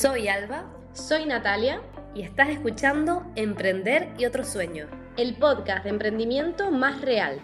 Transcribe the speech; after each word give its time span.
Soy 0.00 0.28
Alba. 0.28 0.64
Soy 0.94 1.26
Natalia. 1.26 1.82
Y 2.14 2.22
estás 2.22 2.48
escuchando 2.48 3.30
Emprender 3.36 4.08
y 4.16 4.24
otros 4.24 4.48
sueños. 4.48 4.88
El 5.18 5.36
podcast 5.36 5.84
de 5.84 5.90
emprendimiento 5.90 6.70
más 6.70 7.02
real. 7.02 7.38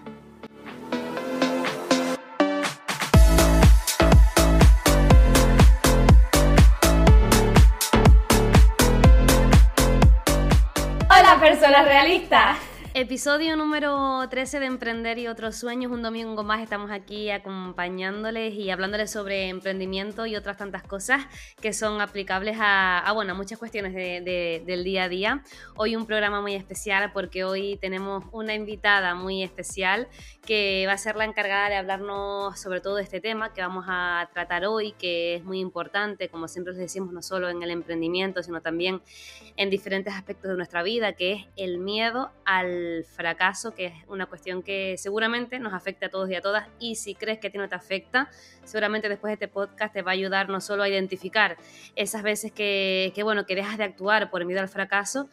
Hola 11.11 11.39
personas 11.39 11.85
realistas. 11.85 12.66
Episodio 12.99 13.57
número 13.57 14.27
13 14.27 14.59
de 14.59 14.65
Emprender 14.65 15.19
y 15.19 15.27
otros 15.27 15.57
sueños. 15.57 15.93
Un 15.93 16.01
domingo 16.01 16.43
más 16.45 16.63
estamos 16.63 16.91
aquí 16.91 17.29
acompañándoles 17.29 18.55
y 18.55 18.71
hablándoles 18.71 19.11
sobre 19.11 19.51
emprendimiento 19.51 20.25
y 20.25 20.35
otras 20.35 20.57
tantas 20.57 20.83
cosas 20.83 21.27
que 21.61 21.75
son 21.75 22.01
aplicables 22.01 22.57
a, 22.59 23.13
bueno, 23.13 23.35
muchas 23.35 23.59
cuestiones 23.59 23.93
del 23.95 24.83
día 24.83 25.05
a 25.05 25.09
día. 25.11 25.43
Hoy 25.77 25.95
un 25.95 26.07
programa 26.07 26.41
muy 26.41 26.55
especial 26.55 27.13
porque 27.13 27.45
hoy 27.45 27.77
tenemos 27.83 28.25
una 28.33 28.55
invitada 28.55 29.15
muy 29.15 29.43
especial 29.43 30.09
que 30.47 30.85
va 30.87 30.93
a 30.93 30.99
ser 30.99 31.17
la 31.17 31.25
encargada 31.25 31.69
de 31.69 31.75
hablarnos 31.75 32.59
sobre 32.59 32.81
todo 32.81 32.97
de 32.97 33.03
este 33.03 33.21
tema 33.21 33.53
que 33.53 33.61
vamos 33.61 33.85
a 33.89 34.31
tratar 34.33 34.65
hoy, 34.65 34.93
que 34.93 35.35
es 35.35 35.45
muy 35.45 35.59
importante, 35.59 36.29
como 36.29 36.49
siempre 36.49 36.73
les 36.73 36.81
decimos, 36.81 37.13
no 37.13 37.21
solo 37.21 37.51
en 37.51 37.63
el 37.63 37.71
emprendimiento, 37.71 38.43
sino 38.43 38.63
también 38.63 39.03
en 39.57 39.69
diferentes 39.69 40.15
aspectos 40.15 40.51
de 40.51 40.57
nuestra 40.57 40.83
vida, 40.83 41.13
que 41.15 41.33
es 41.33 41.47
el 41.57 41.79
miedo 41.79 42.31
al 42.45 43.05
fracaso, 43.05 43.75
que 43.75 43.87
es 43.87 43.95
una 44.09 44.27
cuestión 44.27 44.63
que 44.63 44.97
seguramente 44.97 45.59
nos 45.59 45.75
afecta 45.75 46.07
a 46.07 46.09
todos 46.09 46.31
y 46.31 46.37
a 46.37 46.41
todas. 46.41 46.69
Y 46.79 46.95
si 46.95 47.15
crees 47.15 47.39
que 47.39 47.49
a 47.49 47.51
ti 47.51 47.59
no 47.59 47.69
te 47.69 47.75
afecta, 47.75 48.31
seguramente 48.65 49.09
después 49.09 49.31
de 49.31 49.35
este 49.35 49.49
podcast 49.49 49.93
te 49.93 50.03
va 50.03 50.13
a 50.13 50.15
ayudar 50.15 50.49
no 50.49 50.61
solo 50.61 50.85
a 50.85 50.89
identificar 50.89 51.57
esas 51.97 52.23
veces 52.23 52.53
que, 52.53 53.13
bueno, 53.23 53.47
que 53.47 53.57
dejas 53.57 53.79
de 53.79 53.85
actuar 53.85 54.31
por 54.31 54.45
miedo 54.45 54.61
al 54.61 54.69
fracaso, 54.69 55.29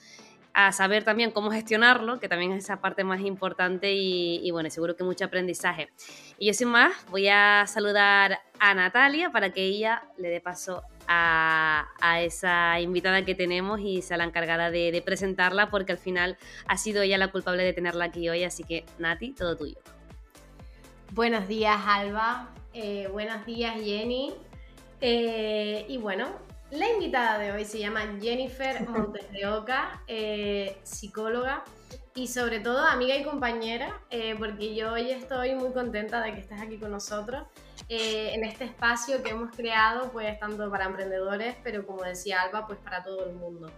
a 0.54 0.72
saber 0.72 1.04
también 1.04 1.32
cómo 1.32 1.52
gestionarlo, 1.52 2.20
que 2.20 2.30
también 2.30 2.52
es 2.52 2.64
esa 2.64 2.80
parte 2.80 3.04
más 3.04 3.22
importante 3.22 3.94
y, 3.94 4.50
bueno, 4.52 4.70
seguro 4.70 4.96
que 4.96 5.04
mucho 5.04 5.26
aprendizaje. 5.26 5.90
Y 6.38 6.48
yo 6.48 6.54
sin 6.54 6.68
más, 6.68 6.94
voy 7.10 7.28
a 7.28 7.66
saludar 7.68 8.40
a 8.60 8.74
Natalia 8.76 9.32
para 9.32 9.52
que 9.52 9.64
ella 9.64 10.04
le 10.18 10.30
dé 10.30 10.42
paso 10.42 10.84
a, 11.08 11.88
esa 12.22 12.80
invitada 12.80 13.26
que 13.26 13.36
tenemos 13.36 13.80
y 13.80 14.02
sea 14.02 14.18
la 14.18 14.24
encargada 14.24 14.70
de, 14.70 15.02
presentarla 15.04 15.70
porque 15.70 15.92
al 15.92 15.98
final 15.98 16.38
ha 16.68 16.78
sido 16.78 17.02
ella 17.02 17.18
la 17.18 17.30
culpable 17.30 17.64
de 17.64 17.74
tenerla 17.74 18.06
aquí 18.06 18.30
hoy, 18.30 18.44
así 18.44 18.64
que 18.64 18.86
Nati, 19.00 19.32
todo 19.32 19.58
tuyo. 19.58 19.78
Buenos 21.12 21.48
días 21.48 21.80
Alba, 21.86 22.50
eh, 22.74 23.08
buenos 23.12 23.46
días 23.46 23.76
Jenny. 23.76 24.34
Eh, 25.02 25.86
y 25.90 25.98
bueno, 25.98 26.30
la 26.78 26.90
invitada 26.90 27.40
de 27.40 27.52
hoy 27.52 27.66
se 27.66 27.80
llama 27.80 28.02
Jennifer 28.22 28.88
Montes 28.88 29.32
de 29.32 29.48
Oca, 29.48 30.02
eh, 30.08 30.78
psicóloga 30.84 31.64
y 32.16 32.28
sobre 32.28 32.60
todo 32.60 32.80
amiga 32.80 33.16
y 33.16 33.24
compañera, 33.24 34.02
porque 34.38 34.76
yo 34.76 34.94
hoy 34.94 35.10
estoy 35.10 35.56
muy 35.56 35.72
contenta 35.72 36.22
de 36.22 36.34
que 36.34 36.42
estés 36.42 36.62
aquí 36.62 36.78
con 36.78 36.92
nosotros 36.92 37.44
eh, 37.90 38.34
en 38.34 38.44
este 38.44 38.66
espacio 38.66 39.22
que 39.22 39.32
hemos 39.32 39.56
creado, 39.56 40.12
pues 40.12 40.40
tanto 40.40 40.70
para 40.70 40.86
emprendedores, 40.86 41.56
pero 41.64 41.86
como 41.86 42.04
decía 42.04 42.42
Alba, 42.42 42.66
pues 42.66 42.80
para 42.80 43.04
todo 43.04 43.26
el 43.26 43.34
mundo. 43.34 43.70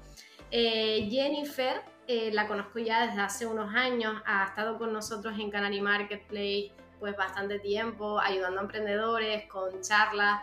Eh, 0.51 1.07
Jennifer, 1.09 1.81
eh, 2.07 2.29
la 2.31 2.47
conozco 2.47 2.79
ya 2.79 3.07
desde 3.07 3.21
hace 3.21 3.45
unos 3.47 3.73
años, 3.73 4.21
ha 4.25 4.45
estado 4.45 4.77
con 4.77 4.93
nosotros 4.93 5.37
en 5.39 5.49
Canary 5.49 5.81
Marketplace 5.81 6.71
pues 6.99 7.17
bastante 7.17 7.59
tiempo, 7.59 8.19
ayudando 8.19 8.59
a 8.59 8.63
emprendedores 8.63 9.47
con 9.47 9.81
charlas. 9.81 10.41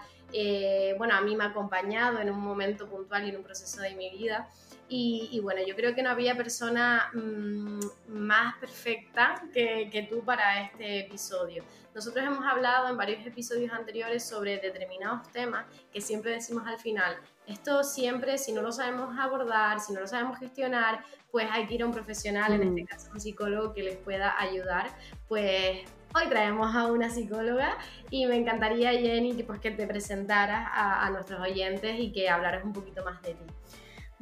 Bueno, 0.98 1.14
a 1.14 1.20
mí 1.20 1.36
me 1.36 1.44
ha 1.44 1.48
acompañado 1.48 2.20
en 2.20 2.30
un 2.30 2.40
momento 2.40 2.88
puntual 2.88 3.26
y 3.26 3.30
en 3.30 3.36
un 3.36 3.42
proceso 3.42 3.80
de 3.82 3.94
mi 3.94 4.10
vida. 4.10 4.48
Y, 4.94 5.40
bueno, 5.42 5.62
yo 5.66 5.74
creo 5.74 5.94
que 5.94 6.02
no 6.02 6.10
había 6.10 6.36
persona 6.36 7.10
mm, 7.14 7.80
más 8.08 8.58
perfecta 8.58 9.42
que, 9.54 9.88
que, 9.90 10.02
tú 10.02 10.22
para 10.22 10.64
este 10.64 11.00
episodio. 11.00 11.64
Nosotros 11.94 12.22
hemos 12.26 12.44
hablado 12.44 12.88
en 12.88 12.98
varios 12.98 13.26
episodios 13.26 13.72
anteriores 13.72 14.22
sobre 14.22 14.58
determinados 14.58 15.32
temas 15.32 15.64
que 15.90 16.02
siempre 16.02 16.32
decimos 16.32 16.66
al 16.66 16.78
final, 16.78 17.16
esto 17.46 17.82
siempre, 17.82 18.38
si 18.38 18.52
no 18.52 18.62
lo 18.62 18.70
sabemos 18.70 19.18
abordar, 19.18 19.80
si 19.80 19.92
no 19.92 20.00
lo 20.00 20.06
sabemos 20.06 20.38
gestionar, 20.38 21.04
pues 21.30 21.48
hay 21.50 21.66
que 21.66 21.74
ir 21.74 21.82
a 21.82 21.86
un 21.86 21.92
profesional, 21.92 22.52
en 22.52 22.62
este 22.62 22.82
mm. 22.82 22.86
caso 22.86 23.10
un 23.12 23.20
psicólogo 23.20 23.72
que 23.72 23.82
les 23.82 23.96
pueda 23.96 24.38
ayudar. 24.40 24.94
Pues 25.26 25.80
hoy 26.14 26.28
traemos 26.28 26.74
a 26.74 26.86
una 26.86 27.10
psicóloga 27.10 27.76
y 28.10 28.26
me 28.26 28.36
encantaría, 28.36 28.90
Jenny, 28.92 29.42
pues, 29.42 29.60
que 29.60 29.70
te 29.70 29.86
presentaras 29.86 30.68
a, 30.72 31.06
a 31.06 31.10
nuestros 31.10 31.40
oyentes 31.40 31.98
y 31.98 32.12
que 32.12 32.28
hablaras 32.28 32.64
un 32.64 32.72
poquito 32.72 33.04
más 33.04 33.20
de 33.22 33.34
ti. 33.34 33.44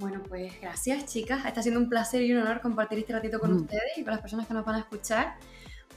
Bueno, 0.01 0.23
pues 0.27 0.59
gracias 0.61 1.05
chicas. 1.05 1.45
Está 1.45 1.61
siendo 1.61 1.78
un 1.78 1.91
placer 1.91 2.23
y 2.23 2.33
un 2.33 2.41
honor 2.41 2.62
compartir 2.62 3.01
este 3.01 3.12
ratito 3.12 3.39
con 3.39 3.53
mm. 3.53 3.56
ustedes 3.56 3.99
y 3.99 4.03
con 4.03 4.12
las 4.12 4.23
personas 4.23 4.47
que 4.47 4.55
nos 4.55 4.65
van 4.65 4.77
a 4.77 4.78
escuchar. 4.78 5.34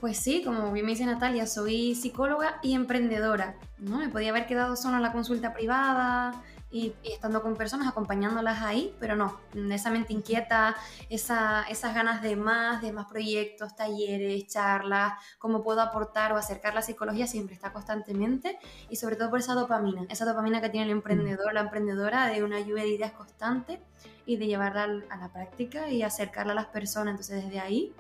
Pues 0.02 0.18
sí, 0.18 0.44
como 0.44 0.74
bien 0.74 0.86
me 0.86 0.92
dice 0.92 1.06
Natalia, 1.06 1.48
soy 1.48 1.96
psicóloga 1.96 2.60
y 2.62 2.74
emprendedora. 2.74 3.56
¿no? 3.78 4.00
Me 4.00 4.10
podía 4.10 4.32
haber 4.32 4.46
quedado 4.46 4.76
solo 4.76 4.98
en 4.98 5.04
la 5.04 5.14
consulta 5.14 5.54
privada 5.54 6.44
y, 6.74 6.96
estando 7.04 7.44
con 7.44 7.56
personas, 7.56 7.88
acompañándolas 7.88 8.64
ahí, 8.64 8.96
pero 9.00 9.16
no, 9.16 9.40
esa 9.72 9.92
mente 9.92 10.12
inquieta, 10.12 10.76
esa, 11.08 11.64
esas 11.70 11.94
ganas 11.94 12.24
de 12.24 12.36
más, 12.36 12.82
de 12.82 12.92
más 12.92 13.06
proyectos, 13.06 13.76
talleres, 13.76 14.48
charlas, 14.48 15.14
cómo 15.38 15.64
puedo 15.64 15.82
aportar 15.82 16.34
o 16.34 16.36
acercar 16.36 16.74
la 16.74 16.82
psicología 16.82 17.28
siempre 17.28 17.54
está 17.54 17.72
constantemente 17.72 18.58
y 18.90 18.96
sobre 18.96 19.16
todo 19.16 19.30
por 19.30 19.38
esa 19.38 19.54
dopamina, 19.54 20.08
esa 20.10 20.26
dopamina 20.26 20.62
que 20.62 20.70
tiene 20.70 20.88
el 20.88 20.92
emprendedor, 20.92 21.54
la 21.54 21.62
emprendedora 21.62 22.26
de 22.26 22.44
una 22.44 22.60
lluvia 22.60 22.84
de 22.84 22.90
ideas 22.90 23.12
constante 23.12 23.80
y 24.26 24.38
de 24.38 24.48
llevarla 24.48 25.06
a 25.10 25.18
la 25.18 25.32
práctica 25.32 25.90
y 25.90 26.02
acercarla 26.02 26.54
a 26.54 26.56
las 26.56 26.66
personas. 26.66 27.12
Entonces 27.12 27.44
desde 27.46 27.60
ahí 27.60 27.94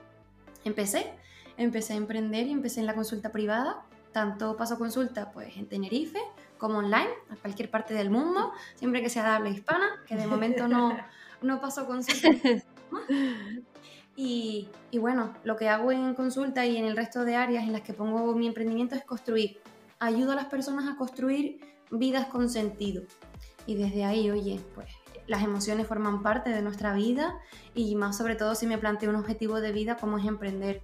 empecé, 0.66 1.13
empecé 1.57 1.94
a 1.94 1.97
emprender 1.97 2.47
y 2.47 2.51
empecé 2.51 2.79
en 2.79 2.88
la 2.88 2.95
consulta 2.95 3.31
privada, 3.31 3.85
tanto 4.12 4.57
paso 4.57 4.79
consulta 4.79 5.31
pues 5.31 5.57
en 5.57 5.67
Tenerife 5.67 6.19
como 6.63 6.78
online, 6.78 7.09
a 7.29 7.35
cualquier 7.35 7.69
parte 7.69 7.94
del 7.94 8.09
mundo, 8.09 8.53
siempre 8.75 9.01
que 9.01 9.09
sea 9.09 9.24
de 9.24 9.29
habla 9.31 9.50
hispana, 9.50 10.01
que 10.07 10.16
de 10.16 10.25
momento 10.28 10.69
no, 10.69 10.97
no 11.41 11.59
paso 11.59 11.85
consulta. 11.85 12.29
Y, 14.16 14.69
y, 14.90 14.97
bueno, 14.97 15.34
lo 15.44 15.57
que 15.57 15.68
hago 15.68 15.91
en 15.91 16.13
consulta 16.13 16.66
y 16.66 16.78
en 16.78 16.85
el 16.85 16.96
resto 16.96 17.25
de 17.25 17.35
áreas 17.35 17.66
en 17.66 17.74
las 17.74 17.81
que 17.81 17.91
pongo 17.91 18.34
mi 18.34 18.47
emprendimiento 18.47 18.96
es 18.96 19.03
construir. 19.03 19.59
Ayudo 20.00 20.31
a 20.31 20.35
las 20.35 20.46
personas 20.46 20.88
a 20.88 20.96
construir 20.96 21.59
vidas 21.91 22.28
con 22.28 22.50
sentido. 22.50 23.03
Y 23.66 23.75
desde 23.75 24.06
ahí, 24.06 24.31
oye, 24.31 24.62
pues 24.74 24.88
las 25.28 25.44
emociones 25.44 25.85
forman 25.85 26.24
parte 26.24 26.51
de 26.51 26.62
nuestra 26.62 26.94
vida 26.94 27.38
y 27.75 27.94
más 27.95 28.16
sobre 28.16 28.35
todo 28.35 28.56
si 28.56 28.68
me 28.68 28.78
planteo 28.78 29.09
un 29.09 29.18
objetivo 29.18 29.59
de 29.59 29.74
vida 29.74 29.97
como 29.97 30.18
es 30.18 30.25
emprender, 30.25 30.81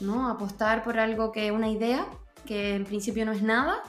¿no? 0.00 0.28
Apostar 0.28 0.84
por 0.84 0.98
algo 0.98 1.32
que 1.32 1.50
una 1.50 1.70
idea 1.70 2.06
que 2.44 2.74
en 2.74 2.84
principio 2.84 3.24
no 3.24 3.32
es 3.32 3.40
nada, 3.42 3.82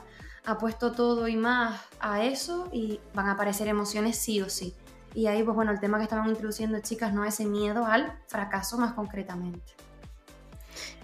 apuesto 0.45 0.91
todo 0.91 1.27
y 1.27 1.35
más 1.35 1.81
a 2.00 2.23
eso 2.23 2.69
y 2.72 3.00
van 3.13 3.27
a 3.27 3.33
aparecer 3.33 3.67
emociones 3.67 4.17
sí 4.17 4.41
o 4.41 4.50
sí. 4.50 4.73
Y 5.13 5.27
ahí 5.27 5.44
pues 5.44 5.55
bueno, 5.55 5.72
el 5.72 5.79
tema 5.79 5.97
que 5.97 6.03
estaban 6.03 6.29
introduciendo 6.29 6.79
chicas, 6.79 7.13
¿no? 7.13 7.25
Ese 7.25 7.45
miedo 7.45 7.85
al 7.85 8.19
fracaso 8.27 8.77
más 8.77 8.94
concretamente 8.94 9.88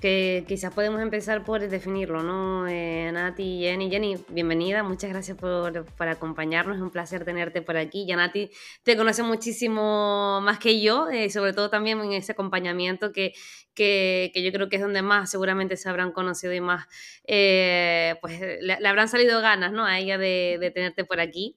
que 0.05 0.45
quizás 0.47 0.71
podemos 0.71 1.01
empezar 1.01 1.43
por 1.43 1.67
definirlo, 1.67 2.21
¿no? 2.21 2.67
Eh, 2.67 3.09
Nati, 3.11 3.61
Jenny, 3.61 3.89
Jenny, 3.89 4.15
bienvenida, 4.29 4.83
muchas 4.83 5.09
gracias 5.09 5.35
por, 5.35 6.07
acompañarnos, 6.07 6.75
es 6.75 6.83
un 6.83 6.91
placer 6.91 7.25
tenerte 7.25 7.63
por 7.63 7.75
aquí. 7.75 8.05
Ya 8.05 8.15
Nati 8.15 8.51
te 8.83 8.95
conoce 8.97 9.23
muchísimo 9.23 10.41
más 10.43 10.59
que 10.59 10.79
yo, 10.79 11.09
eh, 11.09 11.31
sobre 11.31 11.53
todo 11.53 11.71
también 11.71 11.99
en 12.01 12.11
ese 12.11 12.33
acompañamiento 12.33 13.11
que, 13.11 13.33
que, 13.73 14.31
yo 14.35 14.51
creo 14.51 14.69
que 14.69 14.75
es 14.75 14.83
donde 14.83 15.01
más 15.01 15.31
seguramente 15.31 15.75
se 15.75 15.89
habrán 15.89 16.11
conocido 16.11 16.53
y 16.53 16.61
más, 16.61 16.85
eh, 17.25 18.13
pues 18.21 18.39
le, 18.61 18.87
habrán 18.87 19.09
salido 19.09 19.41
ganas, 19.41 19.71
¿no? 19.71 19.85
A 19.85 19.97
ella 19.97 20.19
de, 20.19 20.59
de 20.61 20.69
tenerte 20.69 21.03
por 21.03 21.19
aquí 21.19 21.55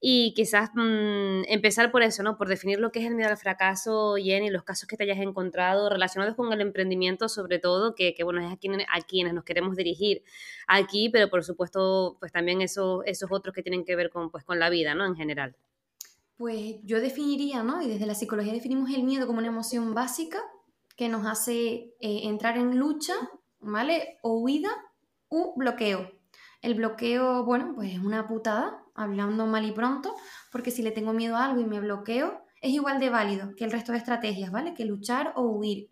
y 0.00 0.32
quizás 0.34 0.70
mm, 0.74 1.42
empezar 1.48 1.90
por 1.90 2.02
eso, 2.02 2.22
¿no? 2.22 2.36
Por 2.36 2.48
definir 2.48 2.78
lo 2.78 2.92
que 2.92 3.00
es 3.00 3.06
el 3.06 3.16
miedo 3.16 3.30
al 3.30 3.36
fracaso, 3.36 4.14
Jenny, 4.16 4.48
los 4.50 4.62
casos 4.62 4.88
que 4.88 4.96
te 4.96 5.02
hayas 5.04 5.18
encontrado 5.18 5.88
relacionados 5.88 6.36
con 6.36 6.52
el 6.52 6.60
emprendimiento, 6.60 7.28
sobre 7.28 7.58
todo, 7.58 7.94
que, 7.96 8.14
que 8.14 8.22
bueno, 8.22 8.40
es 8.40 8.52
a 8.52 8.56
quienes, 8.56 8.86
a 8.92 9.00
quienes 9.00 9.34
nos 9.34 9.44
queremos 9.44 9.76
dirigir 9.76 10.22
aquí, 10.68 11.08
pero 11.08 11.28
por 11.28 11.42
supuesto, 11.42 12.16
pues 12.20 12.30
también 12.30 12.62
esos, 12.62 13.02
esos 13.06 13.32
otros 13.32 13.54
que 13.54 13.62
tienen 13.62 13.84
que 13.84 13.96
ver 13.96 14.10
con, 14.10 14.30
pues, 14.30 14.44
con 14.44 14.60
la 14.60 14.70
vida, 14.70 14.94
¿no? 14.94 15.04
En 15.04 15.16
general. 15.16 15.56
Pues 16.36 16.76
yo 16.84 17.00
definiría, 17.00 17.64
¿no? 17.64 17.82
Y 17.82 17.88
desde 17.88 18.06
la 18.06 18.14
psicología 18.14 18.52
definimos 18.52 18.90
el 18.90 19.02
miedo 19.02 19.26
como 19.26 19.40
una 19.40 19.48
emoción 19.48 19.94
básica 19.94 20.38
que 20.96 21.08
nos 21.08 21.26
hace 21.26 21.94
eh, 22.00 22.20
entrar 22.24 22.56
en 22.56 22.78
lucha, 22.78 23.14
¿vale? 23.58 24.18
O 24.22 24.38
huida 24.38 24.70
u 25.28 25.54
bloqueo. 25.56 26.12
El 26.62 26.74
bloqueo, 26.74 27.44
bueno, 27.44 27.72
pues 27.74 27.92
es 27.92 27.98
una 27.98 28.26
putada, 28.28 28.84
hablando 28.98 29.46
mal 29.46 29.64
y 29.64 29.72
pronto, 29.72 30.14
porque 30.52 30.70
si 30.70 30.82
le 30.82 30.90
tengo 30.90 31.12
miedo 31.12 31.36
a 31.36 31.46
algo 31.46 31.60
y 31.60 31.66
me 31.66 31.80
bloqueo, 31.80 32.42
es 32.60 32.72
igual 32.72 32.98
de 32.98 33.10
válido 33.10 33.54
que 33.56 33.64
el 33.64 33.70
resto 33.70 33.92
de 33.92 33.98
estrategias, 33.98 34.50
¿vale? 34.50 34.74
Que 34.74 34.84
luchar 34.84 35.32
o 35.36 35.42
huir. 35.42 35.88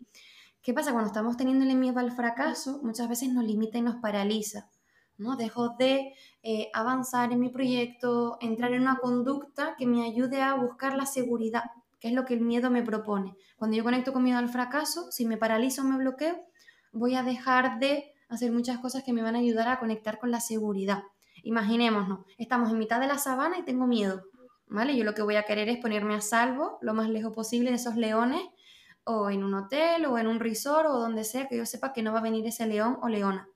¿Qué 0.61 0.73
pasa? 0.73 0.91
Cuando 0.91 1.07
estamos 1.07 1.37
teniéndole 1.37 1.75
miedo 1.75 1.99
al 1.99 2.11
fracaso, 2.11 2.81
muchas 2.83 3.07
veces 3.07 3.31
nos 3.31 3.45
limita 3.45 3.77
y 3.77 3.81
nos 3.81 3.95
paraliza. 3.95 4.69
¿no? 5.17 5.35
Dejo 5.35 5.75
de 5.77 6.13
eh, 6.43 6.69
avanzar 6.73 7.31
en 7.31 7.39
mi 7.39 7.49
proyecto, 7.49 8.37
entrar 8.41 8.73
en 8.73 8.81
una 8.81 8.97
conducta 8.97 9.75
que 9.77 9.85
me 9.85 10.03
ayude 10.03 10.41
a 10.41 10.53
buscar 10.55 10.95
la 10.95 11.05
seguridad, 11.05 11.63
que 11.99 12.09
es 12.09 12.13
lo 12.13 12.25
que 12.25 12.35
el 12.35 12.41
miedo 12.41 12.69
me 12.69 12.83
propone. 12.83 13.35
Cuando 13.57 13.77
yo 13.77 13.83
conecto 13.83 14.13
con 14.13 14.23
miedo 14.23 14.37
al 14.37 14.49
fracaso, 14.49 15.11
si 15.11 15.25
me 15.25 15.37
paralizo 15.37 15.81
o 15.81 15.85
me 15.85 15.97
bloqueo, 15.97 16.39
voy 16.91 17.15
a 17.15 17.23
dejar 17.23 17.79
de 17.79 18.13
hacer 18.29 18.51
muchas 18.51 18.79
cosas 18.79 19.03
que 19.03 19.13
me 19.13 19.23
van 19.23 19.35
a 19.35 19.39
ayudar 19.39 19.67
a 19.69 19.79
conectar 19.79 20.19
con 20.19 20.31
la 20.31 20.41
seguridad. 20.41 21.03
Imaginémonos, 21.47 22.25
estamos 22.37 22.71
en 22.71 22.77
mitad 22.77 22.99
de 22.99 23.07
la 23.07 23.17
sabana 23.17 23.57
y 23.57 23.63
tengo 23.63 23.87
miedo, 23.87 24.21
¿vale? 24.67 24.97
Yo 24.97 25.05
lo 25.05 25.13
que 25.13 25.21
voy 25.21 25.37
a 25.37 25.43
querer 25.43 25.69
es 25.69 25.77
ponerme 25.77 26.13
a 26.13 26.19
salvo 26.19 26.77
lo 26.81 26.93
más 26.93 27.07
lejos 27.07 27.33
posible 27.33 27.69
de 27.69 27.77
esos 27.77 27.95
leones 27.95 28.41
o 29.05 29.29
en 29.29 29.45
un 29.45 29.53
hotel 29.53 30.07
o 30.07 30.17
en 30.17 30.27
un 30.27 30.41
resort 30.41 30.89
o 30.89 30.99
donde 30.99 31.23
sea 31.23 31.47
que 31.47 31.55
yo 31.55 31.65
sepa 31.65 31.93
que 31.93 32.03
no 32.03 32.11
va 32.11 32.19
a 32.19 32.21
venir 32.21 32.45
ese 32.45 32.67
león 32.67 32.97
o 33.01 33.07
leona. 33.07 33.47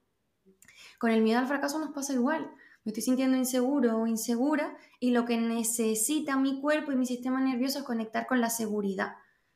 Con 0.99 1.11
el 1.11 1.21
miedo 1.21 1.39
al 1.39 1.47
fracaso 1.47 1.79
nos 1.79 1.91
pasa 1.91 2.13
igual. 2.13 2.49
Me 2.85 2.91
estoy 2.91 3.03
sintiendo 3.03 3.35
inseguro 3.35 3.97
o 3.97 4.07
insegura 4.07 4.77
y 5.01 5.11
lo 5.11 5.25
que 5.25 5.35
necesita 5.35 6.37
mi 6.37 6.61
cuerpo 6.61 6.93
y 6.93 6.95
mi 6.95 7.05
sistema 7.05 7.41
nervioso 7.41 7.79
es 7.79 7.83
conectar 7.83 8.25
con 8.25 8.39
la 8.39 8.49
seguridad. 8.49 9.15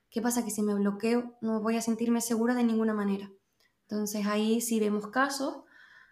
¿Qué 0.09 0.21
pasa? 0.21 0.43
Que 0.43 0.51
si 0.51 0.61
me 0.61 0.75
bloqueo 0.75 1.37
no 1.39 1.61
voy 1.61 1.77
a 1.77 1.81
sentirme 1.81 2.19
segura 2.19 2.53
de 2.53 2.65
ninguna 2.65 2.93
manera. 2.93 3.31
Entonces 3.83 4.25
ahí 4.25 4.59
si 4.59 4.81
vemos 4.81 5.07
casos, 5.07 5.59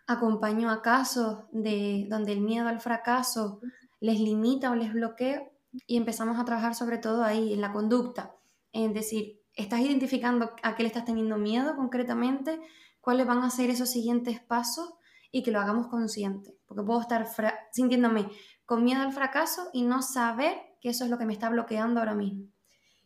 acompaño 0.07 0.69
a 0.69 0.81
casos 0.81 1.45
de 1.51 2.05
donde 2.09 2.33
el 2.33 2.41
miedo 2.41 2.67
al 2.67 2.81
fracaso 2.81 3.61
les 3.99 4.19
limita 4.19 4.71
o 4.71 4.75
les 4.75 4.93
bloquea 4.93 5.47
y 5.87 5.97
empezamos 5.97 6.39
a 6.39 6.45
trabajar 6.45 6.75
sobre 6.75 6.97
todo 6.97 7.23
ahí 7.23 7.53
en 7.53 7.61
la 7.61 7.71
conducta, 7.71 8.35
es 8.71 8.93
decir, 8.93 9.41
estás 9.55 9.79
identificando 9.79 10.51
a 10.61 10.75
qué 10.75 10.83
le 10.83 10.87
estás 10.87 11.05
teniendo 11.05 11.37
miedo 11.37 11.75
concretamente, 11.75 12.59
cuáles 13.01 13.25
van 13.25 13.39
a 13.39 13.49
ser 13.49 13.69
esos 13.69 13.89
siguientes 13.89 14.39
pasos 14.41 14.93
y 15.31 15.41
que 15.41 15.51
lo 15.51 15.59
hagamos 15.59 15.87
consciente, 15.87 16.55
porque 16.67 16.83
puedo 16.83 17.01
estar 17.01 17.27
sintiéndome 17.71 18.29
con 18.65 18.83
miedo 18.83 19.01
al 19.01 19.13
fracaso 19.13 19.69
y 19.73 19.83
no 19.83 20.01
saber 20.01 20.57
que 20.79 20.89
eso 20.89 21.05
es 21.05 21.09
lo 21.09 21.17
que 21.17 21.25
me 21.25 21.33
está 21.33 21.49
bloqueando 21.49 21.99
ahora 21.99 22.13
mismo. 22.13 22.47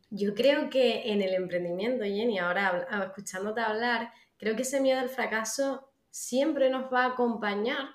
Yo 0.09 0.33
creo 0.33 0.69
que 0.69 1.11
en 1.11 1.21
el 1.21 1.33
emprendimiento, 1.33 2.03
Jenny, 2.03 2.39
ahora 2.39 2.87
escuchándote 3.05 3.61
hablar, 3.61 4.11
Creo 4.37 4.55
que 4.55 4.61
ese 4.61 4.79
miedo 4.79 4.99
al 4.99 5.09
fracaso 5.09 5.86
siempre 6.11 6.69
nos 6.69 6.91
va 6.91 7.03
a 7.03 7.07
acompañar, 7.09 7.89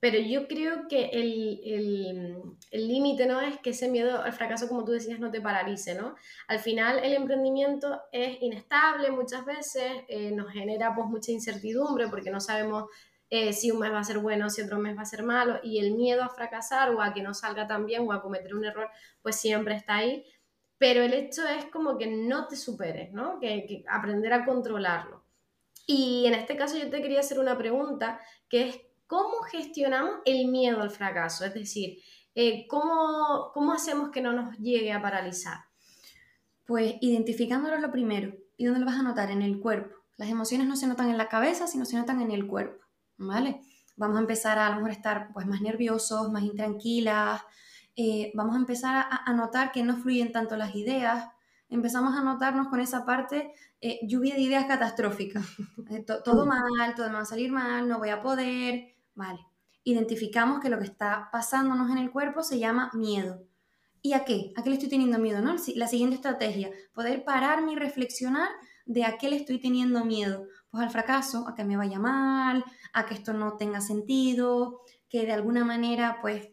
pero 0.00 0.18
yo 0.18 0.46
creo 0.46 0.88
que 0.88 1.10
el 1.10 2.86
límite 2.86 3.26
no 3.26 3.40
es 3.40 3.58
que 3.58 3.70
ese 3.70 3.88
miedo 3.88 4.22
al 4.22 4.32
fracaso, 4.32 4.68
como 4.68 4.84
tú 4.84 4.92
decías, 4.92 5.18
no 5.18 5.30
te 5.30 5.40
paralice, 5.40 5.94
¿no? 5.94 6.14
Al 6.48 6.58
final 6.60 7.00
el 7.02 7.14
emprendimiento 7.14 8.02
es 8.12 8.40
inestable 8.42 9.10
muchas 9.10 9.44
veces, 9.44 10.04
eh, 10.08 10.30
nos 10.32 10.52
genera 10.52 10.94
pues 10.94 11.08
mucha 11.08 11.32
incertidumbre 11.32 12.08
porque 12.08 12.30
no 12.30 12.40
sabemos 12.40 12.90
eh, 13.30 13.52
si 13.52 13.70
un 13.70 13.80
mes 13.80 13.92
va 13.92 13.98
a 14.00 14.04
ser 14.04 14.18
bueno, 14.18 14.50
si 14.50 14.62
otro 14.62 14.78
mes 14.78 14.96
va 14.96 15.02
a 15.02 15.06
ser 15.06 15.22
malo, 15.22 15.58
y 15.62 15.80
el 15.80 15.94
miedo 15.94 16.22
a 16.22 16.28
fracasar 16.28 16.90
o 16.90 17.02
a 17.02 17.12
que 17.12 17.22
no 17.22 17.34
salga 17.34 17.66
tan 17.66 17.86
bien 17.86 18.06
o 18.06 18.12
a 18.12 18.22
cometer 18.22 18.54
un 18.54 18.64
error, 18.64 18.88
pues 19.22 19.36
siempre 19.36 19.74
está 19.74 19.96
ahí. 19.96 20.24
Pero 20.78 21.02
el 21.02 21.14
hecho 21.14 21.46
es 21.48 21.64
como 21.66 21.98
que 21.98 22.06
no 22.06 22.46
te 22.48 22.56
superes, 22.56 23.12
¿no? 23.12 23.40
que 23.40 23.84
aprender 23.88 24.32
a 24.32 24.44
controlarlo. 24.44 25.25
Y 25.86 26.26
en 26.26 26.34
este 26.34 26.56
caso 26.56 26.76
yo 26.76 26.90
te 26.90 27.00
quería 27.00 27.20
hacer 27.20 27.38
una 27.38 27.56
pregunta, 27.56 28.20
que 28.48 28.68
es 28.68 28.80
¿cómo 29.06 29.42
gestionamos 29.42 30.16
el 30.24 30.48
miedo 30.48 30.82
al 30.82 30.90
fracaso? 30.90 31.44
Es 31.44 31.54
decir, 31.54 31.98
eh, 32.34 32.66
¿cómo, 32.68 33.50
¿cómo 33.54 33.72
hacemos 33.72 34.10
que 34.10 34.20
no 34.20 34.32
nos 34.32 34.56
llegue 34.58 34.92
a 34.92 35.00
paralizar? 35.00 35.58
Pues 36.64 36.96
identificándolo 37.00 37.78
lo 37.78 37.92
primero. 37.92 38.34
¿Y 38.56 38.64
dónde 38.64 38.80
lo 38.80 38.86
vas 38.86 38.98
a 38.98 39.02
notar? 39.02 39.30
En 39.30 39.42
el 39.42 39.60
cuerpo. 39.60 39.94
Las 40.16 40.28
emociones 40.28 40.66
no 40.66 40.76
se 40.76 40.86
notan 40.86 41.10
en 41.10 41.18
la 41.18 41.28
cabeza, 41.28 41.66
sino 41.66 41.84
se 41.84 41.96
notan 41.96 42.20
en 42.22 42.30
el 42.30 42.46
cuerpo, 42.46 42.84
¿vale? 43.18 43.60
Vamos 43.96 44.16
a 44.16 44.20
empezar 44.20 44.58
a, 44.58 44.66
a 44.66 44.70
lo 44.70 44.76
mejor 44.76 44.90
estar 44.90 45.30
pues, 45.32 45.46
más 45.46 45.60
nerviosos, 45.60 46.32
más 46.32 46.42
intranquilas, 46.42 47.42
eh, 47.96 48.32
vamos 48.34 48.56
a 48.56 48.58
empezar 48.58 48.96
a, 48.96 49.24
a, 49.26 49.32
notar 49.34 49.72
que 49.72 49.82
no 49.82 49.96
fluyen 49.96 50.32
tanto 50.32 50.56
las 50.56 50.74
ideas, 50.74 51.28
empezamos 51.68 52.14
a 52.16 52.22
notarnos 52.22 52.68
con 52.68 52.80
esa 52.80 53.04
parte 53.04 53.52
eh, 53.80 54.00
lluvia 54.02 54.34
de 54.34 54.42
ideas 54.42 54.66
catastróficas. 54.66 55.44
Eh, 55.88 56.04
todo 56.04 56.46
mal, 56.46 56.96
todo 56.96 57.06
me 57.06 57.14
va 57.14 57.20
a 57.20 57.24
salir 57.24 57.52
mal, 57.52 57.88
no 57.88 57.98
voy 57.98 58.08
a 58.08 58.20
poder. 58.20 58.96
Vale. 59.14 59.38
Identificamos 59.84 60.60
que 60.60 60.68
lo 60.68 60.78
que 60.80 60.84
está 60.84 61.28
pasándonos 61.30 61.90
en 61.92 61.98
el 61.98 62.10
cuerpo 62.10 62.42
se 62.42 62.58
llama 62.58 62.90
miedo. 62.92 63.44
¿Y 64.02 64.14
a 64.14 64.24
qué? 64.24 64.52
¿A 64.56 64.64
qué 64.64 64.70
le 64.70 64.76
estoy 64.76 64.88
teniendo 64.88 65.18
miedo? 65.18 65.40
¿no? 65.40 65.54
La 65.76 65.86
siguiente 65.86 66.16
estrategia, 66.16 66.70
poder 66.92 67.24
pararme 67.24 67.72
y 67.72 67.76
reflexionar 67.76 68.48
de 68.84 69.04
a 69.04 69.16
qué 69.16 69.30
le 69.30 69.36
estoy 69.36 69.60
teniendo 69.60 70.04
miedo. 70.04 70.46
Pues 70.70 70.82
al 70.82 70.90
fracaso, 70.90 71.46
a 71.48 71.54
que 71.54 71.64
me 71.64 71.76
vaya 71.76 72.00
mal, 72.00 72.64
a 72.92 73.06
que 73.06 73.14
esto 73.14 73.32
no 73.32 73.56
tenga 73.56 73.80
sentido, 73.80 74.80
que 75.08 75.24
de 75.24 75.32
alguna 75.32 75.64
manera 75.64 76.18
pues, 76.20 76.48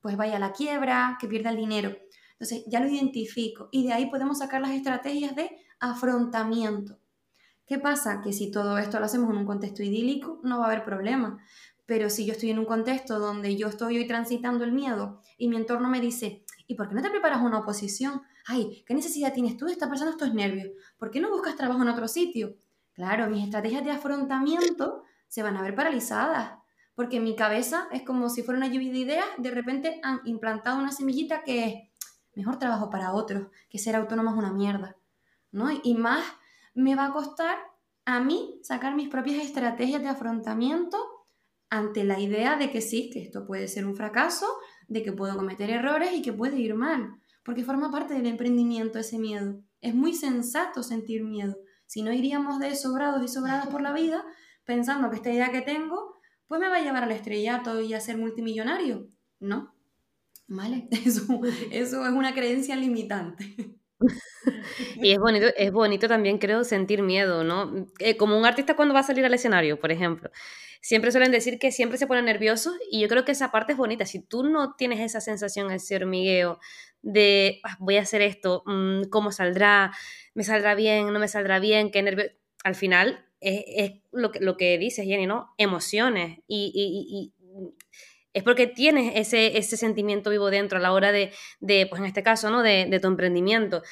pues 0.00 0.16
vaya 0.16 0.36
a 0.36 0.40
la 0.40 0.52
quiebra, 0.52 1.18
que 1.20 1.26
pierda 1.26 1.50
el 1.50 1.56
dinero. 1.56 1.96
Entonces 2.38 2.64
ya 2.68 2.80
lo 2.80 2.88
identifico 2.88 3.68
y 3.72 3.84
de 3.84 3.92
ahí 3.92 4.06
podemos 4.06 4.38
sacar 4.38 4.60
las 4.60 4.70
estrategias 4.70 5.34
de 5.34 5.50
afrontamiento. 5.80 6.98
¿Qué 7.66 7.78
pasa? 7.78 8.20
Que 8.22 8.32
si 8.32 8.50
todo 8.50 8.78
esto 8.78 8.98
lo 8.98 9.06
hacemos 9.06 9.30
en 9.30 9.38
un 9.38 9.44
contexto 9.44 9.82
idílico, 9.82 10.40
no 10.44 10.58
va 10.58 10.66
a 10.66 10.68
haber 10.68 10.84
problema. 10.84 11.38
Pero 11.84 12.10
si 12.10 12.24
yo 12.24 12.32
estoy 12.32 12.50
en 12.50 12.58
un 12.58 12.64
contexto 12.64 13.18
donde 13.18 13.56
yo 13.56 13.66
estoy 13.68 13.96
hoy 13.96 14.06
transitando 14.06 14.64
el 14.64 14.72
miedo 14.72 15.20
y 15.36 15.48
mi 15.48 15.56
entorno 15.56 15.88
me 15.88 16.00
dice, 16.00 16.44
¿y 16.66 16.74
por 16.74 16.88
qué 16.88 16.94
no 16.94 17.02
te 17.02 17.10
preparas 17.10 17.42
una 17.42 17.58
oposición? 17.58 18.22
Ay, 18.46 18.84
¿qué 18.86 18.94
necesidad 18.94 19.32
tienes 19.32 19.56
tú 19.56 19.66
de 19.66 19.72
estar 19.72 19.88
pasando 19.88 20.12
estos 20.12 20.32
nervios? 20.32 20.68
¿Por 20.96 21.10
qué 21.10 21.20
no 21.20 21.30
buscas 21.30 21.56
trabajo 21.56 21.82
en 21.82 21.88
otro 21.88 22.06
sitio? 22.06 22.56
Claro, 22.92 23.28
mis 23.28 23.44
estrategias 23.44 23.84
de 23.84 23.90
afrontamiento 23.90 25.02
se 25.28 25.42
van 25.42 25.56
a 25.56 25.62
ver 25.62 25.74
paralizadas, 25.74 26.58
porque 26.94 27.20
mi 27.20 27.36
cabeza 27.36 27.88
es 27.92 28.02
como 28.02 28.28
si 28.28 28.42
fuera 28.42 28.58
una 28.58 28.68
lluvia 28.68 28.90
de 28.90 28.98
ideas, 28.98 29.26
de 29.36 29.50
repente 29.50 30.00
han 30.02 30.20
implantado 30.24 30.78
una 30.78 30.90
semillita 30.90 31.42
que 31.42 31.64
es, 31.64 31.74
mejor 32.38 32.60
trabajo 32.60 32.88
para 32.88 33.12
otros, 33.12 33.48
que 33.68 33.78
ser 33.78 33.96
autónomo 33.96 34.30
es 34.30 34.36
una 34.36 34.52
mierda, 34.52 34.96
¿no? 35.50 35.70
Y 35.82 35.94
más 35.94 36.24
me 36.72 36.94
va 36.94 37.06
a 37.06 37.12
costar 37.12 37.58
a 38.04 38.20
mí 38.20 38.60
sacar 38.62 38.94
mis 38.94 39.08
propias 39.08 39.44
estrategias 39.44 40.00
de 40.00 40.08
afrontamiento 40.08 40.98
ante 41.68 42.04
la 42.04 42.20
idea 42.20 42.56
de 42.56 42.70
que 42.70 42.80
sí, 42.80 43.10
que 43.12 43.20
esto 43.20 43.44
puede 43.44 43.66
ser 43.66 43.84
un 43.86 43.96
fracaso, 43.96 44.46
de 44.86 45.02
que 45.02 45.12
puedo 45.12 45.34
cometer 45.34 45.68
errores 45.68 46.12
y 46.14 46.22
que 46.22 46.32
puede 46.32 46.60
ir 46.60 46.76
mal, 46.76 47.10
porque 47.42 47.64
forma 47.64 47.90
parte 47.90 48.14
del 48.14 48.26
emprendimiento 48.26 49.00
ese 49.00 49.18
miedo. 49.18 49.60
Es 49.80 49.96
muy 49.96 50.14
sensato 50.14 50.84
sentir 50.84 51.24
miedo. 51.24 51.56
Si 51.86 52.02
no 52.02 52.12
iríamos 52.12 52.60
de 52.60 52.76
sobrados 52.76 53.24
y 53.24 53.28
sobradas 53.28 53.66
por 53.66 53.82
la 53.82 53.92
vida 53.92 54.24
pensando 54.64 55.10
que 55.10 55.16
esta 55.16 55.32
idea 55.32 55.50
que 55.50 55.62
tengo, 55.62 56.14
pues 56.46 56.60
me 56.60 56.68
va 56.68 56.76
a 56.76 56.82
llevar 56.82 57.02
al 57.02 57.10
estrellato 57.10 57.80
y 57.80 57.94
a 57.94 58.00
ser 58.00 58.16
multimillonario. 58.16 59.08
No, 59.40 59.74
¿Vale? 60.48 60.88
Eso, 61.04 61.26
eso 61.70 62.06
es 62.06 62.12
una 62.12 62.34
creencia 62.34 62.74
limitante. 62.74 63.78
Y 65.02 65.10
es 65.10 65.18
bonito, 65.18 65.46
es 65.56 65.72
bonito 65.72 66.08
también, 66.08 66.38
creo, 66.38 66.64
sentir 66.64 67.02
miedo, 67.02 67.44
¿no? 67.44 67.86
Eh, 67.98 68.16
como 68.16 68.38
un 68.38 68.46
artista 68.46 68.76
cuando 68.76 68.94
va 68.94 69.00
a 69.00 69.04
salir 69.04 69.24
al 69.24 69.34
escenario, 69.34 69.78
por 69.78 69.90
ejemplo. 69.90 70.30
Siempre 70.80 71.10
suelen 71.10 71.32
decir 71.32 71.58
que 71.58 71.72
siempre 71.72 71.98
se 71.98 72.06
pone 72.06 72.22
nervioso 72.22 72.72
y 72.90 73.00
yo 73.00 73.08
creo 73.08 73.24
que 73.24 73.32
esa 73.32 73.50
parte 73.50 73.72
es 73.72 73.78
bonita. 73.78 74.06
Si 74.06 74.20
tú 74.20 74.44
no 74.44 74.74
tienes 74.76 75.00
esa 75.00 75.20
sensación, 75.20 75.70
ese 75.72 75.96
hormigueo 75.96 76.60
de 77.02 77.60
ah, 77.64 77.76
voy 77.80 77.96
a 77.96 78.02
hacer 78.02 78.22
esto, 78.22 78.62
mm, 78.66 79.08
¿cómo 79.10 79.32
saldrá? 79.32 79.92
¿Me 80.34 80.44
saldrá 80.44 80.74
bien? 80.76 81.12
¿No 81.12 81.18
me 81.18 81.28
saldrá 81.28 81.58
bien? 81.58 81.90
¿Qué 81.90 82.02
nervio? 82.02 82.26
Al 82.62 82.76
final 82.76 83.26
es, 83.40 83.92
lo, 84.12 84.30
que, 84.30 84.40
lo 84.40 84.56
que 84.56 84.78
dices, 84.78 85.04
Jenny, 85.04 85.26
¿no? 85.26 85.52
Emociones 85.58 86.38
y 86.46 87.32
es 88.32 88.42
porque 88.42 88.66
tienes 88.66 89.12
ese, 89.16 89.58
ese 89.58 89.76
sentimiento 89.76 90.30
vivo 90.30 90.50
dentro 90.50 90.78
a 90.78 90.82
la 90.82 90.92
hora 90.92 91.12
de, 91.12 91.32
de 91.60 91.86
pues 91.86 92.00
en 92.00 92.06
este 92.06 92.22
caso, 92.22 92.50
¿no? 92.50 92.62
De, 92.62 92.86
de 92.88 93.00
tu 93.00 93.08
emprendimiento. 93.08 93.82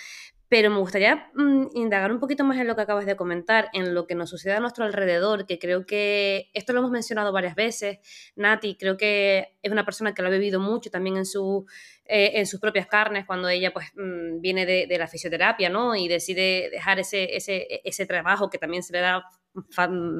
Pero 0.48 0.70
me 0.70 0.78
gustaría 0.78 1.28
mmm, 1.34 1.66
indagar 1.74 2.12
un 2.12 2.20
poquito 2.20 2.44
más 2.44 2.58
en 2.58 2.68
lo 2.68 2.76
que 2.76 2.82
acabas 2.82 3.06
de 3.06 3.16
comentar, 3.16 3.68
en 3.72 3.94
lo 3.94 4.06
que 4.06 4.14
nos 4.14 4.30
sucede 4.30 4.52
a 4.52 4.60
nuestro 4.60 4.84
alrededor, 4.84 5.44
que 5.44 5.58
creo 5.58 5.86
que 5.86 6.50
esto 6.54 6.72
lo 6.72 6.78
hemos 6.78 6.92
mencionado 6.92 7.32
varias 7.32 7.56
veces. 7.56 7.98
Nati 8.36 8.76
creo 8.76 8.96
que 8.96 9.56
es 9.62 9.72
una 9.72 9.84
persona 9.84 10.14
que 10.14 10.22
lo 10.22 10.28
ha 10.28 10.30
vivido 10.30 10.60
mucho 10.60 10.90
también 10.90 11.16
en, 11.16 11.26
su, 11.26 11.66
eh, 12.08 12.32
en 12.34 12.46
sus 12.46 12.60
propias 12.60 12.86
carnes 12.86 13.26
cuando 13.26 13.48
ella 13.48 13.72
pues 13.72 13.86
mmm, 13.94 14.40
viene 14.40 14.66
de, 14.66 14.86
de, 14.86 14.98
la 14.98 15.08
fisioterapia, 15.08 15.68
¿no? 15.68 15.94
Y 15.94 16.08
decide 16.08 16.68
dejar 16.70 16.98
ese, 16.98 17.36
ese, 17.36 17.80
ese 17.84 18.06
trabajo 18.06 18.50
que 18.50 18.58
también 18.58 18.82
se 18.82 18.92
le 18.92 19.00
da 19.00 19.24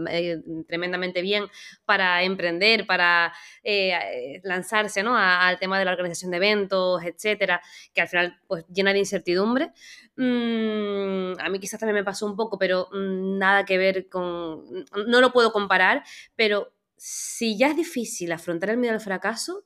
eh, 0.09 0.39
tremendamente 0.67 1.21
bien 1.21 1.45
para 1.85 2.23
emprender, 2.23 2.87
para 2.87 3.35
eh, 3.63 4.41
lanzarse 4.43 5.03
¿no? 5.03 5.15
Al 5.17 5.59
tema 5.59 5.79
de 5.79 5.85
la 5.85 5.93
organización 5.93 6.31
de 6.31 6.39
eventos, 6.39 7.03
etcétera, 7.05 7.61
que 7.93 8.01
al 8.01 8.09
final 8.09 8.41
pues 8.47 8.65
llena 8.69 8.93
de 8.93 9.01
incertidumbre. 9.01 9.73
Mm, 10.17 11.39
a 11.39 11.49
mí 11.51 11.59
quizás 11.59 11.79
también 11.79 11.97
me 11.97 12.05
pasó 12.05 12.25
un 12.27 12.35
poco, 12.35 12.59
pero 12.59 12.89
mm, 12.93 13.39
nada 13.39 13.65
que 13.67 13.77
ver 13.77 14.09
con, 14.09 14.65
no 15.07 15.21
lo 15.21 15.33
puedo 15.33 15.53
comparar, 15.53 16.03
pero 16.35 16.73
si 16.97 17.59
ya 17.59 17.69
es 17.69 17.77
difícil 17.77 18.33
afrontar 18.33 18.71
el 18.71 18.79
miedo 18.79 18.95
al 18.95 19.01
fracaso, 19.01 19.66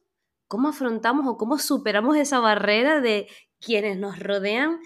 ¿cómo 0.51 0.69
afrontamos 0.69 1.27
o 1.29 1.37
cómo 1.37 1.59
superamos 1.59 2.17
esa 2.17 2.41
barrera 2.41 3.01
de 3.01 3.29
quienes 3.61 3.97
nos 3.99 4.19
rodean 4.19 4.81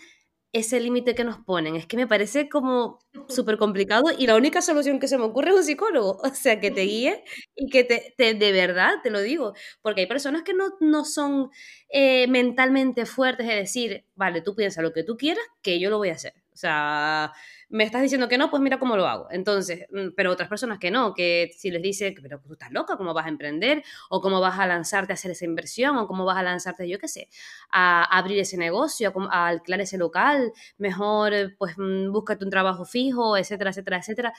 ese 0.54 0.78
límite 0.78 1.16
que 1.16 1.24
nos 1.24 1.38
ponen. 1.38 1.74
Es 1.74 1.86
que 1.86 1.96
me 1.96 2.06
parece 2.06 2.48
como 2.48 3.00
súper 3.28 3.58
complicado 3.58 4.04
y 4.16 4.28
la 4.28 4.36
única 4.36 4.62
solución 4.62 5.00
que 5.00 5.08
se 5.08 5.18
me 5.18 5.24
ocurre 5.24 5.50
es 5.50 5.56
un 5.56 5.64
psicólogo, 5.64 6.18
o 6.22 6.28
sea, 6.28 6.60
que 6.60 6.70
te 6.70 6.82
guíe 6.82 7.24
y 7.56 7.68
que 7.68 7.82
te, 7.84 8.34
de 8.34 8.52
verdad, 8.52 8.94
te 9.02 9.10
lo 9.10 9.20
digo, 9.20 9.52
porque 9.82 10.02
hay 10.02 10.06
personas 10.06 10.42
que 10.42 10.54
no, 10.54 10.76
no 10.80 11.04
son 11.04 11.50
eh, 11.88 12.28
mentalmente 12.28 13.04
fuertes 13.04 13.48
de 13.48 13.56
decir, 13.56 14.06
vale, 14.14 14.42
tú 14.42 14.54
piensa 14.54 14.80
lo 14.80 14.92
que 14.92 15.02
tú 15.02 15.16
quieras, 15.16 15.44
que 15.60 15.80
yo 15.80 15.90
lo 15.90 15.98
voy 15.98 16.10
a 16.10 16.14
hacer. 16.14 16.43
O 16.54 16.56
sea, 16.56 17.32
me 17.68 17.82
estás 17.82 18.00
diciendo 18.00 18.28
que 18.28 18.38
no, 18.38 18.48
pues 18.48 18.62
mira 18.62 18.78
cómo 18.78 18.96
lo 18.96 19.08
hago. 19.08 19.26
Entonces, 19.30 19.86
mm, 19.90 20.10
pero 20.16 20.30
otras 20.30 20.48
personas 20.48 20.78
que 20.78 20.90
no, 20.92 21.12
que 21.12 21.50
si 21.56 21.70
les 21.72 21.82
dice, 21.82 22.14
pero 22.22 22.40
tú 22.40 22.52
estás 22.52 22.70
loca, 22.70 22.96
¿cómo 22.96 23.12
vas 23.12 23.26
a 23.26 23.28
emprender? 23.28 23.82
O 24.08 24.20
cómo 24.20 24.40
vas 24.40 24.58
a 24.60 24.66
lanzarte 24.66 25.12
a 25.12 25.14
hacer 25.14 25.32
esa 25.32 25.44
inversión, 25.44 25.96
o 25.96 26.06
cómo 26.06 26.24
vas 26.24 26.36
a 26.38 26.44
lanzarte, 26.44 26.88
yo 26.88 26.98
qué 27.00 27.08
sé, 27.08 27.28
a, 27.72 28.04
abrir 28.04 28.38
ese 28.38 28.56
negocio, 28.56 29.12
a, 29.30 29.48
alquilar 29.48 29.80
ese 29.80 29.98
local, 29.98 30.52
mejor 30.78 31.56
pues 31.58 31.74
mm, 31.76 32.12
búscate 32.12 32.44
un 32.44 32.50
trabajo 32.50 32.84
fijo, 32.84 33.36
etcétera, 33.36 33.70
etcétera, 33.70 33.98
etcétera. 33.98 34.32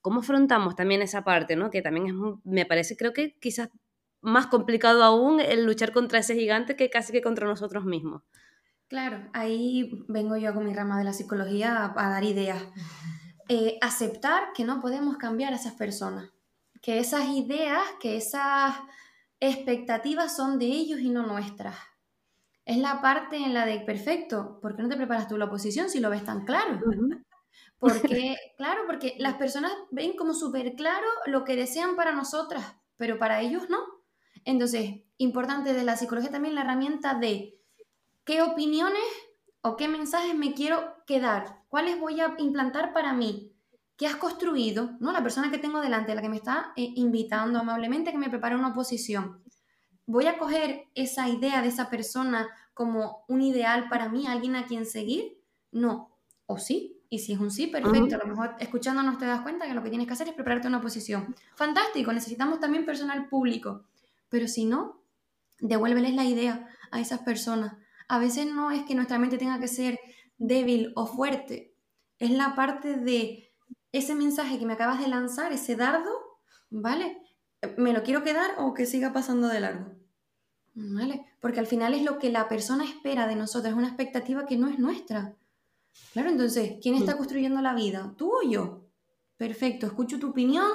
¿Cómo 0.00 0.20
afrontamos 0.20 0.76
también 0.76 1.02
esa 1.02 1.24
parte, 1.24 1.56
no? 1.56 1.70
Que 1.70 1.82
también 1.82 2.06
es, 2.06 2.14
me 2.44 2.64
parece, 2.66 2.96
creo 2.96 3.12
que 3.12 3.36
quizás 3.38 3.68
más 4.22 4.46
complicado 4.46 5.04
aún 5.04 5.40
el 5.40 5.64
luchar 5.64 5.92
contra 5.92 6.18
ese 6.20 6.34
gigante 6.34 6.76
que 6.76 6.90
casi 6.90 7.12
que 7.12 7.22
contra 7.22 7.46
nosotros 7.46 7.84
mismos. 7.84 8.22
Claro, 8.90 9.30
ahí 9.34 10.04
vengo 10.08 10.36
yo 10.36 10.52
con 10.52 10.66
mi 10.66 10.74
rama 10.74 10.98
de 10.98 11.04
la 11.04 11.12
psicología 11.12 11.94
a, 11.96 12.10
dar 12.10 12.24
ideas. 12.24 12.62
Eh, 13.52 13.78
aceptar 13.80 14.52
que 14.54 14.62
no 14.62 14.80
podemos 14.80 15.16
cambiar 15.16 15.52
a 15.52 15.56
esas 15.56 15.72
personas, 15.72 16.30
que 16.80 17.00
esas 17.00 17.30
ideas, 17.30 17.82
que 17.98 18.16
esas 18.16 18.76
expectativas 19.40 20.36
son 20.36 20.60
de 20.60 20.66
ellos 20.66 21.00
y 21.00 21.10
no 21.10 21.26
nuestras. 21.26 21.74
Es 22.64 22.76
la 22.76 23.00
parte 23.00 23.38
en 23.38 23.52
la 23.52 23.66
de, 23.66 23.80
perfecto, 23.80 24.60
¿por 24.62 24.76
qué 24.76 24.84
no 24.84 24.88
te 24.88 24.96
preparas 24.96 25.26
tú 25.26 25.36
la 25.36 25.46
oposición 25.46 25.90
si 25.90 25.98
lo 25.98 26.10
ves 26.10 26.24
tan 26.24 26.44
claro? 26.44 26.78
Porque, 27.80 28.36
claro, 28.56 28.82
porque 28.86 29.16
las 29.18 29.34
personas 29.34 29.72
ven 29.90 30.14
como 30.16 30.32
súper 30.32 30.76
claro 30.76 31.08
lo 31.26 31.42
que 31.42 31.56
desean 31.56 31.96
para 31.96 32.12
nosotras, 32.12 32.76
pero 32.96 33.18
para 33.18 33.40
ellos 33.40 33.68
no. 33.68 33.78
Entonces, 34.44 35.00
importante 35.16 35.72
de 35.72 35.82
la 35.82 35.96
psicología 35.96 36.30
también 36.30 36.54
la 36.54 36.60
herramienta 36.60 37.14
de 37.14 37.59
qué 38.30 38.42
opiniones 38.42 39.02
o 39.60 39.76
qué 39.76 39.88
mensajes 39.88 40.36
me 40.36 40.54
quiero 40.54 40.94
quedar, 41.04 41.64
cuáles 41.68 41.98
voy 41.98 42.20
a 42.20 42.36
implantar 42.38 42.92
para 42.92 43.12
mí, 43.12 43.50
qué 43.96 44.06
has 44.06 44.14
construido, 44.14 44.92
¿no? 45.00 45.10
La 45.10 45.20
persona 45.20 45.50
que 45.50 45.58
tengo 45.58 45.80
delante, 45.80 46.14
la 46.14 46.22
que 46.22 46.28
me 46.28 46.36
está 46.36 46.72
eh, 46.76 46.92
invitando 46.94 47.58
amablemente 47.58 48.12
que 48.12 48.18
me 48.18 48.30
prepare 48.30 48.54
una 48.54 48.68
oposición. 48.68 49.42
Voy 50.06 50.26
a 50.26 50.38
coger 50.38 50.84
esa 50.94 51.28
idea 51.28 51.60
de 51.60 51.66
esa 51.66 51.90
persona 51.90 52.48
como 52.72 53.24
un 53.26 53.42
ideal 53.42 53.88
para 53.88 54.08
mí, 54.08 54.28
alguien 54.28 54.54
a 54.54 54.64
quien 54.64 54.86
seguir. 54.86 55.36
No, 55.72 56.16
o 56.46 56.56
sí, 56.56 57.02
y 57.08 57.18
si 57.18 57.32
es 57.32 57.40
un 57.40 57.50
sí, 57.50 57.66
perfecto. 57.66 58.14
A 58.14 58.18
lo 58.18 58.28
mejor 58.28 58.54
escuchándonos 58.60 59.18
te 59.18 59.26
das 59.26 59.40
cuenta 59.40 59.66
que 59.66 59.74
lo 59.74 59.82
que 59.82 59.90
tienes 59.90 60.06
que 60.06 60.12
hacer 60.12 60.28
es 60.28 60.34
prepararte 60.34 60.68
una 60.68 60.78
oposición. 60.78 61.34
Fantástico, 61.56 62.12
necesitamos 62.12 62.60
también 62.60 62.86
personal 62.86 63.28
público. 63.28 63.86
Pero 64.28 64.46
si 64.46 64.66
no, 64.66 65.02
devuélveles 65.58 66.14
la 66.14 66.26
idea 66.26 66.68
a 66.92 67.00
esas 67.00 67.22
personas 67.22 67.72
a 68.10 68.18
veces 68.18 68.44
no 68.46 68.72
es 68.72 68.82
que 68.82 68.96
nuestra 68.96 69.20
mente 69.20 69.38
tenga 69.38 69.60
que 69.60 69.68
ser 69.68 70.00
débil 70.36 70.92
o 70.96 71.06
fuerte, 71.06 71.76
es 72.18 72.32
la 72.32 72.56
parte 72.56 72.96
de 72.96 73.52
ese 73.92 74.16
mensaje 74.16 74.58
que 74.58 74.66
me 74.66 74.72
acabas 74.72 74.98
de 74.98 75.06
lanzar, 75.06 75.52
ese 75.52 75.76
dardo, 75.76 76.10
¿vale? 76.70 77.22
¿Me 77.76 77.92
lo 77.92 78.02
quiero 78.02 78.24
quedar 78.24 78.50
o 78.58 78.74
que 78.74 78.86
siga 78.86 79.12
pasando 79.12 79.46
de 79.46 79.60
largo? 79.60 79.92
¿Vale? 80.74 81.24
Porque 81.38 81.60
al 81.60 81.68
final 81.68 81.94
es 81.94 82.02
lo 82.02 82.18
que 82.18 82.30
la 82.30 82.48
persona 82.48 82.84
espera 82.84 83.28
de 83.28 83.36
nosotros, 83.36 83.70
es 83.70 83.78
una 83.78 83.86
expectativa 83.86 84.44
que 84.44 84.56
no 84.56 84.66
es 84.66 84.80
nuestra. 84.80 85.36
Claro, 86.12 86.30
entonces, 86.30 86.78
¿quién 86.82 86.96
está 86.96 87.16
construyendo 87.16 87.60
la 87.60 87.74
vida? 87.74 88.12
¿Tú 88.16 88.32
o 88.32 88.42
yo? 88.42 88.88
Perfecto, 89.36 89.86
escucho 89.86 90.18
tu 90.18 90.30
opinión, 90.30 90.68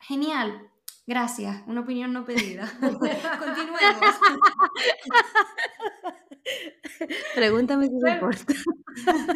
genial. 0.00 0.70
Gracias, 1.06 1.62
una 1.68 1.82
opinión 1.82 2.12
no 2.12 2.24
pedida. 2.24 2.68
Continuemos. 2.80 4.14
Pregúntame 7.40 7.86
si 7.86 7.94
me 7.94 8.12
importa. 8.12 8.52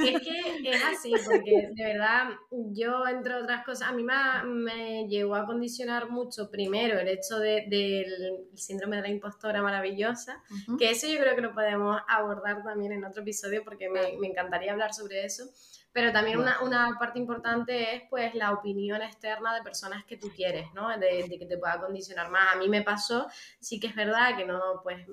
Es 0.05 0.21
que 0.21 0.71
es 0.71 0.85
así, 0.85 1.15
porque 1.25 1.71
de 1.73 1.85
verdad 1.85 2.29
yo, 2.51 3.07
entre 3.07 3.37
otras 3.37 3.65
cosas, 3.65 3.89
a 3.89 3.93
mí 3.93 4.03
me, 4.03 4.15
me 4.45 5.09
llegó 5.09 5.37
a 5.37 5.47
condicionar 5.47 6.11
mucho, 6.11 6.51
primero, 6.51 6.99
el 6.99 7.09
hecho 7.09 7.39
del 7.39 8.49
síndrome 8.55 8.97
de 8.97 9.03
la 9.03 9.09
impostora 9.09 9.63
maravillosa, 9.63 10.43
que 10.77 10.91
eso 10.91 11.07
yo 11.07 11.19
creo 11.19 11.35
que 11.37 11.41
lo 11.41 11.55
podemos 11.55 11.99
abordar 12.09 12.63
también 12.63 12.93
en 12.93 13.05
otro 13.05 13.23
episodio, 13.23 13.63
porque 13.65 13.89
me, 13.89 14.19
me 14.19 14.27
encantaría 14.27 14.73
hablar 14.73 14.93
sobre 14.93 15.25
eso. 15.25 15.45
Pero 15.93 16.13
también 16.13 16.41
una, 16.41 16.61
una, 16.61 16.99
parte 16.99 17.21
importante 17.21 17.95
es 17.95 18.03
pues 18.11 18.35
la 18.35 18.53
opinión 18.53 19.01
externa 19.01 19.55
de 19.55 19.63
personas 19.63 20.05
que 20.05 20.17
tú 20.17 20.29
quieres, 20.35 20.67
¿no? 20.75 20.89
De, 20.99 21.27
de 21.29 21.39
que 21.39 21.47
te 21.47 21.57
pueda 21.57 21.81
condicionar 21.81 22.31
más. 22.31 22.55
A 22.55 22.59
mí 22.59 22.69
me 22.69 22.83
pasó, 22.83 23.29
sí 23.61 23.79
que 23.79 23.87
es 23.87 23.95
verdad 23.95 24.37
que 24.37 24.45
no, 24.45 24.61
pues 24.83 25.07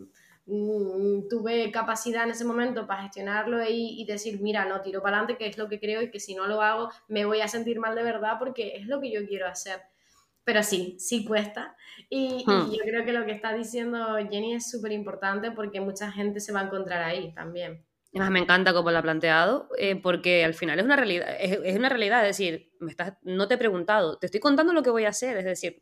tuve 0.46 1.72
capacidad 1.72 2.24
en 2.24 2.32
ese 2.32 2.46
momento 2.46 2.88
para 2.88 3.04
gestionarlo 3.04 3.60
y, 3.68 4.04
decir, 4.06 4.42
mira, 4.42 4.66
no, 4.66 4.82
tiro 4.82 5.02
para 5.02 5.18
adelante, 5.18 5.38
que 5.38 5.50
es 5.50 5.58
lo 5.58 5.70
que 5.70 5.80
creo 5.80 6.02
y 6.02 6.12
que 6.12 6.20
si 6.20 6.36
no 6.36 6.48
lo 6.48 6.62
hago 6.62 6.90
me 7.08 7.26
voy 7.26 7.42
a 7.42 7.48
sentir 7.48 7.80
mal 7.80 7.96
de 7.96 8.04
verdad 8.04 8.38
porque 8.40 8.76
es 8.76 8.88
lo 8.88 9.00
que 9.00 9.12
yo 9.12 9.26
quiero 9.28 9.48
hacer. 9.48 9.82
Pero 10.44 10.64
sí, 10.64 10.96
sí 11.00 11.24
cuesta. 11.24 11.76
Y, 12.10 12.44
hmm. 12.46 12.72
yo 12.72 12.80
creo 12.84 13.06
que 13.06 13.14
lo 13.14 13.26
que 13.26 13.32
está 13.32 13.54
diciendo 13.54 14.18
Jenny 14.30 14.56
es 14.56 14.70
súper 14.70 14.92
importante 14.92 15.52
porque 15.52 15.80
mucha 15.80 16.12
gente 16.12 16.40
se 16.40 16.52
va 16.52 16.62
a 16.62 16.66
encontrar 16.66 17.04
ahí 17.04 17.34
también. 17.34 17.86
Además, 18.14 18.32
me 18.32 18.40
encanta 18.40 18.74
cómo 18.74 18.92
lo 18.92 18.98
ha 18.98 19.02
planteado, 19.02 19.70
eh, 19.78 19.96
porque 19.96 20.44
al 20.44 20.54
final 20.54 20.78
es 20.78 20.84
una 20.84 20.98
realidad, 20.98 21.30
es, 21.40 21.60
es, 21.64 21.78
una 21.78 21.88
realidad, 21.88 22.22
es 22.28 22.38
decir, 22.38 22.74
me 22.82 22.92
estás, 22.92 23.14
no 23.22 23.48
te 23.48 23.54
he 23.54 23.58
preguntado, 23.58 24.18
te 24.18 24.26
estoy 24.26 24.42
contando 24.42 24.74
lo 24.74 24.84
que 24.84 24.90
voy 24.90 25.06
a 25.06 25.10
hacer, 25.10 25.38
es 25.38 25.46
decir, 25.46 25.82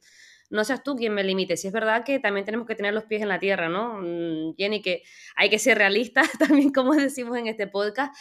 no 0.49 0.63
seas 0.63 0.83
tú 0.83 0.95
quien 0.95 1.13
me 1.13 1.23
limite. 1.23 1.57
Si 1.57 1.67
es 1.67 1.73
verdad 1.73 2.03
que 2.03 2.19
también 2.19 2.45
tenemos 2.45 2.67
que 2.67 2.75
tener 2.75 2.93
los 2.93 3.05
pies 3.05 3.21
en 3.21 3.29
la 3.29 3.39
tierra, 3.39 3.69
¿no? 3.69 3.99
Mm, 4.01 4.55
Jenny, 4.57 4.81
que 4.81 5.03
hay 5.35 5.49
que 5.49 5.59
ser 5.59 5.77
realistas 5.77 6.27
también, 6.39 6.71
como 6.71 6.93
decimos 6.93 7.37
en 7.37 7.47
este 7.47 7.67
podcast, 7.67 8.15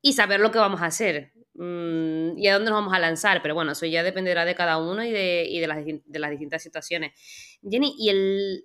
y 0.00 0.14
saber 0.14 0.40
lo 0.40 0.50
que 0.50 0.58
vamos 0.58 0.82
a 0.82 0.86
hacer 0.86 1.32
mm, 1.54 2.36
y 2.36 2.48
a 2.48 2.54
dónde 2.54 2.70
nos 2.70 2.80
vamos 2.80 2.94
a 2.94 2.98
lanzar. 2.98 3.42
Pero 3.42 3.54
bueno, 3.54 3.72
eso 3.72 3.86
ya 3.86 4.02
dependerá 4.02 4.44
de 4.44 4.54
cada 4.54 4.78
uno 4.78 5.04
y 5.04 5.12
de, 5.12 5.46
y 5.48 5.60
de, 5.60 5.66
las, 5.66 5.84
de 5.84 6.18
las 6.18 6.30
distintas 6.30 6.62
situaciones. 6.62 7.12
Jenny, 7.62 7.94
y 7.98 8.08
el... 8.10 8.64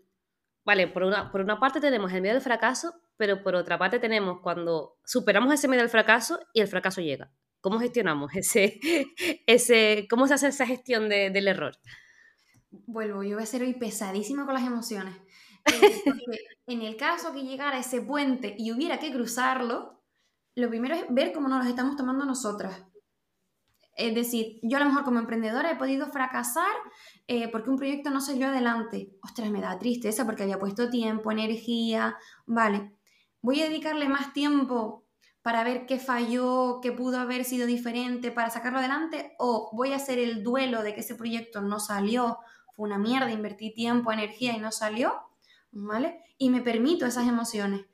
Vale, 0.63 0.87
por 0.87 1.03
una, 1.03 1.31
por 1.31 1.39
una 1.39 1.61
parte 1.61 1.79
tenemos 1.79 2.11
el 2.11 2.21
miedo 2.21 2.35
al 2.35 2.41
fracaso, 2.41 2.93
pero 3.15 3.41
por 3.41 3.55
otra 3.55 3.77
parte 3.77 3.99
tenemos 3.99 4.41
cuando 4.41 4.97
superamos 5.05 5.53
ese 5.53 5.69
miedo 5.69 5.81
al 5.81 5.89
fracaso 5.89 6.39
y 6.53 6.59
el 6.59 6.67
fracaso 6.67 6.99
llega. 6.99 7.31
¿Cómo 7.61 7.79
gestionamos 7.79 8.35
ese, 8.35 8.79
ese 9.47 10.07
cómo 10.09 10.27
se 10.27 10.33
hace 10.33 10.47
esa 10.47 10.65
gestión 10.65 11.07
del 11.07 11.47
error? 11.47 11.77
Vuelvo, 12.85 13.23
yo 13.23 13.35
voy 13.35 13.43
a 13.43 13.47
ser 13.47 13.63
hoy 13.63 13.73
pesadísima 13.73 14.45
con 14.45 14.53
las 14.53 14.65
emociones. 14.65 15.15
Eh, 15.69 16.39
en 16.65 16.81
el 16.81 16.95
caso 16.95 17.33
que 17.33 17.43
llegara 17.43 17.77
ese 17.77 18.01
puente 18.01 18.55
y 18.57 18.71
hubiera 18.71 18.99
que 18.99 19.11
cruzarlo, 19.11 20.01
lo 20.55 20.69
primero 20.69 20.95
es 20.95 21.03
ver 21.09 21.33
cómo 21.33 21.49
nos 21.49 21.63
lo 21.63 21.69
estamos 21.69 21.97
tomando 21.97 22.25
nosotras. 22.25 22.83
Es 23.97 24.13
decir, 24.13 24.59
yo 24.61 24.77
a 24.77 24.79
lo 24.81 24.87
mejor 24.87 25.03
como 25.03 25.19
emprendedora 25.19 25.71
he 25.71 25.75
podido 25.75 26.07
fracasar 26.07 26.75
eh, 27.27 27.49
porque 27.49 27.69
un 27.69 27.77
proyecto 27.77 28.11
no 28.11 28.21
salió 28.21 28.47
adelante. 28.47 29.17
Ostras, 29.23 29.49
me 29.49 29.59
da 29.59 29.79
tristeza 29.79 30.25
porque 30.25 30.43
había 30.43 30.59
puesto 30.59 30.89
tiempo, 30.89 31.31
energía. 31.31 32.15
Vale, 32.45 32.93
voy 33.41 33.61
a 33.61 33.69
dedicarle 33.69 34.07
más 34.07 34.33
tiempo 34.33 35.07
para 35.41 35.63
ver 35.63 35.85
qué 35.85 35.97
falló, 35.97 36.79
qué 36.81 36.91
pudo 36.91 37.19
haber 37.19 37.45
sido 37.45 37.65
diferente 37.65 38.31
para 38.31 38.49
sacarlo 38.49 38.79
adelante 38.79 39.33
o 39.39 39.69
voy 39.73 39.93
a 39.93 39.95
hacer 39.95 40.19
el 40.19 40.43
duelo 40.43 40.83
de 40.83 40.93
que 40.93 40.99
ese 40.99 41.15
proyecto 41.15 41.61
no 41.61 41.79
salió 41.79 42.37
fue 42.77 42.85
una 42.85 42.99
mierda, 42.99 43.31
invertí 43.31 43.73
tiempo, 43.73 44.11
energía 44.11 44.55
y 44.55 44.59
no 44.59 44.71
salió, 44.71 45.11
¿vale? 45.71 46.21
Y 46.37 46.51
me 46.51 46.61
permito 46.61 47.07
esas 47.07 47.27
emociones. 47.27 47.87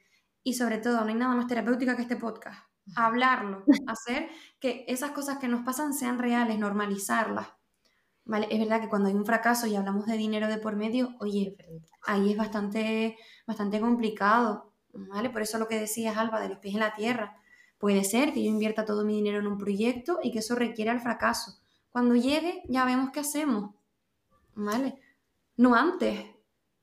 Y 0.43 0.55
sobre 0.55 0.77
todo, 0.77 1.01
no 1.01 1.07
hay 1.07 1.15
nada 1.15 1.33
más 1.35 1.47
terapéutica 1.47 1.95
que 1.95 2.01
este 2.01 2.17
podcast. 2.17 2.59
Hablarlo, 2.97 3.63
hacer 3.87 4.29
que 4.59 4.83
esas 4.89 5.11
cosas 5.11 5.37
que 5.37 5.47
nos 5.47 5.63
pasan 5.63 5.93
sean 5.93 6.19
reales, 6.19 6.59
normalizarlas. 6.59 7.47
¿Vale? 8.25 8.47
Es 8.51 8.59
verdad 8.59 8.81
que 8.81 8.89
cuando 8.89 9.07
hay 9.07 9.15
un 9.15 9.25
fracaso 9.25 9.67
y 9.67 9.75
hablamos 9.75 10.05
de 10.05 10.17
dinero 10.17 10.47
de 10.47 10.57
por 10.57 10.75
medio, 10.75 11.15
oye, 11.19 11.55
ahí 12.05 12.31
es 12.31 12.37
bastante, 12.37 13.17
bastante 13.47 13.79
complicado, 13.79 14.73
¿vale? 14.93 15.29
Por 15.29 15.41
eso 15.41 15.57
lo 15.59 15.67
que 15.69 15.79
decías, 15.79 16.17
Alba, 16.17 16.41
de 16.41 16.49
los 16.49 16.59
pies 16.59 16.73
en 16.73 16.81
la 16.81 16.93
tierra. 16.93 17.37
Puede 17.77 18.03
ser 18.03 18.33
que 18.33 18.43
yo 18.43 18.49
invierta 18.49 18.85
todo 18.85 19.05
mi 19.05 19.15
dinero 19.15 19.39
en 19.39 19.47
un 19.47 19.57
proyecto 19.57 20.19
y 20.21 20.31
que 20.31 20.39
eso 20.39 20.55
requiera 20.55 20.91
el 20.91 20.99
fracaso. 20.99 21.59
Cuando 21.89 22.15
llegue, 22.15 22.63
ya 22.67 22.83
vemos 22.83 23.11
qué 23.11 23.21
hacemos. 23.21 23.75
¿Vale? 24.55 24.95
No 25.57 25.75
antes. 25.75 26.25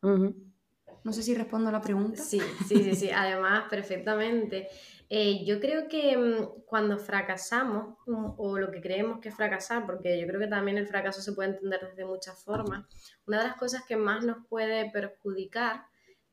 No 0.02 1.12
sé 1.12 1.22
si 1.22 1.34
respondo 1.34 1.68
a 1.68 1.72
la 1.72 1.80
pregunta. 1.80 2.22
Sí, 2.22 2.40
sí, 2.68 2.82
sí, 2.82 2.94
sí. 2.94 3.10
Además, 3.10 3.64
perfectamente. 3.70 4.68
Eh, 5.12 5.44
yo 5.44 5.58
creo 5.58 5.88
que 5.88 6.16
mm, 6.16 6.64
cuando 6.66 6.96
fracasamos, 6.96 7.96
mm, 8.06 8.34
o 8.36 8.58
lo 8.58 8.70
que 8.70 8.80
creemos 8.80 9.18
que 9.18 9.30
es 9.30 9.34
fracasar, 9.34 9.84
porque 9.84 10.20
yo 10.20 10.26
creo 10.26 10.38
que 10.38 10.46
también 10.46 10.78
el 10.78 10.86
fracaso 10.86 11.20
se 11.20 11.32
puede 11.32 11.50
entender 11.50 11.80
desde 11.80 12.04
muchas 12.04 12.42
formas, 12.44 12.86
una 13.26 13.38
de 13.38 13.48
las 13.48 13.56
cosas 13.56 13.82
que 13.84 13.96
más 13.96 14.24
nos 14.24 14.46
puede 14.46 14.88
perjudicar 14.90 15.84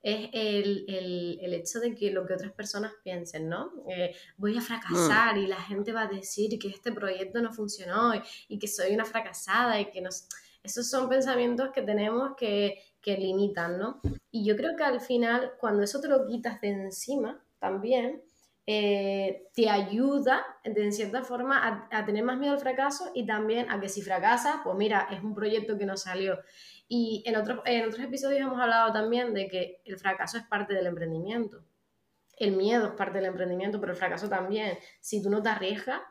es 0.03 0.29
el, 0.31 1.53
hecho 1.53 1.79
de 1.79 1.95
que 1.95 2.11
lo 2.11 2.25
que 2.25 2.35
otras 2.35 2.53
personas 2.53 2.93
piensen, 3.03 3.49
¿no? 3.49 3.71
Eh, 3.89 4.15
voy 4.37 4.57
a 4.57 4.61
fracasar 4.61 5.35
mm. 5.35 5.39
y 5.39 5.47
la 5.47 5.61
gente 5.61 5.91
va 5.91 6.03
a 6.03 6.07
decir 6.07 6.57
que 6.59 6.67
este 6.67 6.91
proyecto 6.91 7.41
no 7.41 7.51
funcionó 7.51 8.13
y, 8.47 8.59
que 8.59 8.67
soy 8.67 8.93
una 8.93 9.05
fracasada 9.05 9.79
y 9.81 9.89
que 9.91 10.01
nos... 10.01 10.27
Esos 10.67 10.89
son 10.89 11.07
pensamientos 11.07 11.69
que 11.73 11.81
tenemos 11.81 12.35
que, 12.35 12.83
que 13.01 13.17
limitan, 13.17 13.79
¿no? 13.79 14.01
Y 14.29 14.45
yo 14.45 14.57
creo 14.57 14.75
que 14.75 14.83
al 14.83 14.99
final, 14.99 15.53
cuando 15.57 15.81
eso 15.81 16.01
te 16.01 16.09
lo 16.09 16.27
quitas 16.27 16.59
de 16.59 16.71
encima, 16.71 17.41
también, 17.57 18.21
eh, 18.65 19.47
te 19.55 19.69
ayuda, 19.69 20.45
de 20.65 20.91
cierta 20.91 21.23
forma, 21.23 21.87
a, 21.89 22.05
tener 22.05 22.25
más 22.25 22.37
miedo 22.37 22.51
al 22.51 22.59
fracaso 22.59 23.11
y 23.15 23.25
también 23.25 23.71
a 23.71 23.79
que 23.79 23.87
si 23.87 24.01
fracasas, 24.01 24.57
pues 24.61 24.75
mira, 24.75 25.07
es 25.09 25.23
un 25.23 25.33
proyecto 25.33 25.77
que 25.77 25.85
no 25.85 25.95
salió. 25.95 26.37
Y 26.89 27.23
en, 27.25 27.37
otros 27.37 27.61
en 27.63 27.87
otros 27.87 28.03
episodios 28.03 28.41
hemos 28.41 28.59
hablado 28.59 28.91
también 28.91 29.33
de 29.33 29.47
que 29.47 29.81
el 29.85 29.97
fracaso 29.97 30.37
es 30.37 30.43
parte 30.43 30.73
del 30.73 30.87
emprendimiento. 30.87 31.63
El 32.35 32.57
miedo 32.57 32.87
es 32.87 32.93
parte 32.93 33.19
del 33.19 33.27
emprendimiento, 33.27 33.79
pero 33.79 33.93
el 33.93 33.97
fracaso 33.97 34.27
también. 34.27 34.77
Si 34.99 35.23
tú 35.23 35.29
no 35.29 35.41
te 35.41 35.47
arriesgas, 35.47 36.01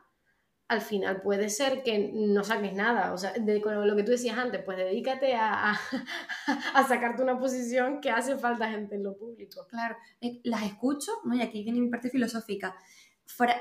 al 0.67 0.81
final 0.81 1.21
puede 1.21 1.49
ser 1.49 1.81
que 1.81 2.11
no 2.13 2.43
saques 2.43 2.73
nada. 2.73 3.13
O 3.13 3.17
sea, 3.17 3.31
de, 3.33 3.59
lo 3.59 3.95
que 3.95 4.03
tú 4.03 4.11
decías 4.11 4.37
antes, 4.37 4.61
pues 4.63 4.77
dedícate 4.77 5.33
a, 5.35 5.71
a, 6.73 6.87
sacarte 6.87 7.23
una 7.23 7.39
posición 7.39 8.01
que 8.01 8.11
hace 8.11 8.37
falta 8.37 8.69
gente 8.69 8.95
en 8.95 9.03
lo 9.03 9.17
público. 9.17 9.65
Claro, 9.69 9.95
eh, 10.19 10.41
las 10.43 10.63
escucho, 10.63 11.11
¿no? 11.23 11.35
Y 11.35 11.41
aquí 11.41 11.63
viene 11.63 11.79
mi 11.79 11.89
parte 11.89 12.09
filosófica. 12.09 12.75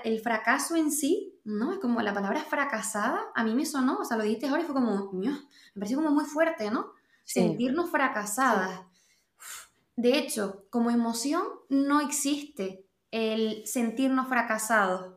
el 0.04 0.20
fracaso 0.20 0.74
en 0.74 0.90
sí, 0.90 1.38
¿no? 1.44 1.72
Es 1.72 1.78
como 1.78 2.00
la 2.02 2.12
palabra 2.12 2.40
fracasada, 2.42 3.20
a 3.34 3.44
mí 3.44 3.54
me 3.54 3.66
sonó, 3.66 3.98
o 3.98 4.04
sea, 4.04 4.16
lo 4.16 4.24
dijiste 4.24 4.48
ahora 4.48 4.62
y 4.62 4.64
fue 4.64 4.74
como, 4.74 5.12
me 5.12 5.32
pareció 5.74 5.98
como 5.98 6.10
muy 6.10 6.24
fuerte, 6.24 6.70
¿no? 6.70 6.92
Sentirnos 7.24 7.90
fracasadas. 7.90 8.80
De 9.94 10.18
hecho, 10.18 10.66
como 10.70 10.90
emoción 10.90 11.44
no 11.68 12.00
existe 12.00 12.84
el 13.10 13.66
sentirnos 13.66 14.28
fracasados 14.28 15.15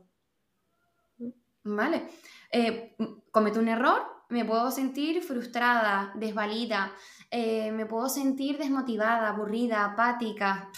¿vale? 1.64 2.10
Eh, 2.52 2.96
cometo 3.32 3.60
un 3.60 3.68
error, 3.68 4.02
me 4.30 4.46
puedo 4.46 4.72
sentir 4.72 5.24
frustrada, 5.24 6.12
desvalida, 6.16 6.92
eh, 7.32 7.72
me 7.72 7.86
puedo 7.86 8.10
sentir 8.10 8.58
desmotivada, 8.58 9.30
aburrida, 9.30 9.86
apática, 9.86 10.70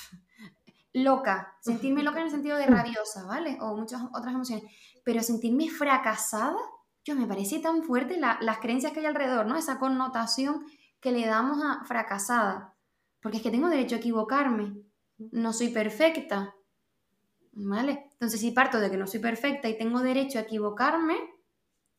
loca, 0.93 1.57
sentirme 1.61 2.03
loca 2.03 2.19
en 2.19 2.25
el 2.25 2.31
sentido 2.31 2.57
de 2.57 2.65
rabiosa, 2.67 3.25
¿vale? 3.25 3.57
O 3.61 3.75
muchas 3.75 4.01
otras 4.13 4.33
emociones, 4.33 4.65
pero 5.03 5.21
sentirme 5.21 5.69
fracasada, 5.69 6.57
yo 7.03 7.15
me 7.15 7.25
parece 7.25 7.59
tan 7.59 7.83
fuerte 7.83 8.19
las 8.19 8.59
creencias 8.59 8.93
que 8.93 8.99
hay 8.99 9.05
alrededor, 9.05 9.45
¿no? 9.47 9.57
Esa 9.57 9.79
connotación 9.79 10.65
que 10.99 11.11
le 11.11 11.25
damos 11.25 11.59
a 11.63 11.83
fracasada, 11.85 12.75
porque 13.21 13.37
es 13.37 13.43
que 13.43 13.49
tengo 13.49 13.69
derecho 13.69 13.95
a 13.95 13.99
equivocarme, 13.99 14.75
no 15.17 15.51
soy 15.51 15.69
perfecta, 15.69 16.53
¿Vale? 17.53 18.09
Entonces, 18.13 18.39
si 18.39 18.51
parto 18.51 18.79
de 18.79 18.89
que 18.89 18.97
no 18.97 19.07
soy 19.07 19.19
perfecta 19.19 19.67
y 19.67 19.77
tengo 19.77 19.99
derecho 19.99 20.39
a 20.39 20.43
equivocarme, 20.43 21.17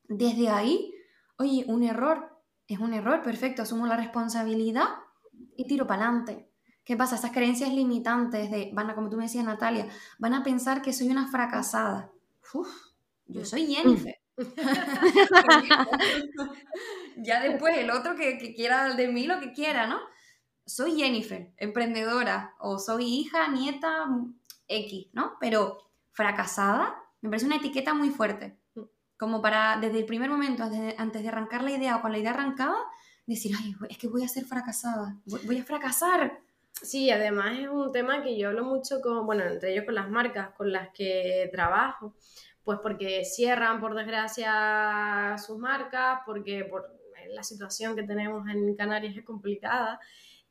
desde 0.08 0.48
ahí, 0.48 0.94
oye, 1.36 1.64
un 1.68 1.82
error, 1.82 2.40
es 2.66 2.78
un 2.78 2.94
error, 2.94 3.22
perfecto, 3.22 3.62
asumo 3.62 3.86
la 3.86 3.96
responsabilidad 3.96 4.88
y 5.56 5.66
tiro 5.66 5.86
para 5.86 6.04
adelante. 6.04 6.48
¿Qué 6.84 6.96
pasa? 6.96 7.16
Esas 7.16 7.32
creencias 7.32 7.72
limitantes 7.72 8.50
de, 8.50 8.70
van 8.72 8.90
a, 8.90 8.94
como 8.94 9.08
tú 9.08 9.16
me 9.16 9.24
decías, 9.24 9.44
Natalia, 9.44 9.86
van 10.18 10.34
a 10.34 10.42
pensar 10.42 10.82
que 10.82 10.92
soy 10.92 11.08
una 11.08 11.28
fracasada. 11.28 12.10
Uf, 12.54 12.68
yo 13.26 13.44
soy 13.44 13.72
Jennifer. 13.72 14.18
ya 17.18 17.40
después 17.40 17.76
el 17.76 17.90
otro 17.90 18.16
que, 18.16 18.38
que, 18.38 18.54
quiera 18.54 18.94
de 18.94 19.08
mí 19.08 19.26
lo 19.26 19.38
que 19.38 19.52
quiera, 19.52 19.86
¿no? 19.86 20.00
Soy 20.64 20.96
Jennifer, 20.96 21.52
emprendedora, 21.56 22.54
o 22.58 22.78
soy 22.78 23.04
hija, 23.04 23.48
nieta, 23.48 24.08
X, 24.78 25.08
¿no? 25.12 25.36
Pero 25.40 25.78
fracasada 26.12 27.02
me 27.22 27.30
parece 27.30 27.46
una 27.46 27.56
etiqueta 27.56 27.94
muy 27.94 28.10
fuerte. 28.10 28.58
Como 29.16 29.40
para, 29.40 29.78
desde 29.80 30.00
el 30.00 30.04
primer 30.04 30.28
momento, 30.28 30.64
antes 30.64 31.22
de, 31.22 31.28
arrancar 31.28 31.62
la 31.62 31.70
idea 31.70 31.96
o 31.96 32.02
con 32.02 32.10
la 32.10 32.18
idea 32.18 32.32
arrancada, 32.32 32.76
decir, 33.24 33.54
ay, 33.56 33.74
es 33.88 33.96
que 33.96 34.08
voy 34.08 34.24
a 34.24 34.28
ser 34.28 34.44
fracasada, 34.44 35.16
voy, 35.46 35.58
a 35.58 35.64
fracasar. 35.64 36.40
Sí, 36.72 37.10
además 37.10 37.56
es 37.60 37.68
un 37.68 37.92
tema 37.92 38.22
que 38.24 38.36
yo 38.36 38.48
hablo 38.48 38.64
mucho 38.64 39.00
con, 39.00 39.24
bueno, 39.24 39.44
entre 39.44 39.72
ellos 39.72 39.84
con 39.84 39.94
las 39.94 40.10
marcas 40.10 40.50
con 40.56 40.72
las 40.72 40.88
que 40.92 41.48
trabajo, 41.52 42.16
pues 42.64 42.80
porque 42.82 43.24
cierran, 43.24 43.80
por 43.80 43.94
desgracia, 43.94 45.36
sus 45.38 45.56
marcas, 45.58 46.20
porque 46.26 46.64
por 46.64 46.84
la 47.30 47.44
situación 47.44 47.94
que 47.94 48.02
tenemos 48.02 48.48
en 48.48 48.74
Canarias 48.74 49.16
es 49.16 49.24
complicada 49.24 50.00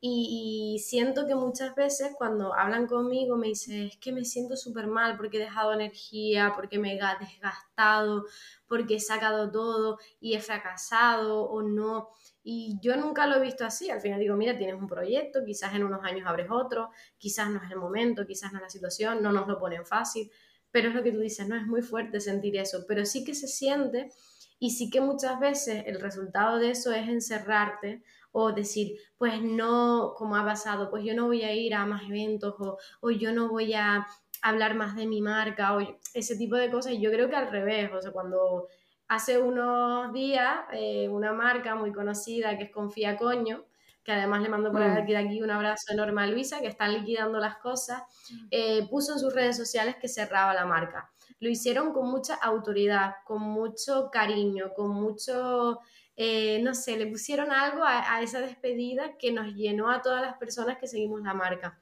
y, 0.04 0.80
siento 0.84 1.28
que 1.28 1.36
muchas 1.36 1.76
veces 1.76 2.14
cuando 2.18 2.56
hablan 2.56 2.88
conmigo 2.88 3.38
me 3.38 3.50
dicen, 3.50 3.84
es 3.84 3.98
que 3.98 4.12
me 4.12 4.26
siento 4.26 4.58
súper 4.58 4.88
mal 4.88 5.16
porque 5.16 5.38
he 5.38 5.42
dejado 5.42 5.74
energía, 5.74 6.54
porque 6.56 6.80
me 6.80 6.96
he 6.96 7.00
desgastado, 7.20 8.26
porque 8.68 8.96
he 8.96 9.00
sacado 9.00 9.52
todo 9.52 10.00
y 10.20 10.34
he 10.34 10.42
fracasado 10.42 11.44
o 11.44 11.62
no. 11.62 12.10
Y 12.44 12.80
yo 12.82 12.98
nunca 12.98 13.28
lo 13.28 13.36
he 13.36 13.42
visto 13.42 13.64
así. 13.64 13.92
Al 13.92 14.02
final 14.02 14.20
digo, 14.20 14.36
mira, 14.36 14.58
tienes 14.58 14.76
un 14.82 14.88
proyecto, 14.88 15.46
quizás 15.46 15.76
en 15.76 15.84
unos 15.84 16.04
años 16.04 16.28
abres 16.28 16.48
otro, 16.50 16.90
quizás 17.20 17.52
no 17.52 17.62
es 17.64 17.70
el 17.70 17.78
momento, 17.78 18.26
quizás 18.26 18.52
no 18.52 18.58
es 18.58 18.64
la 18.64 18.70
situación, 18.72 19.22
no 19.22 19.32
nos 19.32 19.48
lo 19.48 19.60
ponen 19.60 19.86
fácil. 19.86 20.32
Pero 20.72 20.90
es 20.90 20.96
lo 20.96 21.04
que 21.04 21.12
tú 21.12 21.20
dices, 21.20 21.48
no 21.48 21.56
es 21.56 21.68
muy 21.68 21.84
fuerte 21.84 22.20
sentir 22.20 22.58
eso, 22.58 22.86
pero 22.88 23.06
sí 23.06 23.24
que 23.24 23.36
se 23.36 23.48
siente 23.48 24.10
y 24.58 24.72
sí 24.72 24.90
que 24.90 25.02
muchas 25.02 25.40
veces 25.40 25.84
el 25.86 26.00
resultado 26.00 26.58
de 26.58 26.72
eso 26.72 26.92
es 26.92 27.08
encerrarte 27.08 28.04
o 28.32 28.52
decir, 28.52 28.98
pues 29.18 29.42
no, 29.42 30.14
como 30.18 30.36
ha 30.36 30.46
pasado, 30.46 30.90
pues 30.90 31.04
yo 31.04 31.14
no 31.14 31.28
voy 31.28 31.44
a 31.44 31.54
ir 31.54 31.74
a 31.74 31.86
más 31.86 32.04
eventos 32.04 32.56
o, 33.02 33.12
yo 33.12 33.34
no 33.34 33.50
voy 33.50 33.74
a 33.74 34.08
hablar 34.42 34.76
más 34.76 34.96
de 34.96 35.06
mi 35.06 35.22
marca 35.22 35.76
o 35.76 35.82
ese 36.14 36.36
tipo 36.36 36.56
de 36.56 36.72
cosas. 36.72 36.94
Yo 37.00 37.12
creo 37.12 37.30
que 37.30 37.36
al 37.36 37.52
revés, 37.52 37.92
o 37.94 38.02
sea, 38.02 38.12
cuando 38.12 38.68
hace 39.08 39.38
unos 39.38 40.14
días 40.14 40.60
eh, 40.72 41.10
una 41.10 41.34
marca 41.34 41.76
muy 41.76 41.92
conocida 41.92 42.58
que 42.58 42.66
es 42.66 42.72
Confía 42.72 43.18
Coño, 43.18 43.66
que 44.04 44.12
además 44.12 44.42
le 44.42 44.50
mando 44.50 44.72
por 44.72 44.82
mm. 44.82 44.98
aquí, 44.98 45.16
aquí 45.16 45.42
un 45.42 45.52
abrazo 45.52 45.94
enorme 45.94 46.24
a 46.24 46.28
Luisa, 46.28 46.60
que 46.60 46.68
están 46.68 46.94
liquidando 46.94 47.40
las 47.40 47.58
cosas, 47.58 48.02
mm. 48.32 48.48
eh, 48.50 48.88
puso 48.90 49.14
en 49.14 49.20
sus 49.20 49.34
redes 49.34 49.58
sociales 49.58 49.96
que 49.98 50.08
cerraba 50.08 50.54
la 50.54 50.66
marca. 50.66 51.12
Lo 51.40 51.50
hicieron 51.50 51.94
con 51.94 52.10
mucha 52.10 52.36
autoridad, 52.36 53.16
con 53.26 53.42
mucho 53.42 54.10
cariño, 54.12 54.74
con 54.76 54.90
mucho 54.90 55.80
eh, 56.16 56.62
no 56.62 56.76
sé, 56.76 56.98
le 56.98 57.08
pusieron 57.08 57.52
algo 57.52 57.84
a, 57.84 58.22
esa 58.22 58.40
despedida 58.40 59.18
que 59.18 59.32
nos 59.32 59.54
llenó 59.56 59.90
a 59.90 60.02
todas 60.02 60.22
las 60.22 60.38
personas 60.38 60.78
que 60.78 60.88
seguimos 60.88 61.22
la 61.22 61.34
marca. 61.34 61.82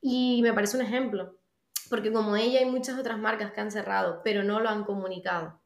Y 0.00 0.40
me 0.42 0.52
parece 0.52 0.76
un 0.76 0.82
ejemplo, 0.82 1.38
porque 1.88 2.12
como 2.12 2.36
ella 2.36 2.58
hay 2.58 2.66
muchas 2.66 2.98
otras 2.98 3.18
marcas 3.18 3.52
que 3.52 3.60
han 3.60 3.70
cerrado, 3.70 4.20
pero 4.24 4.42
no 4.42 4.60
lo 4.60 4.68
han 4.68 4.84
comunicado. 4.84 5.60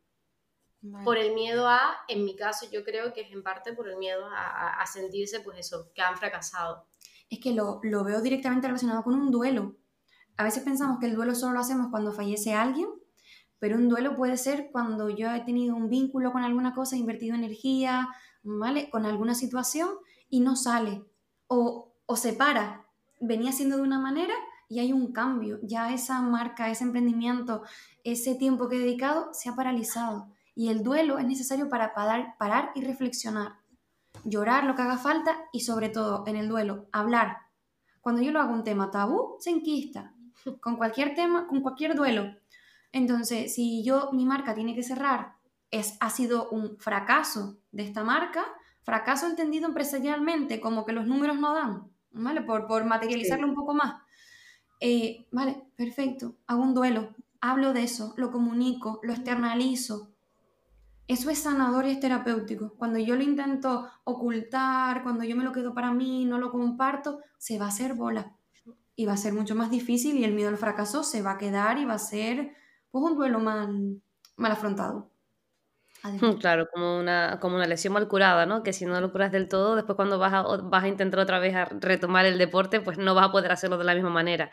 Por 1.05 1.19
el 1.19 1.35
miedo 1.35 1.67
a, 1.67 1.97
en 2.07 2.25
mi 2.25 2.37
caso 2.37 2.67
yo 2.71 2.85
creo 2.85 3.13
que 3.13 3.23
es 3.23 3.33
en 3.33 3.43
parte 3.43 3.73
por 3.73 3.89
el 3.89 3.97
miedo 3.97 4.29
a, 4.31 4.85
sentirse, 4.87 5.41
pues 5.41 5.59
eso, 5.59 5.91
que 5.95 6.03
han 6.03 6.17
fracasado. 6.17 6.87
Es 7.29 7.41
que 7.41 7.53
lo, 7.53 7.81
lo 7.83 8.05
veo 8.05 8.21
directamente 8.21 8.69
relacionado 8.69 9.03
con 9.03 9.15
un 9.15 9.33
duelo. 9.33 9.75
A 10.37 10.45
veces 10.45 10.63
pensamos 10.63 10.99
que 11.01 11.07
el 11.07 11.17
duelo 11.17 11.35
solo 11.35 11.55
lo 11.55 11.61
hacemos 11.61 11.89
cuando 11.91 12.13
fallece 12.13 12.55
alguien 12.55 12.89
pero 13.59 13.77
un 13.77 13.89
duelo 13.89 14.17
puede 14.17 14.37
ser 14.37 14.71
cuando 14.71 15.09
yo 15.09 15.31
he 15.31 15.41
tenido 15.41 15.75
un 15.75 15.89
vínculo 15.89 16.33
con 16.33 16.43
alguna 16.43 16.75
cosa, 16.75 16.97
he 16.97 16.99
invertido 16.99 17.35
energía, 17.35 18.09
¿vale? 18.43 18.91
Con 18.91 19.07
alguna 19.07 19.35
situación 19.35 19.89
y 20.29 20.41
no 20.41 20.57
sale. 20.57 21.05
O, 21.49 21.95
o 22.07 22.17
se 22.17 22.33
para. 22.33 22.87
Venía 23.21 23.53
siendo 23.53 23.77
de 23.77 23.83
una 23.83 23.99
manera 23.99 24.35
y 24.69 24.81
hay 24.81 24.93
un 24.93 25.13
cambio. 25.13 25.59
Ya 25.63 25.93
esa 25.93 26.21
marca, 26.21 26.71
ese 26.71 26.85
emprendimiento, 26.85 27.63
ese 28.05 28.35
tiempo 28.35 28.69
que 28.69 28.77
he 28.77 28.81
dedicado 28.81 29.33
se 29.33 29.49
ha 29.49 29.57
paralizado. 29.57 30.29
Y 30.55 30.69
el 30.69 30.83
duelo 30.83 31.19
es 31.19 31.27
necesario 31.27 31.69
para 31.69 31.95
parar, 31.95 32.37
parar 32.39 32.71
y 32.75 32.83
reflexionar. 32.83 33.57
Llorar 34.25 34.65
lo 34.65 34.75
que 34.75 34.83
haga 34.83 34.99
falta 34.99 35.37
y 35.53 35.61
sobre 35.61 35.89
todo 35.89 36.25
en 36.27 36.37
el 36.37 36.49
duelo, 36.49 36.87
hablar. 36.93 37.39
Cuando 38.01 38.23
yo 38.23 38.33
lo 38.33 38.41
hago 38.41 38.53
un 38.53 38.65
tema 38.65 38.91
tabú, 38.91 39.37
se 39.39 39.51
enquista. 39.51 40.15
Con 40.61 40.77
cualquier 40.77 41.15
tema, 41.15 41.47
con 41.47 41.61
cualquier 41.61 41.95
duelo, 41.95 42.35
entonces, 42.93 43.55
si 43.55 43.85
yo, 43.85 44.11
mi 44.13 44.25
marca 44.25 44.55
tiene 44.55 44.75
que 44.75 44.83
cerrar, 44.83 45.37
es, 45.71 45.97
ha 46.01 46.11
sido 46.11 46.49
un 46.51 46.79
fracaso 46.79 47.59
de 47.73 47.85
esta 47.85 48.05
marca, 48.05 48.45
fracaso 48.83 49.27
entendido 49.27 49.67
empresarialmente, 49.67 50.61
como 50.61 50.85
que 50.85 50.93
los 50.93 51.07
números 51.07 51.39
no 51.39 51.55
dan, 51.55 51.91
¿vale? 52.13 52.43
Por, 52.43 52.67
por 52.67 52.85
materializarlo 52.85 53.47
un 53.47 53.55
poco 53.55 53.75
más. 53.75 54.03
Eh, 54.81 55.27
vale, 55.33 55.65
perfecto, 55.77 56.37
hago 56.47 56.63
un 56.63 56.75
duelo, 56.75 57.15
hablo 57.41 57.73
de 57.73 57.83
eso, 57.83 58.15
lo 58.17 58.31
comunico, 58.31 59.01
lo 59.03 59.13
externalizo. 59.13 60.13
Eso 61.09 61.31
es 61.31 61.39
sanador 61.39 61.87
y 61.87 61.93
es 61.93 62.01
terapéutico. 62.01 62.75
Cuando 62.77 62.99
yo 62.99 63.15
lo 63.15 63.23
intento 63.23 63.89
ocultar, 64.05 65.03
cuando 65.05 65.23
yo 65.25 65.37
me 65.37 65.45
lo 65.45 65.53
quedo 65.53 65.73
para 65.73 65.93
mí, 65.93 66.25
no 66.25 66.39
lo 66.39 66.51
comparto, 66.51 67.21
se 67.39 67.59
va 67.59 67.67
a 67.67 67.69
hacer 67.69 67.95
bola. 67.95 68.37
Y 68.97 69.07
va 69.07 69.13
a 69.13 69.19
ser 69.19 69.33
mucho 69.33 69.55
más 69.55 69.71
difícil 69.71 70.17
y 70.17 70.25
el 70.25 70.35
miedo 70.35 70.49
al 70.49 70.57
fracaso 70.57 71.05
se 71.05 71.23
va 71.23 71.33
a 71.33 71.39
quedar 71.39 71.79
y 71.79 71.85
va 71.85 71.95
a 71.95 71.99
ser 71.99 72.55
un 73.05 73.17
duelo 73.17 73.39
mal, 73.39 74.01
mal 74.37 74.53
afrontado. 74.53 75.11
Claro, 76.41 76.69
como 76.73 76.99
una, 76.99 77.39
como 77.41 77.57
una 77.57 77.67
lesión 77.67 77.93
mal 77.93 78.07
curada, 78.07 78.47
¿no? 78.47 78.63
Que 78.63 78.73
si 78.73 78.87
no 78.87 79.01
lo 79.01 79.11
curas 79.11 79.33
del 79.33 79.49
todo, 79.49 79.75
después 79.75 79.97
cuando 79.97 80.19
vas 80.19 80.33
a, 80.33 80.43
vas 80.43 80.85
a 80.85 80.89
intentar 80.89 81.21
otra 81.21 81.39
vez 81.39 81.55
a 81.55 81.65
retomar 81.65 82.27
el 82.27 82.39
deporte, 82.39 82.81
pues 82.81 82.99
no 82.99 83.15
vas 83.15 83.27
a 83.27 83.33
poder 83.33 83.51
hacerlo 83.51 83.77
de 83.79 83.85
la 83.85 83.95
misma 83.95 84.11
manera. 84.11 84.51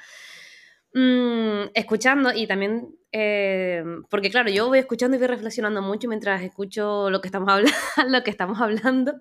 Mm, 0.95 1.71
escuchando 1.73 2.32
y 2.34 2.45
también, 2.45 2.95
eh, 3.12 3.84
porque 4.12 4.29
claro, 4.29 4.49
yo 4.51 4.67
voy 4.67 4.77
escuchando 4.77 5.17
y 5.17 5.19
voy 5.19 5.27
reflexionando 5.27 5.82
mucho 5.82 6.08
mientras 6.08 6.43
escucho 6.43 7.10
lo 7.10 7.19
que 7.19 7.27
estamos, 7.27 7.49
hablando, 7.49 7.71
lo 8.10 8.23
que 8.23 8.29
estamos 8.29 8.62
hablando 8.62 9.15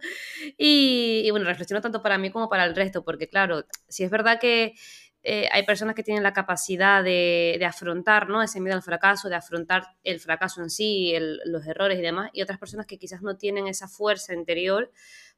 y, 0.58 1.22
y, 1.24 1.30
bueno, 1.30 1.46
reflexiono 1.46 1.80
tanto 1.80 2.02
para 2.02 2.18
mí 2.18 2.30
como 2.30 2.50
para 2.50 2.66
el 2.66 2.76
resto, 2.76 3.04
porque 3.04 3.28
claro, 3.28 3.64
si 3.88 4.04
es 4.04 4.10
verdad 4.10 4.38
que 4.38 4.74
eh, 5.22 5.48
hay 5.52 5.64
personas 5.64 5.94
que 5.94 6.02
tienen 6.02 6.22
la 6.22 6.32
capacidad 6.32 7.02
de, 7.02 7.56
de, 7.58 7.64
afrontar 7.64 8.28
¿no? 8.28 8.42
ese 8.42 8.60
miedo 8.60 8.76
al 8.76 8.82
fracaso, 8.82 9.28
de 9.28 9.36
afrontar 9.36 9.86
el 10.02 10.18
fracaso 10.18 10.62
en 10.62 10.70
sí, 10.70 11.14
los 11.44 11.66
errores 11.66 11.98
y 11.98 12.02
demás, 12.02 12.30
y 12.32 12.42
otras 12.42 12.58
personas 12.58 12.86
que 12.86 12.98
quizás 12.98 13.22
no 13.22 13.36
tienen 13.36 13.66
esa 13.68 13.86
fuerza 13.86 14.34
interior 14.34 14.90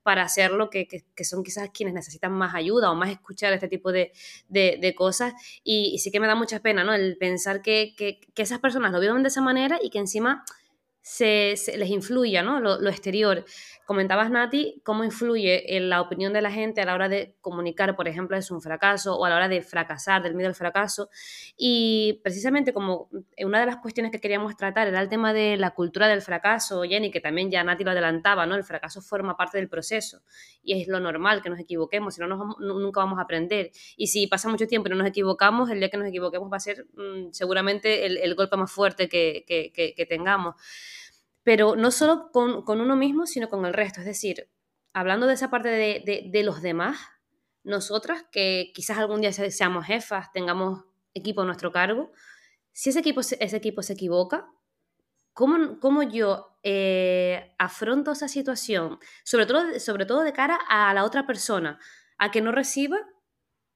para 0.05 0.23
hacerlo, 0.23 0.69
que, 0.69 0.87
que, 0.87 1.25
son 1.25 1.43
quizás 1.43 1.71
quienes 1.71 1.95
necesitan 1.95 2.31
más 2.31 2.55
ayuda 2.55 2.91
o 2.91 2.95
más 2.95 3.11
escuchar 3.11 3.55
este 3.55 3.69
tipo 3.69 3.91
de, 3.91 4.13
de, 4.49 4.95
cosas. 4.95 5.33
Y, 5.65 5.99
sí 5.99 6.11
que 6.11 6.21
me 6.21 6.27
da 6.27 6.35
mucha 6.35 6.61
pena, 6.61 6.85
¿no? 6.85 6.93
El 6.93 7.17
pensar 7.17 7.63
que, 7.63 7.95
que, 7.97 8.21
esas 8.37 8.61
personas 8.61 8.93
lo 8.93 9.01
viven 9.01 9.23
de 9.23 9.29
esa 9.29 9.41
manera 9.41 9.79
y 9.83 9.89
que 9.89 9.99
encima 9.99 10.45
se, 11.05 11.55
les 11.77 11.91
influya, 11.91 12.43
¿no? 12.43 12.61
Lo, 12.61 12.81
lo, 12.81 12.89
exterior. 12.89 13.45
Comentabas, 13.85 14.31
Nati, 14.31 14.81
cómo 14.83 15.05
influye 15.05 15.77
en 15.77 15.91
la 15.91 16.01
opinión 16.01 16.33
de 16.33 16.41
la 16.41 16.51
gente 16.51 16.81
a 16.81 16.87
la 16.87 16.95
hora 16.95 17.11
de 17.11 17.37
comunicar, 17.43 17.95
por 17.95 18.09
ejemplo, 18.09 18.39
es 18.39 18.51
un 18.51 18.63
fracaso 18.63 19.15
o 19.15 19.27
a 19.27 19.29
la 19.29 19.37
hora 19.37 19.49
de 19.49 19.61
fracasar, 19.61 20.23
del 20.23 20.35
miedo 20.35 20.49
al 20.49 20.55
fracaso. 20.55 21.11
Y 21.59 22.21
precisamente 22.25 22.73
como 22.73 23.11
una 23.39 23.61
de 23.61 23.67
las 23.67 23.77
cuestiones 23.77 24.13
que 24.13 24.19
queríamos 24.19 24.57
tratar 24.57 24.89
era 24.89 24.99
el 25.03 25.11
tema 25.11 25.35
de 25.35 25.59
la 25.59 25.73
cultura 25.73 26.09
del 26.09 26.23
fracaso, 26.23 26.83
Jenny, 26.85 27.11
que 27.11 27.21
también 27.21 27.51
ya 27.51 27.63
Nati 27.63 27.85
lo 27.85 27.91
adelantaba, 27.91 28.47
¿no? 28.47 28.55
El 28.55 28.65
fracaso 28.65 29.03
forma 29.03 29.37
parte 29.37 29.59
del 29.59 29.69
proceso 29.69 30.23
y 30.63 30.81
es 30.81 30.89
lo 30.89 31.01
normal 31.01 31.43
que 31.43 31.51
nos 31.51 31.61
equivoquemos, 31.61 32.15
si 32.15 32.23
no 32.23 32.29
nunca 32.59 33.01
vamos 33.01 33.19
a 33.19 33.23
aprender. 33.23 33.73
Y 33.99 34.07
si 34.07 34.27
pasa 34.27 34.49
mucho 34.49 34.67
tiempo 34.67 34.89
y 34.89 34.93
no 34.93 34.97
nos 34.97 35.09
equivocamos, 35.09 35.69
el 35.69 35.81
día 35.81 35.91
que 35.91 35.99
nos 35.99 36.09
equivoquemos 36.09 36.51
va 36.51 36.57
a 36.57 36.61
ser 36.61 36.87
mm, 36.95 37.33
seguramente 37.33 38.07
el, 38.07 38.35
golpe 38.35 38.57
más 38.57 38.73
fuerte 38.73 39.07
que 39.07 40.07
tengamos 40.09 40.55
pero 41.45 41.77
no 41.77 41.91
solo 41.91 42.31
con, 42.33 42.65
uno 42.67 42.97
mismo, 42.97 43.27
sino 43.27 43.49
con 43.49 43.65
el 43.67 43.75
resto. 43.75 44.01
Es 44.01 44.07
decir, 44.07 44.51
hablando 44.93 45.27
de 45.27 45.35
esa 45.35 45.51
parte 45.51 45.69
de, 45.69 46.43
los 46.43 46.63
demás, 46.63 46.99
nosotras, 47.63 48.25
que 48.33 48.73
quizás 48.75 48.99
algún 48.99 49.21
día 49.21 49.33
seamos 49.33 49.87
jefas, 49.87 50.33
tengamos 50.33 50.85
equipo 51.13 51.43
a 51.43 51.45
nuestro 51.45 51.71
cargo, 51.71 52.11
si 52.73 52.91
ese 52.91 52.99
equipo, 53.01 53.21
ese 53.21 53.57
equipo 53.57 53.83
se 53.83 53.93
equivoca, 53.93 54.51
¿cómo, 55.33 55.79
cómo 55.79 56.03
yo 56.03 56.59
eh, 56.63 57.55
afronto 57.59 58.13
esa 58.13 58.27
situación? 58.27 58.99
Sobre 59.23 59.47
todo, 59.47 59.79
sobre 59.79 60.07
todo 60.07 60.23
de 60.23 60.33
cara 60.33 60.59
a 60.69 60.93
la 60.95 61.05
otra 61.05 61.27
persona, 61.27 61.79
a 62.19 62.31
que 62.31 62.41
no 62.41 62.53
reciba 62.53 62.99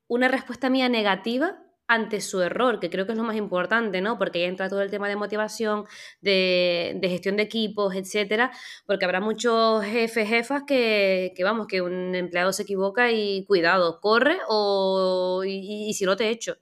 una 0.09 0.29
respuesta 0.29 0.71
mía 0.71 0.89
negativa 0.89 1.63
ante 1.89 2.21
su 2.21 2.43
error, 2.43 2.81
que 2.81 2.91
creo 2.91 3.07
que 3.07 3.13
es 3.13 3.19
lo 3.19 3.25
más 3.25 3.37
importante, 3.37 4.01
¿no? 4.03 4.19
Porque 4.19 4.41
ahí 4.41 4.45
entra 4.45 4.69
todo 4.69 4.83
el 4.83 4.91
tema 4.91 5.09
de 5.09 5.17
motivación, 5.17 5.85
de, 6.21 6.99
gestión 7.03 7.37
de 7.37 7.45
equipos, 7.45 7.95
etcétera, 7.95 8.53
porque 8.87 9.07
habrá 9.07 9.21
muchos 9.21 9.85
jefes, 9.85 10.29
jefas 10.29 10.63
que, 10.67 11.35
vamos, 11.43 11.67
que 11.67 11.81
un 11.83 12.15
empleado 12.15 12.53
se 12.53 12.63
equivoca 12.65 13.11
y 13.11 13.45
cuidado, 13.47 14.01
corre 14.01 14.39
o 14.49 15.43
y, 15.47 15.93
si 15.95 16.05
no 16.05 16.17
te 16.17 16.29
echo. 16.31 16.59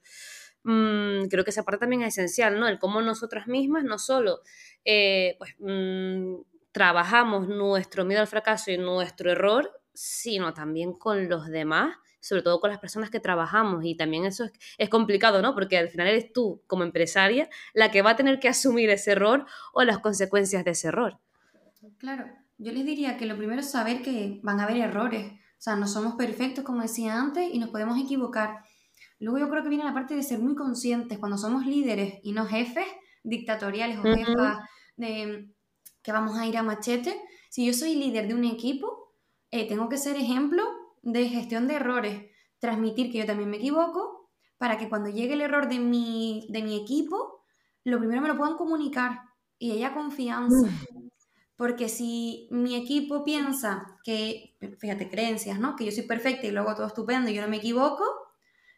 Mm, 0.63 1.27
creo 1.29 1.43
que 1.43 1.51
esa 1.51 1.63
parte 1.63 1.81
también 1.81 2.03
es 2.03 2.17
esencial, 2.17 2.59
¿no? 2.59 2.67
El 2.67 2.79
cómo 2.79 3.01
nosotras 3.01 3.47
mismas 3.47 3.83
no 3.83 3.99
solo 3.99 4.41
eh, 4.85 5.35
pues, 5.39 5.55
mm, 5.59 6.35
trabajamos 6.71 7.47
nuestro 7.47 8.05
miedo 8.05 8.21
al 8.21 8.27
fracaso 8.27 8.71
y 8.71 8.77
nuestro 8.77 9.31
error, 9.31 9.76
sino 9.97 10.53
también 10.53 10.93
con 10.93 11.27
los 11.27 11.47
demás 11.47 11.95
sobre 12.19 12.41
todo 12.41 12.59
con 12.59 12.69
las 12.69 12.79
personas 12.79 13.09
que 13.09 13.19
trabajamos 13.19 13.85
y 13.85 13.95
también 13.95 14.25
eso 14.25 14.45
es, 14.77 14.89
complicado, 14.89 15.41
¿no? 15.41 15.53
Porque 15.53 15.77
al 15.77 15.89
final 15.89 16.07
eres 16.07 16.33
tú 16.33 16.61
como 16.67 16.83
empresaria 16.83 17.49
la 17.73 17.89
que 17.89 18.01
va 18.01 18.11
a 18.11 18.15
tener 18.15 18.39
que 18.39 18.49
asumir 18.49 18.89
ese 18.89 19.11
error 19.11 19.45
o 19.73 19.83
las 19.83 19.99
consecuencias 19.99 20.65
de 20.65 20.71
ese 20.71 20.89
error. 20.89 21.19
Claro, 21.97 22.25
yo 22.57 22.71
les 22.71 22.85
diría 22.85 23.17
que 23.17 23.25
lo 23.25 23.37
primero 23.37 23.61
es 23.61 23.71
saber 23.71 24.01
que 24.01 24.39
van 24.43 24.59
a 24.59 24.63
haber 24.63 24.77
errores, 24.77 25.31
o 25.31 25.61
sea, 25.61 25.75
no 25.75 25.87
somos 25.87 26.15
perfectos 26.15 26.63
como 26.63 26.81
decía 26.81 27.17
antes 27.17 27.49
y 27.51 27.59
nos 27.59 27.69
podemos 27.69 27.99
equivocar. 27.99 28.59
Luego 29.19 29.39
yo 29.39 29.49
creo 29.49 29.63
que 29.63 29.69
viene 29.69 29.83
la 29.83 29.93
parte 29.93 30.15
de 30.15 30.21
ser 30.21 30.39
muy 30.39 30.55
conscientes 30.55 31.17
cuando 31.17 31.37
somos 31.37 31.65
líderes 31.65 32.19
y 32.23 32.33
no 32.33 32.45
jefes 32.45 32.85
dictatoriales 33.23 33.99
o 33.99 34.03
jefas 34.03 34.57
de 34.95 35.49
que 36.01 36.11
vamos 36.11 36.37
a 36.37 36.45
ir 36.45 36.57
a 36.57 36.63
machete. 36.63 37.19
Si 37.49 37.65
yo 37.65 37.73
soy 37.73 37.95
líder 37.95 38.27
de 38.27 38.35
un 38.35 38.43
equipo, 38.43 39.06
eh, 39.51 39.67
tengo 39.67 39.89
que 39.89 39.97
ser 39.97 40.15
ejemplo 40.17 40.63
de 41.01 41.29
gestión 41.29 41.67
de 41.67 41.75
errores, 41.75 42.25
transmitir 42.59 43.11
que 43.11 43.19
yo 43.19 43.25
también 43.25 43.49
me 43.49 43.57
equivoco, 43.57 44.29
para 44.57 44.77
que 44.77 44.89
cuando 44.89 45.09
llegue 45.09 45.33
el 45.33 45.41
error 45.41 45.67
de 45.67 45.79
mi, 45.79 46.47
de 46.49 46.63
mi 46.63 46.75
equipo, 46.75 47.43
lo 47.83 47.99
primero 47.99 48.21
me 48.21 48.27
lo 48.27 48.37
puedan 48.37 48.57
comunicar 48.57 49.21
y 49.59 49.71
haya 49.71 49.93
confianza. 49.93 50.67
Porque 51.55 51.89
si 51.89 52.47
mi 52.51 52.75
equipo 52.75 53.23
piensa 53.23 53.97
que, 54.03 54.57
fíjate, 54.79 55.09
creencias, 55.09 55.59
¿no? 55.59 55.75
Que 55.75 55.85
yo 55.85 55.91
soy 55.91 56.03
perfecta 56.03 56.45
y 56.45 56.51
luego 56.51 56.75
todo 56.75 56.87
estupendo 56.87 57.29
y 57.29 57.33
yo 57.33 57.41
no 57.41 57.47
me 57.47 57.57
equivoco, 57.57 58.03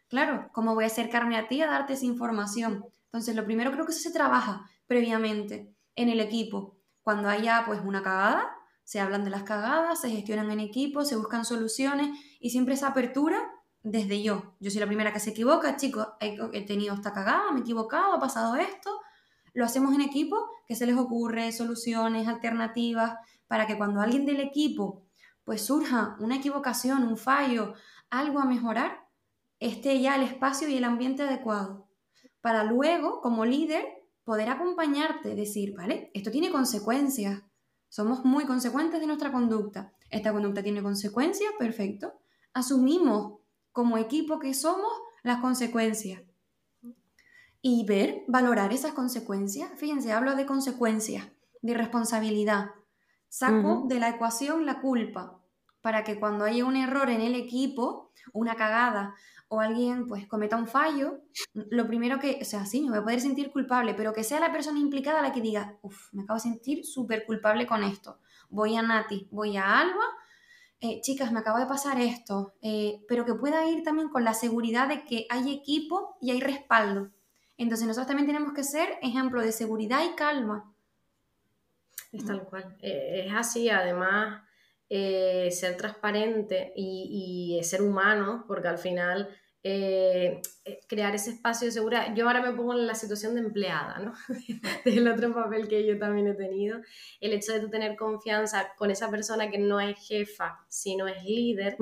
claro, 0.08 0.48
¿cómo 0.52 0.74
voy 0.74 0.84
a 0.84 0.86
acercarme 0.86 1.36
a 1.36 1.48
ti 1.48 1.60
a 1.60 1.66
darte 1.66 1.94
esa 1.94 2.06
información? 2.06 2.84
Entonces, 3.04 3.36
lo 3.36 3.44
primero 3.44 3.72
creo 3.72 3.84
que 3.84 3.92
eso 3.92 4.00
se 4.00 4.12
trabaja 4.12 4.70
previamente 4.86 5.74
en 5.94 6.08
el 6.08 6.20
equipo. 6.20 6.78
Cuando 7.02 7.28
haya 7.28 7.64
pues 7.66 7.80
una 7.84 8.02
cagada, 8.02 8.50
se 8.90 8.98
hablan 8.98 9.22
de 9.22 9.30
las 9.30 9.44
cagadas, 9.44 10.00
se 10.00 10.10
gestionan 10.10 10.50
en 10.50 10.58
equipo, 10.58 11.04
se 11.04 11.14
buscan 11.14 11.44
soluciones 11.44 12.08
y 12.40 12.50
siempre 12.50 12.74
esa 12.74 12.88
apertura 12.88 13.48
desde 13.84 14.20
yo. 14.20 14.56
Yo 14.58 14.68
soy 14.68 14.80
la 14.80 14.88
primera 14.88 15.12
que 15.12 15.20
se 15.20 15.30
equivoca, 15.30 15.76
chicos, 15.76 16.08
he, 16.18 16.66
tenido 16.66 16.96
esta 16.96 17.12
cagada, 17.12 17.52
me 17.52 17.60
he 17.60 17.62
equivocado, 17.62 18.14
ha 18.14 18.18
pasado 18.18 18.56
esto. 18.56 18.90
Lo 19.52 19.64
hacemos 19.64 19.94
en 19.94 20.00
equipo, 20.00 20.44
que 20.66 20.74
se 20.74 20.86
les 20.86 20.96
ocurre 20.96 21.52
soluciones, 21.52 22.26
alternativas, 22.26 23.14
para 23.46 23.68
que 23.68 23.78
cuando 23.78 24.00
alguien 24.00 24.26
del 24.26 24.40
equipo 24.40 25.04
pues 25.44 25.64
surja 25.64 26.16
una 26.18 26.38
equivocación, 26.38 27.04
un 27.04 27.16
fallo, 27.16 27.74
algo 28.10 28.40
a 28.40 28.44
mejorar, 28.44 29.06
esté 29.60 30.00
ya 30.00 30.16
el 30.16 30.24
espacio 30.24 30.68
y 30.68 30.76
el 30.76 30.82
ambiente 30.82 31.22
adecuado. 31.22 31.88
Para 32.40 32.64
luego, 32.64 33.20
como 33.20 33.44
líder, 33.44 33.86
poder 34.24 34.48
acompañarte, 34.48 35.36
decir, 35.36 35.76
vale, 35.76 36.10
esto 36.12 36.32
tiene 36.32 36.50
consecuencias, 36.50 37.44
somos 37.90 38.24
muy 38.24 38.46
consecuentes 38.46 39.00
de 39.00 39.06
nuestra 39.06 39.30
conducta. 39.30 39.92
Esta 40.08 40.32
conducta 40.32 40.62
tiene 40.62 40.82
consecuencias, 40.82 41.52
perfecto. 41.58 42.14
Asumimos 42.54 43.40
como 43.72 43.98
equipo 43.98 44.38
que 44.38 44.54
somos 44.54 44.92
las 45.22 45.40
consecuencias. 45.40 46.22
Y 47.60 47.84
ver, 47.84 48.22
valorar 48.26 48.72
esas 48.72 48.92
consecuencias. 48.92 49.70
Fíjense, 49.76 50.12
hablo 50.12 50.34
de 50.34 50.46
consecuencias, 50.46 51.28
de 51.60 51.74
responsabilidad. 51.74 52.70
Saco 53.28 53.84
de 53.86 54.00
la 54.00 54.08
ecuación 54.08 54.64
la 54.64 54.80
culpa 54.80 55.39
para 55.80 56.04
que 56.04 56.18
cuando 56.18 56.44
haya 56.44 56.64
un 56.64 56.76
error 56.76 57.10
en 57.10 57.20
el 57.20 57.34
equipo, 57.34 58.12
una 58.32 58.54
cagada 58.54 59.14
o 59.48 59.60
alguien 59.60 60.06
pues 60.06 60.26
cometa 60.28 60.56
un 60.56 60.68
fallo, 60.68 61.22
lo 61.54 61.86
primero 61.88 62.20
que, 62.20 62.38
o 62.40 62.44
sea, 62.44 62.66
sí, 62.66 62.82
me 62.82 62.90
voy 62.90 62.98
a 62.98 63.02
poder 63.02 63.20
sentir 63.20 63.50
culpable, 63.50 63.94
pero 63.94 64.12
que 64.12 64.22
sea 64.22 64.38
la 64.38 64.52
persona 64.52 64.78
implicada 64.78 65.22
la 65.22 65.32
que 65.32 65.40
diga, 65.40 65.76
uff, 65.82 66.12
me 66.12 66.22
acabo 66.22 66.36
de 66.36 66.42
sentir 66.42 66.84
súper 66.84 67.26
culpable 67.26 67.66
con 67.66 67.82
esto. 67.82 68.20
Voy 68.48 68.76
a 68.76 68.82
Nati, 68.82 69.26
voy 69.32 69.56
a 69.56 69.80
Alba, 69.80 70.04
eh, 70.82 71.00
chicas, 71.02 71.30
me 71.30 71.40
acaba 71.40 71.60
de 71.60 71.66
pasar 71.66 72.00
esto, 72.00 72.54
eh, 72.62 73.04
pero 73.08 73.24
que 73.26 73.34
pueda 73.34 73.66
ir 73.66 73.82
también 73.82 74.08
con 74.08 74.24
la 74.24 74.34
seguridad 74.34 74.88
de 74.88 75.04
que 75.04 75.26
hay 75.28 75.52
equipo 75.52 76.16
y 76.20 76.30
hay 76.30 76.40
respaldo. 76.40 77.10
Entonces 77.58 77.86
nosotros 77.86 78.06
también 78.06 78.26
tenemos 78.26 78.54
que 78.54 78.64
ser 78.64 78.98
ejemplo 79.02 79.42
de 79.42 79.52
seguridad 79.52 80.02
y 80.04 80.14
calma. 80.14 80.72
Es 82.12 82.24
tal 82.24 82.44
cual. 82.44 82.76
Eh, 82.80 83.26
es 83.26 83.34
así, 83.34 83.68
además, 83.68 84.42
ser 84.90 85.76
transparente 85.76 86.72
y, 86.74 87.58
y, 87.58 87.64
ser 87.64 87.82
humano, 87.82 88.44
porque 88.48 88.68
al 88.68 88.78
final 88.78 89.28
eh, 89.62 90.40
eh, 90.64 90.80
crear 90.88 91.14
ese 91.14 91.32
espacio 91.32 91.66
de 91.66 91.72
seguridad. 91.72 92.14
Yo 92.14 92.26
ahora 92.26 92.40
me 92.40 92.52
pongo 92.52 92.72
en 92.72 92.86
la 92.86 92.94
situación 92.94 93.34
de 93.34 93.40
empleada, 93.40 93.98
¿no? 93.98 94.14
Del 94.86 95.06
otro 95.06 95.34
papel 95.34 95.68
que 95.68 95.86
yo 95.86 95.98
también 95.98 96.28
he 96.28 96.34
tenido. 96.34 96.80
El 97.20 97.34
hecho 97.34 97.52
de 97.52 97.68
tener 97.68 97.94
confianza 97.96 98.72
con 98.78 98.90
esa 98.90 99.10
persona 99.10 99.50
que 99.50 99.58
no 99.58 99.78
es 99.78 99.98
jefa, 99.98 100.64
sino 100.68 101.06
es 101.08 101.22
líder, 101.24 101.76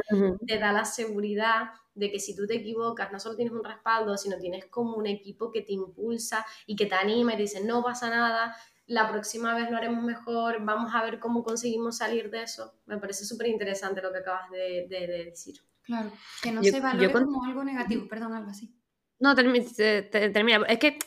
te 0.44 0.58
da 0.58 0.72
la 0.72 0.84
seguridad 0.84 1.70
de 1.94 2.10
que 2.10 2.18
si 2.18 2.34
tú 2.34 2.48
te 2.48 2.56
equivocas, 2.56 3.12
no 3.12 3.20
solo 3.20 3.36
tienes 3.36 3.54
un 3.54 3.62
respaldo, 3.62 4.16
sino 4.16 4.38
tienes 4.38 4.66
como 4.66 4.96
un 4.96 5.06
equipo 5.06 5.52
que 5.52 5.62
te 5.62 5.72
impulsa 5.72 6.44
y 6.66 6.74
que 6.74 6.86
te 6.86 6.96
anima 6.96 7.34
y 7.34 7.36
te 7.36 7.42
dice, 7.42 7.64
no 7.64 7.84
pasa 7.84 8.10
nada, 8.10 8.56
la 8.88 9.08
próxima 9.08 9.54
vez 9.54 9.70
lo 9.70 9.76
haremos 9.76 10.02
mejor, 10.02 10.64
vamos 10.64 10.92
a 10.94 11.02
ver 11.04 11.20
cómo 11.20 11.44
conseguimos 11.44 11.98
salir 11.98 12.30
de 12.30 12.42
eso. 12.42 12.74
Me 12.86 12.98
parece 12.98 13.24
súper 13.24 13.46
interesante 13.46 14.02
lo 14.02 14.10
que 14.10 14.18
acabas 14.18 14.50
de 14.50 15.24
decir. 15.26 15.60
Claro, 15.82 16.10
que 16.42 16.50
no 16.50 16.62
se 16.62 16.80
valore 16.80 17.12
como 17.12 17.44
algo 17.44 17.62
negativo, 17.64 18.08
perdón, 18.08 18.34
algo 18.34 18.50
así. 18.50 18.74
No, 19.20 19.34
termina. 19.34 19.66
Es 20.68 20.78
que 20.78 20.98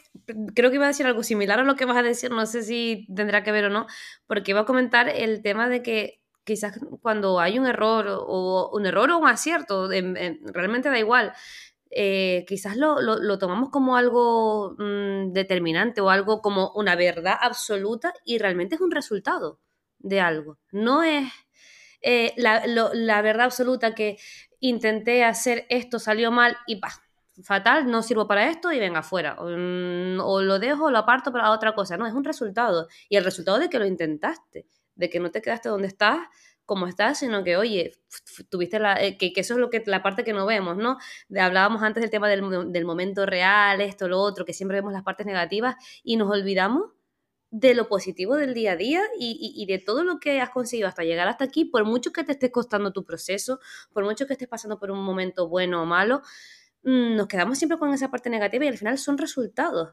creo 0.53 0.69
que 0.69 0.75
iba 0.75 0.85
a 0.85 0.89
decir 0.89 1.05
algo 1.05 1.23
similar 1.23 1.59
a 1.59 1.63
lo 1.63 1.75
que 1.75 1.85
vas 1.85 1.97
a 1.97 2.03
decir, 2.03 2.31
no 2.31 2.45
sé 2.45 2.63
si 2.63 3.07
tendrá 3.15 3.43
que 3.43 3.51
ver 3.51 3.65
o 3.65 3.69
no, 3.69 3.87
porque 4.27 4.51
iba 4.51 4.61
a 4.61 4.65
comentar 4.65 5.09
el 5.09 5.41
tema 5.41 5.69
de 5.69 5.81
que 5.81 6.21
quizás 6.43 6.79
cuando 7.01 7.39
hay 7.39 7.59
un 7.59 7.67
error 7.67 8.07
o 8.09 8.69
un 8.73 8.85
error 8.85 9.11
o 9.11 9.17
un 9.17 9.27
acierto, 9.27 9.87
realmente 9.87 10.89
da 10.89 10.99
igual. 10.99 11.33
Eh, 11.93 12.45
quizás 12.47 12.77
lo, 12.77 13.01
lo, 13.01 13.37
tomamos 13.37 13.69
como 13.69 13.97
algo 13.97 14.75
mm, 14.77 15.33
determinante 15.33 15.99
o 15.99 16.09
algo 16.09 16.41
como 16.41 16.71
una 16.73 16.95
verdad 16.95 17.35
absoluta 17.41 18.13
y 18.23 18.37
realmente 18.37 18.75
es 18.75 18.81
un 18.81 18.91
resultado 18.91 19.59
de 19.99 20.21
algo. 20.21 20.57
No 20.71 21.03
es 21.03 21.29
eh, 22.01 22.33
la, 22.37 22.65
la, 22.65 23.21
verdad 23.21 23.45
absoluta 23.45 23.93
que 23.93 24.17
intenté 24.61 25.25
hacer 25.25 25.65
esto, 25.69 25.99
salió 25.99 26.31
mal 26.31 26.57
y 26.65 26.77
pa, 26.77 26.91
fatal, 27.43 27.89
no 27.89 28.01
sirvo 28.03 28.27
para 28.27 28.49
esto 28.49 28.71
y 28.71 28.79
venga 28.79 29.03
fuera. 29.03 29.35
Mm, 29.35 30.19
o, 30.21 30.41
lo 30.41 30.59
dejo 30.59 30.85
o 30.85 30.91
lo 30.91 30.99
aparto 30.99 31.31
para 31.31 31.51
otra 31.51 31.73
cosa. 31.73 31.97
No, 31.97 32.07
es 32.07 32.13
un 32.13 32.23
resultado. 32.23 32.87
Y 33.09 33.17
el 33.17 33.23
resultado 33.23 33.59
de 33.59 33.69
que 33.69 33.79
lo 33.79 33.85
intentaste, 33.85 34.65
de 34.95 35.09
que 35.09 35.19
no 35.19 35.31
te 35.31 35.41
quedaste 35.41 35.69
donde 35.69 35.87
estás, 35.87 36.19
como 36.65 36.87
estás, 36.87 37.19
sino 37.19 37.43
que, 37.43 37.57
oye, 37.57 37.93
tuviste 38.49 38.79
la. 38.79 39.01
Eh, 39.03 39.17
que, 39.17 39.33
eso 39.35 39.55
es 39.55 39.59
lo 39.59 39.69
que, 39.69 39.83
la 39.85 40.03
parte 40.03 40.23
que 40.23 40.33
no 40.33 40.45
vemos, 40.45 40.77
¿no? 40.77 40.97
hablábamos 41.37 41.83
antes 41.83 42.01
del 42.01 42.09
tema 42.09 42.29
del, 42.29 42.71
del 42.71 42.85
momento 42.85 43.25
real, 43.25 43.81
esto, 43.81 44.07
lo 44.07 44.19
otro, 44.19 44.45
que 44.45 44.53
siempre 44.53 44.77
vemos 44.77 44.93
las 44.93 45.03
partes 45.03 45.25
negativas 45.25 45.75
y 46.03 46.17
nos 46.17 46.29
olvidamos 46.31 46.91
de 47.51 47.73
lo 47.75 47.89
positivo 47.89 48.37
del 48.37 48.53
día 48.53 48.71
a 48.71 48.75
día 48.77 49.03
y, 49.19 49.65
de 49.67 49.77
todo 49.77 50.03
lo 50.03 50.19
que 50.19 50.39
has 50.39 50.49
conseguido 50.49 50.87
hasta 50.87 51.03
llegar 51.03 51.27
hasta 51.27 51.43
aquí, 51.43 51.65
por 51.65 51.83
mucho 51.83 52.13
que 52.13 52.23
te 52.23 52.31
esté 52.31 52.49
costando 52.49 52.93
tu 52.93 53.03
proceso, 53.03 53.59
por 53.91 54.05
mucho 54.05 54.25
que 54.25 54.33
estés 54.33 54.47
pasando 54.47 54.79
por 54.79 54.89
un 54.89 55.03
momento 55.03 55.49
bueno 55.49 55.83
o 55.83 55.85
malo, 55.85 56.21
mm, 56.83 57.15
nos 57.15 57.27
quedamos 57.27 57.57
siempre 57.57 57.77
con 57.77 57.93
esa 57.93 58.09
parte 58.09 58.29
negativa 58.29 58.65
y 58.65 58.69
al 58.69 58.77
final 58.77 58.97
son 58.97 59.17
resultados. 59.17 59.91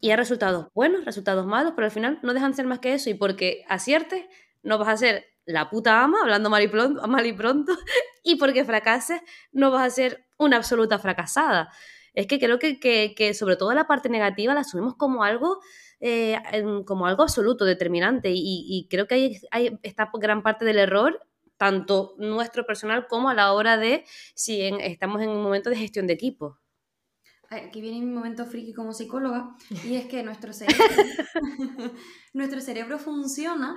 Y 0.00 0.10
hay 0.10 0.16
resultados 0.16 0.66
buenos, 0.74 1.04
resultados 1.04 1.46
malos, 1.46 1.74
pero 1.76 1.86
al 1.86 1.92
final 1.92 2.18
no 2.22 2.34
dejan 2.34 2.50
de 2.50 2.56
ser 2.56 2.66
más 2.66 2.80
que 2.80 2.94
eso 2.94 3.08
y 3.08 3.14
porque 3.14 3.64
aciertes, 3.68 4.26
no 4.64 4.78
vas 4.78 4.88
a 4.88 4.96
ser 4.96 5.24
la 5.44 5.70
puta 5.70 6.02
ama, 6.02 6.18
hablando 6.22 6.50
mal 6.50 6.62
y 6.62 6.68
pronto, 6.68 7.06
mal 7.08 7.26
y, 7.26 7.32
pronto, 7.32 7.72
y 8.22 8.36
porque 8.36 8.64
fracases, 8.64 9.20
no 9.52 9.70
vas 9.70 9.86
a 9.86 9.90
ser 9.90 10.26
una 10.38 10.56
absoluta 10.56 10.98
fracasada. 10.98 11.70
Es 12.14 12.26
que 12.26 12.38
creo 12.38 12.58
que, 12.58 12.78
que 12.78 13.34
sobre 13.34 13.56
todo 13.56 13.72
la 13.72 13.86
parte 13.86 14.08
negativa 14.08 14.52
la 14.52 14.60
asumimos 14.60 14.96
como 14.96 15.24
algo 15.24 15.60
eh, 16.04 16.36
como 16.84 17.06
algo 17.06 17.22
absoluto, 17.22 17.64
determinante. 17.64 18.30
Y, 18.34 18.88
creo 18.90 19.06
que 19.06 19.14
ahí, 19.14 19.40
hay 19.52 19.78
está 19.84 20.10
gran 20.14 20.42
parte 20.42 20.64
del 20.64 20.78
error, 20.78 21.24
tanto 21.56 22.16
nuestro 22.18 22.66
personal 22.66 23.06
como 23.06 23.30
a 23.30 23.34
la 23.34 23.52
hora 23.52 23.76
de 23.76 24.04
si 24.34 24.62
estamos 24.62 25.22
en 25.22 25.28
un 25.30 25.42
momento 25.42 25.70
de 25.70 25.76
gestión 25.76 26.08
de 26.08 26.14
equipo. 26.14 26.58
Aquí 27.50 27.80
viene 27.80 28.00
mi 28.00 28.12
momento 28.12 28.46
friki 28.46 28.72
como 28.72 28.92
psicóloga, 28.92 29.54
y 29.84 29.94
es 29.94 30.06
que 30.06 30.24
nuestro 30.24 30.52
cerebro, 30.52 30.84
nuestro 32.32 32.60
cerebro 32.60 32.98
funciona 32.98 33.76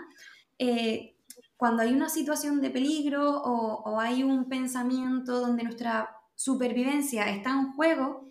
eh, 0.58 1.14
cuando 1.58 1.84
hay 1.84 1.94
una 1.94 2.10
situación 2.10 2.62
de 2.62 2.70
peligro 2.70 3.41
o, 3.41 3.84
o 3.84 4.00
hay 4.00 4.24
un 4.24 4.50
pensamiento 4.50 5.39
donde 5.39 5.63
nuestra 5.63 6.15
supervivencia 6.36 7.30
está 7.30 7.52
en 7.52 7.74
juego, 7.74 8.30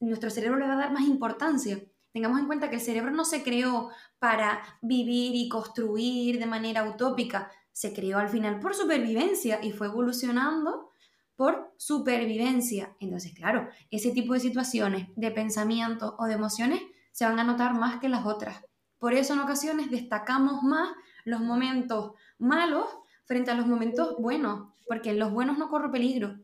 nuestro 0.00 0.30
cerebro 0.30 0.58
le 0.58 0.66
va 0.66 0.74
a 0.74 0.78
dar 0.78 0.92
más 0.92 1.04
importancia. 1.04 1.80
Tengamos 2.12 2.40
en 2.40 2.46
cuenta 2.46 2.70
que 2.70 2.76
el 2.76 2.82
cerebro 2.82 3.10
no 3.10 3.24
se 3.24 3.42
creó 3.42 3.90
para 4.18 4.62
vivir 4.82 5.34
y 5.34 5.48
construir 5.48 6.38
de 6.38 6.46
manera 6.46 6.88
utópica, 6.88 7.50
se 7.72 7.92
creó 7.92 8.18
al 8.18 8.28
final 8.28 8.58
por 8.58 8.74
supervivencia 8.74 9.60
y 9.62 9.72
fue 9.72 9.88
evolucionando 9.88 10.90
por 11.34 11.74
supervivencia. 11.76 12.96
Entonces, 13.00 13.34
claro, 13.34 13.68
ese 13.90 14.12
tipo 14.12 14.32
de 14.32 14.40
situaciones, 14.40 15.08
de 15.14 15.30
pensamientos 15.30 16.14
o 16.18 16.24
de 16.24 16.34
emociones 16.34 16.80
se 17.12 17.26
van 17.26 17.38
a 17.38 17.44
notar 17.44 17.74
más 17.74 18.00
que 18.00 18.08
las 18.08 18.24
otras. 18.24 18.64
Por 18.98 19.12
eso 19.12 19.34
en 19.34 19.40
ocasiones 19.40 19.90
destacamos 19.90 20.62
más 20.62 20.88
los 21.26 21.40
momentos 21.40 22.12
malos 22.38 22.86
frente 23.24 23.50
a 23.50 23.54
los 23.54 23.66
momentos 23.66 24.16
buenos, 24.18 24.72
porque 24.86 25.10
en 25.10 25.18
los 25.18 25.32
buenos 25.32 25.58
no 25.58 25.68
corro 25.68 25.90
peligro, 25.90 26.36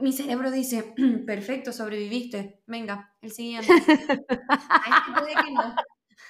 mi 0.00 0.12
cerebro 0.12 0.50
dice, 0.50 0.94
perfecto, 1.26 1.72
sobreviviste, 1.72 2.60
venga, 2.66 3.14
el 3.20 3.32
siguiente. 3.32 3.68
puede 5.18 5.34
que 5.34 5.50
no. 5.52 5.74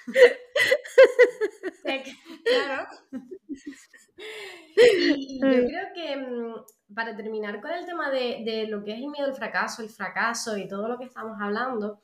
claro. 2.45 2.87
Y, 4.77 5.41
yo 5.41 5.67
creo 5.67 5.89
que 5.95 6.17
mm, 6.17 6.95
para 6.95 7.17
terminar 7.17 7.61
con 7.61 7.71
el 7.71 7.87
tema 7.87 8.11
de, 8.11 8.67
lo 8.69 8.85
que 8.85 8.93
es 8.93 8.99
el 8.99 9.09
miedo 9.09 9.27
al 9.27 9.35
fracaso, 9.35 9.83
el 9.83 9.89
fracaso 9.89 10.57
y 10.57 10.69
todo 10.69 10.89
lo 10.89 10.99
que 10.99 11.07
estamos 11.07 11.39
hablando, 11.41 12.01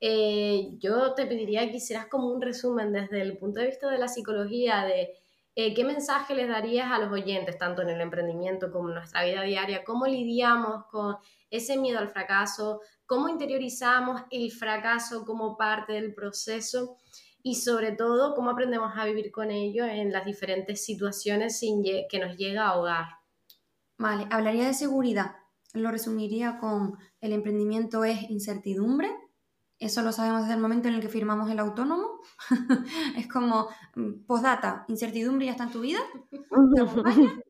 eh, 0.00 0.70
yo 0.78 1.14
te 1.14 1.26
pediría 1.26 1.68
que 1.70 1.76
hicieras 1.76 2.06
como 2.06 2.28
un 2.28 2.40
resumen 2.40 2.92
desde 2.92 3.22
el 3.22 3.38
punto 3.38 3.60
de 3.60 3.66
vista 3.66 3.88
de 3.88 3.98
la 3.98 4.08
psicología 4.08 4.84
de 4.84 5.14
eh, 5.54 5.74
¿qué 5.74 5.84
mensaje 5.84 6.34
les 6.34 6.48
darías 6.48 6.90
a 6.90 6.98
los 6.98 7.12
oyentes, 7.12 7.58
tanto 7.58 7.82
en 7.82 7.90
el 7.90 8.00
emprendimiento 8.00 8.70
como 8.70 8.88
en 8.88 8.94
nuestra 8.94 9.24
vida 9.24 9.42
diaria? 9.42 9.84
¿Cómo 9.84 10.06
lidiamos 10.06 10.86
con 10.86 11.16
ese 11.50 11.76
miedo 11.76 11.98
al 11.98 12.08
fracaso? 12.08 12.80
¿Cómo 13.06 13.28
interiorizamos 13.28 14.22
el 14.30 14.50
fracaso 14.50 15.24
como 15.24 15.56
parte 15.56 15.92
del 15.92 16.14
proceso? 16.14 16.96
Y 17.42 17.56
sobre 17.56 17.92
todo, 17.92 18.34
¿cómo 18.34 18.50
aprendemos 18.50 18.92
a 18.96 19.04
vivir 19.04 19.30
con 19.30 19.50
ello 19.50 19.84
en 19.84 20.12
las 20.12 20.24
diferentes 20.24 20.84
situaciones 20.84 21.58
sin 21.58 21.82
que 21.82 22.18
nos 22.18 22.36
llega 22.36 22.64
a 22.64 22.68
ahogar? 22.68 23.06
Vale, 23.98 24.26
hablaría 24.30 24.66
de 24.66 24.74
seguridad. 24.74 25.36
Lo 25.74 25.90
resumiría 25.90 26.58
con 26.58 26.98
el 27.20 27.32
emprendimiento 27.32 28.04
es 28.04 28.30
incertidumbre, 28.30 29.08
eso 29.82 30.02
lo 30.02 30.12
sabemos 30.12 30.42
desde 30.42 30.54
el 30.54 30.60
momento 30.60 30.88
en 30.88 30.94
el 30.94 31.00
que 31.00 31.08
firmamos 31.08 31.50
el 31.50 31.58
autónomo. 31.58 32.20
es 33.16 33.26
como, 33.28 33.68
mm, 33.96 34.24
postdata, 34.26 34.84
incertidumbre 34.88 35.46
ya 35.46 35.52
está 35.52 35.64
en 35.64 35.72
tu 35.72 35.80
vida. 35.80 36.00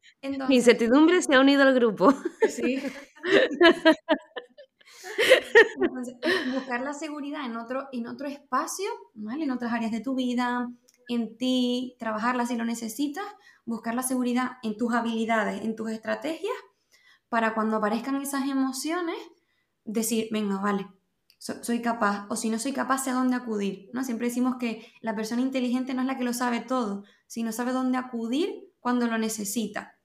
incertidumbre 0.49 1.23
se 1.23 1.35
ha 1.35 1.41
unido 1.41 1.63
al 1.63 1.75
grupo. 1.75 2.13
sí. 2.49 2.83
buscar 6.55 6.81
la 6.81 6.95
seguridad 6.95 7.45
en 7.45 7.57
otro, 7.57 7.89
en 7.93 8.07
otro 8.07 8.29
espacio, 8.29 8.87
¿vale? 9.15 9.45
en 9.45 9.51
otras 9.51 9.73
áreas 9.73 9.93
de 9.93 10.01
tu 10.01 10.15
vida, 10.15 10.69
en 11.09 11.37
ti, 11.37 11.97
trabajarla 11.99 12.47
si 12.47 12.57
lo 12.57 12.65
necesitas, 12.65 13.25
buscar 13.65 13.95
la 13.95 14.03
seguridad 14.03 14.53
en 14.63 14.77
tus 14.77 14.95
habilidades, 14.95 15.63
en 15.63 15.77
tus 15.77 15.91
estrategias, 15.91 16.55
para 17.29 17.55
cuando 17.55 17.77
aparezcan 17.77 18.21
esas 18.21 18.49
emociones, 18.49 19.17
decir, 19.85 20.29
venga, 20.31 20.59
vale, 20.59 20.87
soy 21.43 21.83
capaz, 21.83 22.27
o 22.29 22.37
si 22.37 22.51
no 22.51 22.59
soy 22.61 22.73
capaz, 22.73 22.99
sé 22.99 23.11
a 23.11 23.15
dónde 23.15 23.35
acudir, 23.35 23.91
¿no? 23.93 24.05
Siempre 24.05 24.29
decimos 24.29 24.57
que 24.61 24.87
la 25.01 25.17
persona 25.17 25.43
inteligente 25.43 25.93
no 25.93 26.03
es 26.03 26.07
la 26.07 26.17
que 26.17 26.23
lo 26.23 26.33
sabe 26.33 26.61
todo, 26.61 27.03
sino 27.27 27.51
sabe 27.51 27.73
dónde 27.73 27.99
acudir 27.99 28.71
cuando 28.79 29.09
lo 29.09 29.19
necesita. 29.19 29.99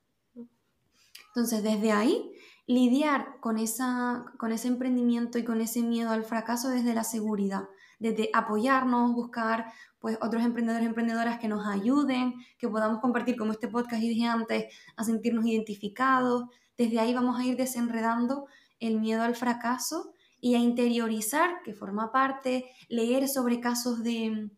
Entonces, 1.28 1.62
desde 1.62 1.91
ahí, 1.91 2.32
lidiar 2.65 3.39
con, 3.39 3.60
esa, 3.60 4.26
con 4.39 4.52
ese 4.52 4.67
emprendimiento 4.67 5.38
y 5.38 5.43
con 5.43 5.62
ese 5.62 5.84
miedo 5.84 6.10
al 6.10 6.23
fracaso 6.23 6.69
desde 6.69 6.95
la 6.95 7.04
seguridad, 7.04 7.65
desde 8.00 8.32
apoyarnos, 8.34 9.13
buscar 9.13 9.71
pues 10.00 10.17
otros 10.21 10.43
emprendedores 10.43 10.86
y 10.86 10.88
emprendedoras 10.88 11.38
que 11.38 11.47
nos 11.47 11.67
ayuden, 11.67 12.34
que 12.58 12.67
podamos 12.67 13.00
compartir 13.00 13.38
como 13.38 13.52
este 13.52 13.67
podcast 13.67 14.02
y 14.02 14.10
dije 14.10 14.26
antes, 14.26 14.73
a 14.95 15.04
sentirnos 15.04 15.45
identificados. 15.45 16.45
Desde 16.76 17.00
ahí 17.00 17.13
vamos 17.13 17.39
a 17.39 17.45
ir 17.45 17.58
desenredando 17.58 18.47
el 18.80 19.00
miedo 19.00 19.21
al 19.21 19.36
fracaso 19.36 20.15
y 20.39 20.56
a 20.56 20.60
interiorizar, 20.60 21.62
que 21.63 21.73
forma 21.73 22.12
parte, 22.12 22.65
leer 22.89 23.28
sobre 23.28 23.60
casos 23.60 24.04
de, 24.04 24.50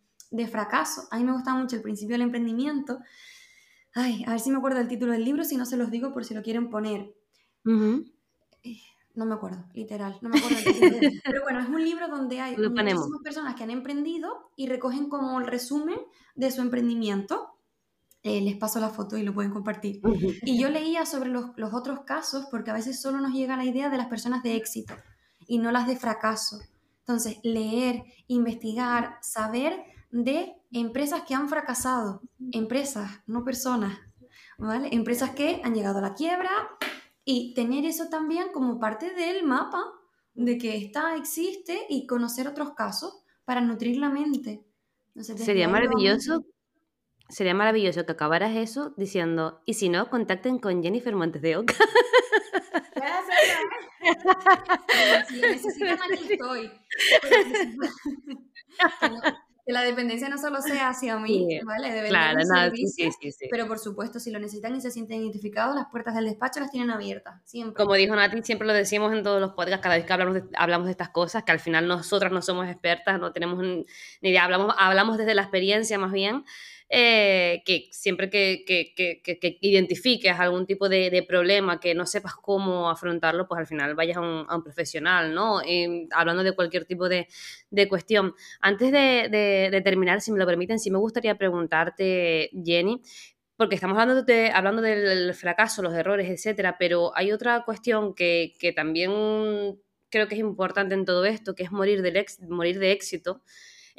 fracaso. 0.52 1.04
A 1.12 1.18
mí 1.18 1.24
me 1.24 1.32
gusta 1.32 1.54
mucho 1.54 1.76
el 1.76 1.82
principio 1.82 2.14
del 2.16 2.24
emprendimiento. 2.24 3.00
Ay, 3.94 4.24
a 4.28 4.32
ver 4.32 4.40
si 4.40 4.52
me 4.52 4.58
acuerdo 4.58 4.78
del 4.78 4.88
título 4.88 5.14
del 5.14 5.24
libro, 5.24 5.44
si 5.44 5.58
no 5.58 5.66
se 5.66 5.78
los 5.78 5.90
digo 5.90 6.14
por 6.14 6.26
si 6.26 6.34
lo 6.34 6.44
quieren 6.44 6.70
poner. 6.70 7.14
Eh, 7.66 8.78
no 9.16 9.26
me 9.26 9.36
acuerdo, 9.36 9.66
literal, 9.74 10.18
no 10.22 10.30
me 10.30 10.38
acuerdo 10.38 10.58
Pero 11.26 11.44
bueno, 11.44 11.60
es 11.60 11.68
un 11.68 11.84
libro 11.84 12.08
donde 12.08 12.40
hay 12.40 12.56
muchísimas 12.56 13.22
personas 13.24 13.56
que 13.56 13.64
han 13.64 13.72
emprendido 13.72 14.52
y 14.56 14.68
recogen 14.68 15.10
como 15.10 15.40
el 15.40 15.48
resumen 15.48 16.00
de 16.36 16.52
su 16.52 16.62
emprendimiento. 16.62 17.56
Eh, 18.22 18.42
les 18.42 18.58
paso 18.58 18.82
la 18.82 18.90
foto 18.90 19.18
y 19.18 19.24
lo 19.24 19.34
pueden 19.34 19.52
compartir. 19.52 20.02
Y 20.44 20.62
yo 20.62 20.70
leía 20.70 21.06
sobre 21.06 21.30
los, 21.30 21.52
los, 21.56 21.74
otros 21.74 22.02
casos 22.02 22.48
porque 22.52 22.70
a 22.70 22.74
veces 22.74 23.02
solo 23.02 23.22
nos 23.22 23.34
llega 23.34 23.56
la 23.56 23.64
idea 23.64 23.90
de 23.90 23.98
las 23.98 24.08
personas 24.08 24.44
de 24.44 24.58
éxito 24.58 24.94
y 25.50 25.58
no 25.58 25.72
las 25.72 25.88
de 25.88 25.98
fracaso. 25.98 26.60
Entonces, 27.00 27.40
leer, 27.44 28.04
investigar, 28.28 29.18
saber 29.22 29.84
de 30.12 30.56
empresas 30.72 31.24
que 31.28 31.34
han 31.34 31.50
fracasado, 31.50 32.22
empresas, 32.52 33.10
no 33.26 33.44
personas, 33.44 33.98
¿vale? 34.60 34.90
Empresas 34.92 35.32
que 35.32 35.60
han 35.64 35.74
llegado 35.74 35.98
a 35.98 36.04
la 36.04 36.14
quiebra 36.14 36.52
y 37.26 37.54
tener 37.56 37.84
eso 37.86 38.10
también 38.10 38.50
como 38.54 38.80
parte 38.80 39.12
del 39.14 39.44
mapa 39.44 39.84
de 40.36 40.60
que 40.60 40.78
esta 40.78 41.16
existe 41.16 41.80
y 41.90 42.06
conocer 42.06 42.48
otros 42.48 42.74
casos 42.76 43.24
para 43.44 43.62
nutrir 43.62 43.98
la 43.98 44.10
mente. 44.10 44.64
sería 45.16 45.68
maravilloso, 45.68 46.46
sería 47.28 47.56
maravilloso 47.56 48.06
que 48.06 48.12
acabaras 48.12 48.56
eso 48.56 48.94
diciendo, 48.98 49.62
y 49.66 49.74
si 49.74 49.90
no, 49.90 50.12
contacten 50.12 50.60
con 50.60 50.84
Jennifer 50.84 51.16
Montes 51.16 51.42
de 51.42 51.58
Oca. 51.58 51.74
si 55.28 55.42
necesitan, 55.42 56.00
aquí 56.12 56.34
estoy. 56.34 56.72
que 59.70 59.74
la 59.74 59.84
dependencia 59.84 60.28
no 60.30 60.40
solo 60.40 60.64
sea 60.64 60.90
hacia 60.90 61.20
mí, 61.20 61.60
¿vale? 61.64 62.08
Claro, 62.10 62.40
sí, 62.74 62.88
sí, 62.88 63.48
Pero 63.52 63.68
por 63.68 63.78
supuesto, 63.78 64.20
si 64.20 64.32
lo 64.32 64.40
necesitan 64.40 64.76
y 64.76 64.82
se 64.82 64.90
sienten 64.90 65.22
identificados, 65.22 65.76
las 65.76 65.86
puertas 65.92 66.16
del 66.16 66.26
despacho 66.26 66.60
las 66.60 66.72
tienen 66.72 66.90
abiertas, 66.90 67.40
siempre. 67.46 67.76
Como 67.76 67.94
dijo 67.94 68.16
Nati, 68.16 68.42
siempre 68.42 68.68
lo 68.68 68.74
decimos 68.74 69.14
en 69.14 69.22
todos 69.22 69.40
los 69.40 69.52
podcasts, 69.52 69.84
cada 69.84 69.98
vez 69.98 70.06
que 70.06 70.14
hablamos 70.14 70.34
de, 70.34 70.44
hablamos 70.58 70.86
de 70.86 70.92
estas 70.92 71.10
cosas, 71.10 71.44
que 71.44 71.52
al 71.52 71.60
final 71.60 71.88
nosotras 71.88 72.32
no 72.32 72.42
somos 72.42 72.68
expertas, 72.68 73.20
no 73.20 73.32
tenemos 73.32 73.62
ni 73.62 73.86
idea, 74.22 74.44
hablamos, 74.44 74.74
hablamos 74.76 75.20
desde 75.20 75.36
la 75.36 75.44
experiencia 75.44 76.00
más 76.00 76.12
bien. 76.12 76.46
Eh, 76.92 77.62
que 77.66 77.88
siempre 77.92 78.32
que, 78.32 78.64
que, 78.66 78.96
que, 78.96 79.58
identifiques 79.62 80.40
algún 80.40 80.66
tipo 80.66 80.90
de, 80.90 81.24
problema, 81.28 81.80
que 81.80 81.94
no 81.94 82.08
sepas 82.08 82.34
cómo 82.34 82.90
afrontarlo, 82.90 83.48
pues 83.48 83.60
al 83.60 83.68
final 83.68 83.94
vayas 83.94 84.18
a 84.18 84.22
un, 84.22 84.64
profesional, 84.64 85.36
¿no? 85.36 85.62
hablando 86.12 86.44
de 86.44 86.54
cualquier 86.56 86.86
tipo 86.86 87.08
de, 87.08 87.28
cuestión. 87.88 88.34
Antes 88.60 88.92
de, 88.92 89.82
terminar, 89.84 90.22
si 90.22 90.32
me 90.32 90.40
lo 90.40 90.48
permiten, 90.48 90.80
sí 90.80 90.90
me 90.90 90.98
gustaría 90.98 91.36
preguntarte, 91.38 92.50
Jenny, 92.66 93.02
porque 93.56 93.76
estamos 93.76 94.00
hablando, 94.00 94.24
de, 94.24 94.50
hablando 94.52 94.82
del 94.82 95.34
fracaso, 95.36 95.84
los 95.84 95.94
errores, 95.94 96.28
etcétera, 96.28 96.78
pero 96.80 97.12
hay 97.16 97.32
otra 97.32 97.66
cuestión 97.66 98.16
que, 98.16 98.56
también 98.76 99.12
creo 100.10 100.28
que 100.28 100.34
es 100.34 100.42
importante 100.42 100.96
en 100.96 101.06
todo 101.06 101.26
esto, 101.26 101.54
que 101.54 101.62
es 101.64 101.72
morir, 101.72 102.02
del 102.02 102.26
morir 102.50 102.80
de 102.80 102.94
éxito 102.94 103.44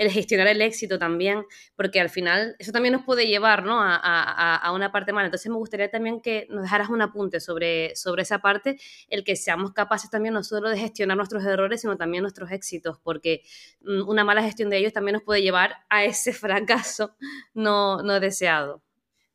el 0.00 0.10
gestionar 0.10 0.46
el 0.46 0.62
éxito 0.62 0.98
también, 0.98 1.44
porque 1.76 2.00
al 2.00 2.08
final 2.08 2.56
eso 2.58 2.72
también 2.72 2.94
nos 2.94 3.04
puede 3.04 3.26
llevar 3.26 3.64
¿no? 3.64 3.80
a, 3.82 4.72
una 4.74 4.90
parte 4.90 5.12
mala. 5.12 5.26
Entonces 5.26 5.50
me 5.50 5.58
gustaría 5.58 5.90
también 5.90 6.22
que 6.22 6.46
nos 6.48 6.62
dejaras 6.62 6.88
un 6.88 7.02
apunte 7.02 7.38
sobre, 7.38 7.94
sobre 7.94 8.22
esa 8.22 8.38
parte, 8.38 8.78
el 9.08 9.24
que 9.24 9.36
seamos 9.36 9.72
capaces 9.72 10.08
también 10.08 10.32
no 10.32 10.42
solo 10.42 10.70
de 10.70 10.78
gestionar 10.78 11.18
nuestros 11.18 11.44
errores, 11.44 11.82
sino 11.82 11.98
también 11.98 12.22
nuestros 12.22 12.50
éxitos, 12.50 12.98
porque 13.02 13.42
mm, 13.82 14.08
una 14.08 14.24
mala 14.24 14.42
gestión 14.42 14.70
de 14.70 14.78
ellos 14.78 14.94
también 14.94 15.12
nos 15.16 15.22
puede 15.22 15.42
llevar 15.42 15.76
a 15.90 16.02
ese 16.04 16.32
fracaso 16.32 17.14
no, 17.52 18.02
no 18.02 18.20
deseado. 18.20 18.82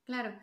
Claro, 0.08 0.34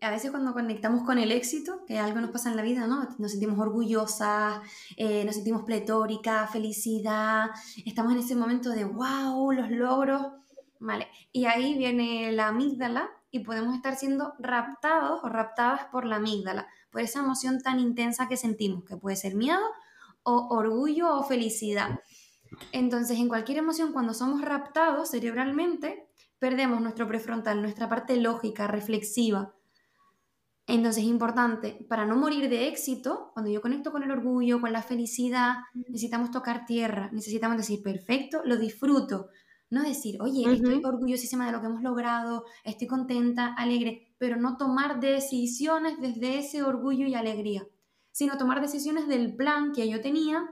a 0.00 0.10
veces 0.10 0.30
cuando 0.30 0.52
conectamos 0.52 1.04
con 1.04 1.18
el 1.18 1.30
éxito, 1.30 1.84
que 1.86 1.98
algo 1.98 2.20
nos 2.20 2.30
pasa 2.30 2.50
en 2.50 2.56
la 2.56 2.62
vida, 2.62 2.86
¿no? 2.86 3.08
Nos 3.18 3.30
sentimos 3.32 3.58
orgullosas, 3.58 4.60
eh, 4.96 5.24
nos 5.24 5.34
sentimos 5.36 5.62
pletóricas, 5.62 6.50
felicidad, 6.50 7.50
estamos 7.84 8.12
en 8.12 8.18
ese 8.18 8.34
momento 8.34 8.70
de 8.70 8.84
wow, 8.84 9.52
los 9.52 9.70
logros, 9.70 10.26
¿vale? 10.78 11.08
Y 11.32 11.44
ahí 11.44 11.76
viene 11.78 12.32
la 12.32 12.48
amígdala 12.48 13.10
y 13.30 13.40
podemos 13.40 13.76
estar 13.76 13.96
siendo 13.96 14.34
raptados 14.38 15.20
o 15.22 15.28
raptadas 15.28 15.84
por 15.92 16.04
la 16.04 16.16
amígdala, 16.16 16.66
por 16.90 17.00
esa 17.00 17.20
emoción 17.20 17.60
tan 17.60 17.78
intensa 17.78 18.28
que 18.28 18.36
sentimos, 18.36 18.84
que 18.84 18.96
puede 18.96 19.16
ser 19.16 19.34
miedo 19.36 19.60
o 20.22 20.48
orgullo 20.50 21.16
o 21.16 21.22
felicidad. 21.22 22.00
Entonces, 22.72 23.18
en 23.18 23.28
cualquier 23.28 23.58
emoción, 23.58 23.92
cuando 23.92 24.14
somos 24.14 24.42
raptados 24.42 25.10
cerebralmente, 25.10 26.08
perdemos 26.40 26.80
nuestro 26.80 27.06
prefrontal, 27.06 27.62
nuestra 27.62 27.88
parte 27.88 28.16
lógica, 28.16 28.66
reflexiva, 28.66 29.54
entonces 30.74 31.04
es 31.04 31.08
importante, 31.08 31.84
para 31.88 32.06
no 32.06 32.16
morir 32.16 32.48
de 32.48 32.68
éxito, 32.68 33.30
cuando 33.34 33.50
yo 33.50 33.60
conecto 33.60 33.92
con 33.92 34.02
el 34.02 34.10
orgullo, 34.10 34.60
con 34.60 34.72
la 34.72 34.82
felicidad, 34.82 35.56
necesitamos 35.74 36.30
tocar 36.30 36.66
tierra, 36.66 37.10
necesitamos 37.12 37.56
decir, 37.56 37.82
perfecto, 37.82 38.42
lo 38.44 38.56
disfruto. 38.56 39.28
No 39.70 39.82
decir, 39.82 40.20
oye, 40.20 40.52
estoy 40.52 40.82
orgullosísima 40.84 41.46
de 41.46 41.52
lo 41.52 41.60
que 41.60 41.66
hemos 41.66 41.82
logrado, 41.82 42.44
estoy 42.64 42.88
contenta, 42.88 43.54
alegre, 43.54 44.14
pero 44.18 44.36
no 44.36 44.56
tomar 44.56 44.98
decisiones 44.98 46.00
desde 46.00 46.40
ese 46.40 46.62
orgullo 46.64 47.06
y 47.06 47.14
alegría, 47.14 47.64
sino 48.10 48.36
tomar 48.36 48.60
decisiones 48.60 49.06
del 49.06 49.36
plan 49.36 49.72
que 49.72 49.88
yo 49.88 50.00
tenía 50.00 50.44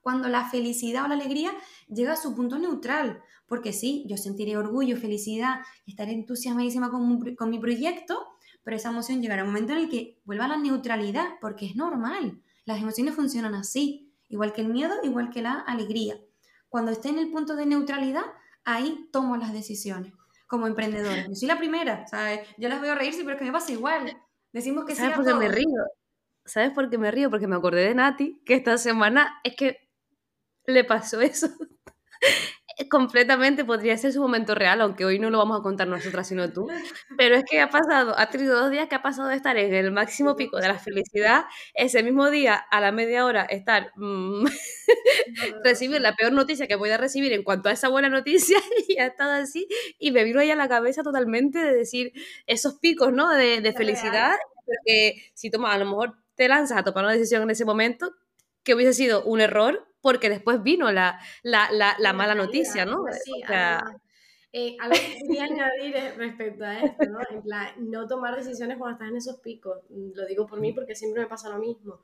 cuando 0.00 0.28
la 0.28 0.48
felicidad 0.48 1.04
o 1.04 1.08
la 1.08 1.14
alegría 1.14 1.52
llega 1.88 2.14
a 2.14 2.16
su 2.16 2.34
punto 2.34 2.58
neutral. 2.58 3.22
Porque 3.46 3.72
sí, 3.72 4.04
yo 4.08 4.16
sentiré 4.16 4.56
orgullo, 4.56 4.96
felicidad, 4.96 5.60
estaré 5.86 6.12
entusiasmadísima 6.12 6.90
con, 6.90 7.34
con 7.34 7.50
mi 7.50 7.58
proyecto, 7.58 8.26
pero 8.62 8.76
esa 8.76 8.90
emoción 8.90 9.22
llegará 9.22 9.42
un 9.42 9.50
momento 9.50 9.72
en 9.72 9.78
el 9.78 9.88
que 9.88 10.20
vuelva 10.24 10.44
a 10.44 10.48
la 10.48 10.56
neutralidad, 10.56 11.26
porque 11.40 11.66
es 11.66 11.76
normal. 11.76 12.42
Las 12.64 12.80
emociones 12.80 13.14
funcionan 13.14 13.54
así, 13.54 14.14
igual 14.28 14.52
que 14.52 14.60
el 14.60 14.68
miedo, 14.68 14.94
igual 15.02 15.30
que 15.30 15.42
la 15.42 15.54
alegría. 15.60 16.16
Cuando 16.68 16.92
esté 16.92 17.08
en 17.08 17.18
el 17.18 17.30
punto 17.30 17.56
de 17.56 17.66
neutralidad, 17.66 18.24
ahí 18.64 19.08
tomo 19.12 19.36
las 19.36 19.52
decisiones 19.52 20.12
como 20.46 20.66
emprendedora. 20.66 21.26
Yo 21.28 21.34
soy 21.34 21.48
la 21.48 21.58
primera, 21.58 22.06
¿sabes? 22.06 22.48
Yo 22.58 22.68
las 22.68 22.80
veo 22.80 22.94
reírse, 22.94 23.20
pero 23.20 23.32
es 23.32 23.38
que 23.38 23.44
me 23.44 23.52
pasa 23.52 23.72
igual. 23.72 24.16
Decimos 24.52 24.84
que 24.84 24.94
¿Sabes 24.94 25.16
por 25.16 25.24
qué 25.24 25.34
me 25.34 25.48
río? 25.48 25.84
¿Sabes 26.44 26.70
por 26.70 26.90
qué 26.90 26.98
me 26.98 27.10
río? 27.10 27.30
Porque 27.30 27.46
me 27.46 27.56
acordé 27.56 27.82
de 27.84 27.94
Nati, 27.94 28.42
que 28.44 28.54
esta 28.54 28.76
semana 28.76 29.40
es 29.44 29.54
que 29.56 29.88
le 30.66 30.84
pasó 30.84 31.20
eso 31.20 31.48
completamente 32.88 33.64
podría 33.64 33.96
ser 33.96 34.12
su 34.12 34.20
momento 34.20 34.54
real, 34.54 34.80
aunque 34.80 35.04
hoy 35.04 35.18
no 35.18 35.30
lo 35.30 35.38
vamos 35.38 35.60
a 35.60 35.62
contar 35.62 35.88
nosotras, 35.88 36.28
sino 36.28 36.52
tú. 36.52 36.68
Pero 37.16 37.36
es 37.36 37.44
que 37.44 37.60
ha 37.60 37.70
pasado, 37.70 38.14
ha 38.18 38.30
tenido 38.30 38.58
dos 38.58 38.70
días 38.70 38.88
que 38.88 38.94
ha 38.94 39.02
pasado 39.02 39.28
de 39.28 39.36
estar 39.36 39.56
en 39.56 39.74
el 39.74 39.90
máximo 39.92 40.36
pico 40.36 40.58
de 40.58 40.68
la 40.68 40.78
felicidad, 40.78 41.44
ese 41.74 42.02
mismo 42.02 42.30
día, 42.30 42.54
a 42.56 42.80
la 42.80 42.92
media 42.92 43.24
hora, 43.26 43.42
estar, 43.44 43.92
mm, 43.96 44.44
recibir 45.64 46.00
la 46.00 46.14
peor 46.14 46.32
noticia 46.32 46.66
que 46.66 46.76
voy 46.76 46.90
a 46.90 46.96
recibir 46.96 47.32
en 47.32 47.42
cuanto 47.42 47.68
a 47.68 47.72
esa 47.72 47.88
buena 47.88 48.08
noticia, 48.08 48.58
y 48.88 48.98
ha 48.98 49.06
estado 49.06 49.32
así, 49.32 49.66
y 49.98 50.10
me 50.12 50.24
vino 50.24 50.40
ahí 50.40 50.50
a 50.50 50.56
la 50.56 50.68
cabeza 50.68 51.02
totalmente 51.02 51.58
de 51.58 51.74
decir 51.74 52.12
esos 52.46 52.74
picos, 52.78 53.12
¿no? 53.12 53.30
De, 53.30 53.60
de 53.60 53.72
felicidad, 53.72 54.36
porque 54.64 55.30
si 55.34 55.50
tomas, 55.50 55.74
a 55.74 55.78
lo 55.78 55.86
mejor 55.86 56.16
te 56.34 56.48
lanzas 56.48 56.78
a 56.78 56.84
tomar 56.84 57.04
una 57.04 57.14
decisión 57.14 57.42
en 57.42 57.50
ese 57.50 57.64
momento, 57.64 58.14
que 58.62 58.74
hubiese 58.74 58.94
sido 58.94 59.24
un 59.24 59.40
error, 59.40 59.89
porque 60.00 60.28
después 60.28 60.62
vino 60.62 60.90
la, 60.92 61.18
mala 62.14 62.34
noticia, 62.34 62.84
¿no? 62.84 63.04
Sí, 63.24 63.42
eh, 64.52 64.76
algo 64.80 64.96
que 64.96 65.16
quería 65.28 65.44
añadir 65.44 65.94
respecto 66.16 66.64
a 66.64 66.80
esto, 66.80 67.04
¿no? 67.06 67.20
En 67.30 67.40
plan, 67.40 67.68
no 67.78 68.08
tomar 68.08 68.34
decisiones 68.34 68.78
cuando 68.78 68.94
estás 68.94 69.10
en 69.10 69.16
esos 69.16 69.40
picos. 69.40 69.78
Lo 69.88 70.26
digo 70.26 70.46
por 70.46 70.60
mí 70.60 70.72
porque 70.72 70.96
siempre 70.96 71.22
me 71.22 71.28
pasa 71.28 71.48
lo 71.48 71.58
mismo. 71.58 72.00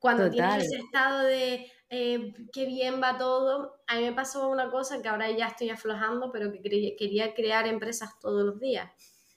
Cuando 0.00 0.28
tienes 0.28 0.64
ese 0.64 0.78
estado 0.78 1.24
de 1.24 1.70
eh, 1.88 2.34
qué 2.52 2.66
bien 2.66 3.00
va 3.00 3.16
todo, 3.16 3.80
a 3.86 3.96
mí 3.96 4.02
me 4.02 4.12
pasó 4.12 4.48
una 4.48 4.70
cosa 4.70 5.00
que 5.02 5.08
ahora 5.08 5.30
ya 5.30 5.46
estoy 5.46 5.70
aflojando, 5.70 6.32
pero 6.32 6.52
que 6.52 6.60
quería 6.96 7.34
crear 7.34 7.66
empresas 7.66 8.18
todos 8.18 8.44
los 8.44 8.58
días 8.58 8.90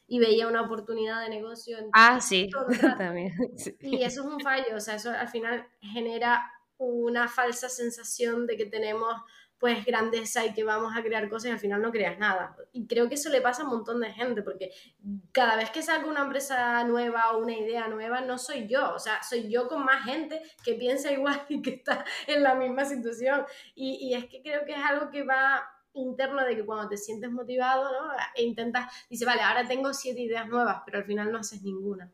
y 0.07 0.19
veía 0.19 0.47
una 0.47 0.63
oportunidad 0.63 1.21
de 1.21 1.29
negocio. 1.29 1.77
En 1.77 1.89
ah, 1.93 2.19
sí, 2.19 2.49
también. 2.97 3.33
Y 3.81 4.03
eso 4.03 4.21
es 4.21 4.27
un 4.27 4.39
fallo, 4.39 4.75
o 4.75 4.79
sea, 4.79 4.95
eso 4.95 5.11
al 5.11 5.29
final 5.29 5.67
genera 5.79 6.51
una 6.87 7.27
falsa 7.27 7.69
sensación 7.69 8.47
de 8.47 8.57
que 8.57 8.65
tenemos 8.65 9.15
pues 9.61 9.85
grandeza 9.85 10.43
y 10.43 10.53
que 10.53 10.63
vamos 10.63 10.97
a 10.97 11.03
crear 11.03 11.29
cosas 11.29 11.49
y 11.49 11.51
al 11.51 11.59
final 11.59 11.83
no 11.83 11.91
creas 11.91 12.17
nada. 12.17 12.57
Y 12.73 12.87
creo 12.87 13.07
que 13.07 13.13
eso 13.13 13.29
le 13.29 13.41
pasa 13.41 13.61
a 13.61 13.65
un 13.65 13.71
montón 13.71 13.99
de 14.01 14.11
gente, 14.11 14.41
porque 14.41 14.71
cada 15.31 15.55
vez 15.55 15.69
que 15.69 15.83
saco 15.83 16.09
una 16.09 16.23
empresa 16.23 16.83
nueva 16.83 17.31
o 17.31 17.43
una 17.43 17.53
idea 17.53 17.87
nueva, 17.87 18.21
no 18.21 18.39
soy 18.39 18.67
yo, 18.67 18.91
o 18.95 18.97
sea, 18.97 19.21
soy 19.21 19.51
yo 19.51 19.67
con 19.67 19.85
más 19.85 20.03
gente 20.03 20.41
que 20.63 20.73
piensa 20.73 21.11
igual 21.13 21.45
y 21.47 21.61
que 21.61 21.75
está 21.75 22.03
en 22.25 22.41
la 22.41 22.55
misma 22.55 22.85
situación. 22.85 23.45
Y, 23.75 23.99
y 24.01 24.15
es 24.15 24.25
que 24.25 24.41
creo 24.41 24.65
que 24.65 24.73
es 24.73 24.83
algo 24.83 25.11
que 25.11 25.23
va 25.23 25.63
interno 25.93 26.43
de 26.43 26.55
que 26.55 26.65
cuando 26.65 26.89
te 26.89 26.97
sientes 26.97 27.29
motivado, 27.29 27.83
¿no? 27.83 28.13
E 28.35 28.41
intentas, 28.41 28.91
dice, 29.11 29.25
vale, 29.25 29.43
ahora 29.43 29.67
tengo 29.67 29.93
siete 29.93 30.21
ideas 30.21 30.47
nuevas, 30.47 30.81
pero 30.85 30.97
al 30.97 31.05
final 31.05 31.31
no 31.31 31.37
haces 31.37 31.61
ninguna. 31.61 32.11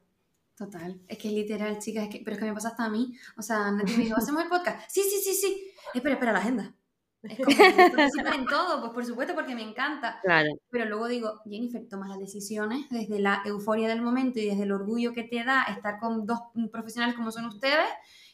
Total, 0.58 1.00
es 1.08 1.20
que 1.20 1.28
es 1.28 1.34
literal, 1.36 1.78
chicas, 1.78 2.06
es 2.06 2.10
que, 2.10 2.22
pero 2.26 2.34
es 2.34 2.40
que 2.40 2.48
me 2.48 2.54
pasa 2.54 2.70
hasta 2.70 2.86
a 2.86 2.90
mí. 2.90 3.16
O 3.38 3.44
sea, 3.44 3.70
Nati 3.70 3.96
me 3.96 4.06
dijo, 4.06 4.18
¿hacemos 4.18 4.42
el 4.42 4.50
podcast? 4.50 4.90
Sí, 4.90 5.04
sí, 5.04 5.22
sí, 5.24 5.36
sí. 5.36 5.72
Espera, 5.94 6.16
espera, 6.16 6.34
la 6.34 6.40
agenda. 6.40 6.76
Es 7.22 7.38
como, 7.38 8.34
en 8.34 8.46
todo, 8.46 8.80
pues 8.82 8.92
por 8.92 9.06
supuesto, 9.06 9.36
porque 9.36 9.54
me 9.54 9.62
encanta. 9.62 10.20
Claro. 10.24 10.50
Pero 10.72 10.86
luego 10.86 11.08
digo, 11.08 11.42
Jennifer, 11.46 11.88
tomas 11.88 12.10
las 12.10 12.18
decisiones 12.18 12.88
desde 12.90 13.20
la 13.20 13.44
euforia 13.46 13.88
del 13.88 14.02
momento 14.02 14.40
y 14.40 14.48
desde 14.48 14.64
el 14.64 14.72
orgullo 14.72 15.14
que 15.14 15.24
te 15.24 15.44
da 15.44 15.64
estar 15.64 16.00
con 16.00 16.26
dos 16.26 16.40
profesionales 16.72 17.16
como 17.16 17.32
son 17.32 17.46
ustedes. 17.46 17.88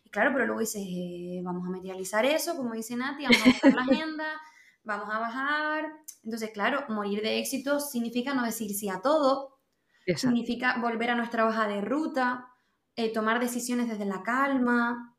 Y 0.05 0.09
claro, 0.09 0.31
pero 0.33 0.45
luego 0.45 0.61
dices, 0.61 0.81
eh, 0.85 1.41
vamos 1.43 1.67
a 1.67 1.71
materializar 1.71 2.25
eso, 2.25 2.55
como 2.55 2.73
dice 2.73 2.95
Nati, 2.95 3.23
vamos 3.23 3.41
a 3.41 3.49
buscar 3.49 3.73
la 3.73 3.81
agenda, 3.81 4.25
vamos 4.83 5.09
a 5.11 5.19
bajar. 5.19 5.91
Entonces, 6.23 6.51
claro, 6.51 6.85
morir 6.87 7.21
de 7.21 7.39
éxito 7.39 7.81
significa 7.81 8.33
no 8.33 8.45
decir 8.45 8.73
sí 8.73 8.87
a 8.87 9.01
todo, 9.01 9.52
Significa 10.05 10.77
volver 10.79 11.09
a 11.11 11.15
nuestra 11.15 11.47
hoja 11.47 11.67
de 11.67 11.81
ruta, 11.81 12.49
eh, 12.95 13.11
tomar 13.11 13.39
decisiones 13.39 13.89
desde 13.89 14.05
la 14.05 14.21
calma, 14.23 15.15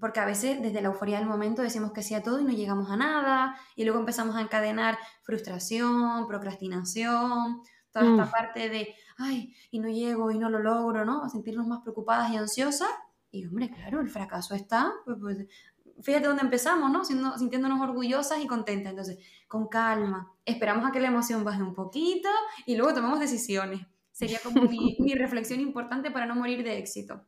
porque 0.00 0.20
a 0.20 0.26
veces 0.26 0.60
desde 0.60 0.82
la 0.82 0.88
euforia 0.88 1.18
del 1.18 1.28
momento 1.28 1.62
decimos 1.62 1.92
que 1.92 2.02
sí 2.02 2.14
a 2.14 2.22
todo 2.22 2.40
y 2.40 2.44
no 2.44 2.52
llegamos 2.52 2.90
a 2.90 2.96
nada, 2.96 3.56
y 3.74 3.84
luego 3.84 3.98
empezamos 3.98 4.36
a 4.36 4.40
encadenar 4.40 4.98
frustración, 5.22 6.26
procrastinación, 6.26 7.62
toda 7.92 8.10
esta 8.10 8.30
parte 8.30 8.68
de, 8.68 8.94
ay, 9.16 9.54
y 9.70 9.78
no 9.78 9.88
llego 9.88 10.30
y 10.30 10.38
no 10.38 10.50
lo 10.50 10.58
logro, 10.58 11.04
¿no? 11.04 11.24
A 11.24 11.28
sentirnos 11.28 11.66
más 11.66 11.80
preocupadas 11.82 12.30
y 12.30 12.36
ansiosas. 12.36 12.90
Y 13.30 13.46
hombre, 13.46 13.70
claro, 13.70 14.00
el 14.00 14.08
fracaso 14.08 14.54
está, 14.54 14.92
pues, 15.04 15.16
pues 15.20 15.46
fíjate 16.02 16.26
dónde 16.26 16.42
empezamos, 16.42 16.90
¿no? 16.90 17.04
Siendo, 17.04 17.38
sintiéndonos 17.38 17.80
orgullosas 17.80 18.40
y 18.42 18.46
contentas. 18.46 18.90
Entonces, 18.90 19.18
con 19.48 19.68
calma, 19.68 20.32
esperamos 20.44 20.86
a 20.86 20.92
que 20.92 21.00
la 21.00 21.08
emoción 21.08 21.44
baje 21.44 21.62
un 21.62 21.74
poquito 21.74 22.28
y 22.66 22.76
luego 22.76 22.94
tomamos 22.94 23.20
decisiones. 23.20 23.86
Sería 24.16 24.38
como 24.42 24.62
mi, 24.62 25.14
reflexión 25.14 25.60
importante 25.60 26.10
para 26.10 26.24
no 26.24 26.34
morir 26.34 26.64
de 26.64 26.78
éxito. 26.78 27.22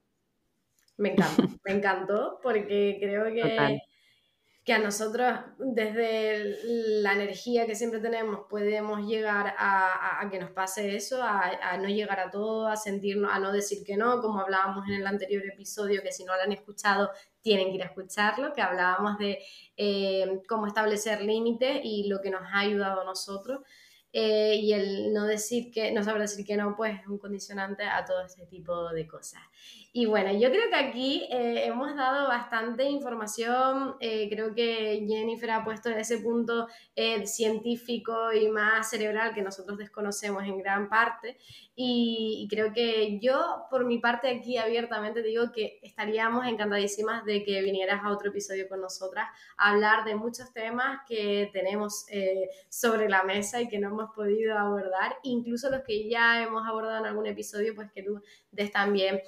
Me 0.97 1.13
encantó, 1.13 1.43
me 1.63 1.73
encantó 1.73 2.41
porque 2.43 2.97
creo 2.99 3.27
que, 3.27 3.83
que 4.65 4.73
a 4.73 4.79
nosotros 4.79 5.39
desde 5.59 6.57
la 7.03 7.13
energía 7.13 7.67
que 7.67 7.75
siempre 7.75 8.01
tenemos 8.01 8.47
podemos 8.49 9.07
llegar 9.07 9.55
a, 9.59 10.27
que 10.31 10.39
nos 10.39 10.51
pase 10.51 10.97
eso, 10.97 11.23
a, 11.23 11.77
no 11.77 11.89
llegar 11.89 12.21
a 12.21 12.31
todo, 12.31 12.69
a 12.69 12.77
sentirnos, 12.77 13.31
a 13.35 13.39
no 13.39 13.53
decir 13.53 13.85
que 13.85 13.99
no, 13.99 14.23
como 14.23 14.41
hablábamos 14.41 14.89
en 14.89 14.95
el 14.95 15.07
anterior 15.07 15.45
episodio, 15.45 16.03
que 16.03 16.11
si 16.11 16.25
no 16.25 16.35
lo 16.35 16.41
han 16.41 16.53
escuchado 16.53 17.11
tienen 17.43 17.69
que 17.69 17.75
ir 17.75 17.83
a 17.83 17.87
escucharlo, 17.89 18.55
que 18.55 18.63
hablábamos 18.63 19.19
de 19.19 19.41
eh, 19.77 20.41
cómo 20.49 20.67
establecer 20.67 21.21
límites 21.21 21.81
y 21.85 22.09
lo 22.09 22.23
que 22.23 22.31
nos 22.31 22.41
ha 22.51 22.61
ayudado 22.61 23.03
a 23.03 23.05
nosotros. 23.05 23.61
Eh, 24.13 24.57
y 24.57 24.73
el 24.73 25.13
no 25.13 25.27
decir 25.27 25.71
que, 25.71 25.93
no 25.93 26.03
saber 26.03 26.23
decir 26.23 26.45
que 26.45 26.57
no, 26.57 26.75
pues 26.77 27.01
es 27.01 27.07
un 27.07 27.19
condicionante 27.19 27.85
a 27.85 28.05
todo 28.05 28.25
ese 28.25 28.47
tipo 28.47 28.89
de 28.91 29.07
cosas. 29.07 29.41
Y 29.91 30.05
bueno, 30.05 30.33
yo 30.33 30.51
creo 30.51 30.69
que 30.69 30.77
aquí 30.77 31.29
eh, 31.31 31.65
hemos 31.65 31.97
dado 31.97 32.29
bastante 32.29 32.85
información, 32.85 33.97
eh, 34.01 34.29
creo 34.29 34.55
que 34.55 35.07
Jennifer 35.09 35.51
ha 35.51 35.65
puesto 35.65 35.89
ese 35.89 36.19
punto 36.19 36.69
eh, 36.95 37.27
científico 37.27 38.31
y 38.33 38.49
más 38.49 38.91
cerebral 38.91 39.35
que 39.35 39.41
nosotros 39.41 39.79
desconocemos 39.79 40.45
en 40.45 40.59
gran 40.59 40.91
parte. 40.91 41.39
Y, 41.75 42.43
y, 42.43 42.49
creo 42.49 42.73
que 42.73 43.19
yo, 43.21 43.67
por 43.71 43.87
mi 43.87 43.99
parte, 43.99 44.29
aquí 44.29 44.59
abiertamente 44.59 45.23
digo 45.23 45.53
que 45.53 45.79
estaríamos 45.83 46.47
encantadísimas 46.47 47.25
de 47.25 47.45
que 47.45 47.63
vinieras 47.63 48.01
a 48.05 48.11
otro 48.11 48.31
episodio 48.31 48.69
con 48.69 48.81
nosotras 48.81 49.29
a 49.57 49.71
hablar 49.71 50.05
de 50.05 50.17
muchos 50.17 50.53
temas 50.53 51.01
que 51.07 51.49
tenemos 51.53 52.05
sobre 52.69 53.09
la 53.09 53.23
mesa 53.23 53.61
y 53.61 53.69
que 53.69 53.79
no 53.79 53.89
hemos 53.89 54.13
podido 54.13 54.59
abordar, 54.59 55.17
incluso 55.23 55.71
los 55.71 55.83
que 55.83 56.09
ya 56.09 56.43
hemos 56.43 56.67
abordado 56.67 56.99
en 56.99 57.07
algún 57.07 57.27
episodio, 57.27 57.75
pues 57.77 57.93
que 57.93 58.03
tú 58.03 58.21
des 58.51 58.73
también 58.73 59.21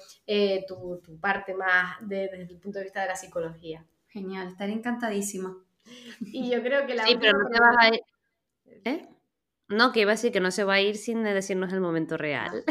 tu, 0.65 1.01
parte 1.19 1.53
más 1.53 1.97
desde 2.01 2.41
el 2.41 2.57
punto 2.59 2.79
de 2.79 2.85
vista 2.85 3.01
de 3.01 3.07
la 3.07 3.15
psicología. 3.15 3.85
Genial, 4.07 4.47
estaré 4.47 4.73
encantadísima. 4.73 5.57
Y 6.21 6.49
yo 6.51 6.61
creo 6.61 6.85
que 6.85 6.95
la... 6.95 7.05
Sí, 7.05 7.17
pero 7.19 7.37
no 7.37 7.49
te 7.49 7.59
vas 7.59 7.75
a 7.79 7.87
ir... 7.87 8.01
¿Eh? 8.85 9.07
No, 9.69 9.91
que 9.91 10.01
iba 10.01 10.11
a 10.11 10.15
decir 10.15 10.31
que 10.31 10.41
no 10.41 10.51
se 10.51 10.63
va 10.63 10.75
a 10.75 10.81
ir 10.81 10.97
sin 10.97 11.23
decirnos 11.23 11.71
el 11.71 11.81
momento 11.81 12.17
real. 12.17 12.63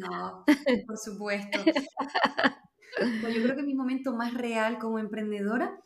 No, 0.00 0.44
por 0.86 0.96
supuesto. 0.96 1.58
Pues 3.20 3.34
yo 3.34 3.42
creo 3.42 3.56
que 3.56 3.62
mi 3.62 3.74
momento 3.74 4.14
más 4.14 4.34
real 4.34 4.78
como 4.78 4.98
emprendedora 4.98 5.78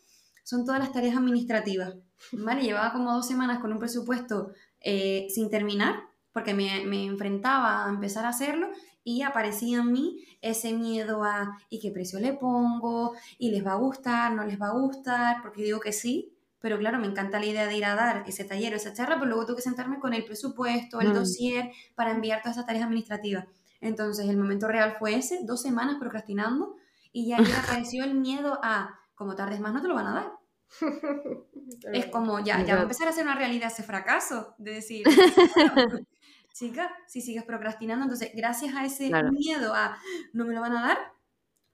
son 0.43 0.65
todas 0.65 0.81
las 0.81 0.93
tareas 0.93 1.17
administrativas. 1.17 1.97
¿vale? 2.33 2.63
Llevaba 2.63 2.93
como 2.93 3.13
dos 3.13 3.27
semanas 3.27 3.59
con 3.59 3.73
un 3.73 3.79
presupuesto 3.79 4.53
eh, 4.81 5.27
sin 5.31 5.51
terminar, 5.51 6.05
porque 6.33 6.55
me, 6.55 6.85
me, 6.87 7.05
enfrentaba 7.05 7.87
a 7.87 7.89
empezar 7.89 8.25
a 8.25 8.31
hacerlo 8.31 8.69
y 9.07 9.23
aparecía 9.23 9.79
en 9.79 9.93
mí 9.93 10.27
ese 10.43 10.73
miedo 10.73 11.23
a 11.23 11.57
¿y 11.71 11.79
qué 11.79 11.93
precio 11.93 12.19
le 12.19 12.33
pongo? 12.33 13.15
¿y 13.39 13.53
les 13.53 13.65
va 13.65 13.75
a 13.75 13.77
gustar? 13.77 14.33
¿no 14.33 14.45
les 14.45 14.61
va 14.61 14.67
a 14.67 14.73
gustar? 14.73 15.43
Porque 15.43 15.63
digo 15.63 15.79
que 15.79 15.93
sí, 15.93 16.37
pero 16.59 16.77
claro, 16.77 16.99
me 16.99 17.07
encanta 17.07 17.39
la 17.39 17.47
idea 17.47 17.69
de 17.69 17.77
ir 17.77 17.85
a 17.85 17.95
dar 17.95 18.25
ese 18.27 18.45
taller 18.45 18.73
o 18.73 18.77
esa 18.77 18.93
charla, 18.93 19.15
pero 19.15 19.27
luego 19.27 19.47
tengo 19.47 19.57
que 19.59 19.63
sentarme 19.63 20.01
con 20.01 20.13
el 20.13 20.25
presupuesto, 20.25 21.01
el 21.01 21.11
mm. 21.11 21.15
dossier, 21.15 21.71
para 21.95 22.11
enviar 22.11 22.43
todas 22.43 22.57
esas 22.57 22.67
tareas 22.67 22.85
administrativas. 22.85 23.47
Entonces, 23.81 24.29
el 24.29 24.37
momento 24.37 24.67
real 24.67 24.97
fue 24.99 25.15
ese, 25.15 25.45
dos 25.45 25.63
semanas 25.63 25.99
procrastinando, 26.01 26.75
y 27.13 27.29
ya 27.29 27.39
apareció 27.87 28.03
el 28.03 28.15
miedo 28.15 28.59
a, 28.61 28.99
como 29.15 29.37
tardes 29.37 29.61
más, 29.61 29.73
no 29.73 29.83
te 29.83 29.87
lo 29.87 29.95
van 29.95 30.09
a 30.09 30.15
dar. 30.15 30.33
es 31.93 32.07
como, 32.07 32.41
ya, 32.41 32.65
ya 32.65 32.75
va 32.75 32.81
a 32.81 32.83
empezar 32.83 33.07
a 33.07 33.13
ser 33.13 33.23
una 33.23 33.37
realidad 33.37 33.71
ese 33.71 33.85
fracaso, 33.85 34.57
de 34.59 34.73
decir, 34.73 35.07
chica, 36.57 36.91
si 37.07 37.21
sigues 37.21 37.45
procrastinando, 37.45 38.05
entonces 38.05 38.31
gracias 38.35 38.75
a 38.75 38.85
ese 38.85 39.11
miedo 39.31 39.75
a 39.75 39.99
no 40.33 40.47
me 40.47 40.55
lo 40.55 40.61
van 40.61 40.77
a 40.77 40.87
dar, 40.87 40.99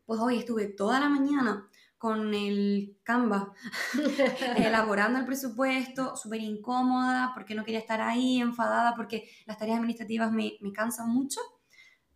pues 0.04 0.20
hoy 0.20 0.38
estuve 0.38 0.66
toda 0.66 0.98
la 0.98 1.08
mañana 1.08 1.68
con 1.98 2.34
el 2.34 2.98
Canva, 3.04 3.54
elaborando 4.56 5.20
el 5.20 5.24
presupuesto, 5.24 6.16
súper 6.16 6.40
incómoda, 6.40 7.30
porque 7.32 7.54
no 7.54 7.64
quería 7.64 7.78
estar 7.78 8.00
ahí, 8.00 8.40
enfadada, 8.40 8.96
porque 8.96 9.30
las 9.46 9.56
tareas 9.56 9.76
administrativas 9.76 10.32
me, 10.32 10.54
me, 10.60 10.72
cansan 10.72 11.10
mucho, 11.10 11.40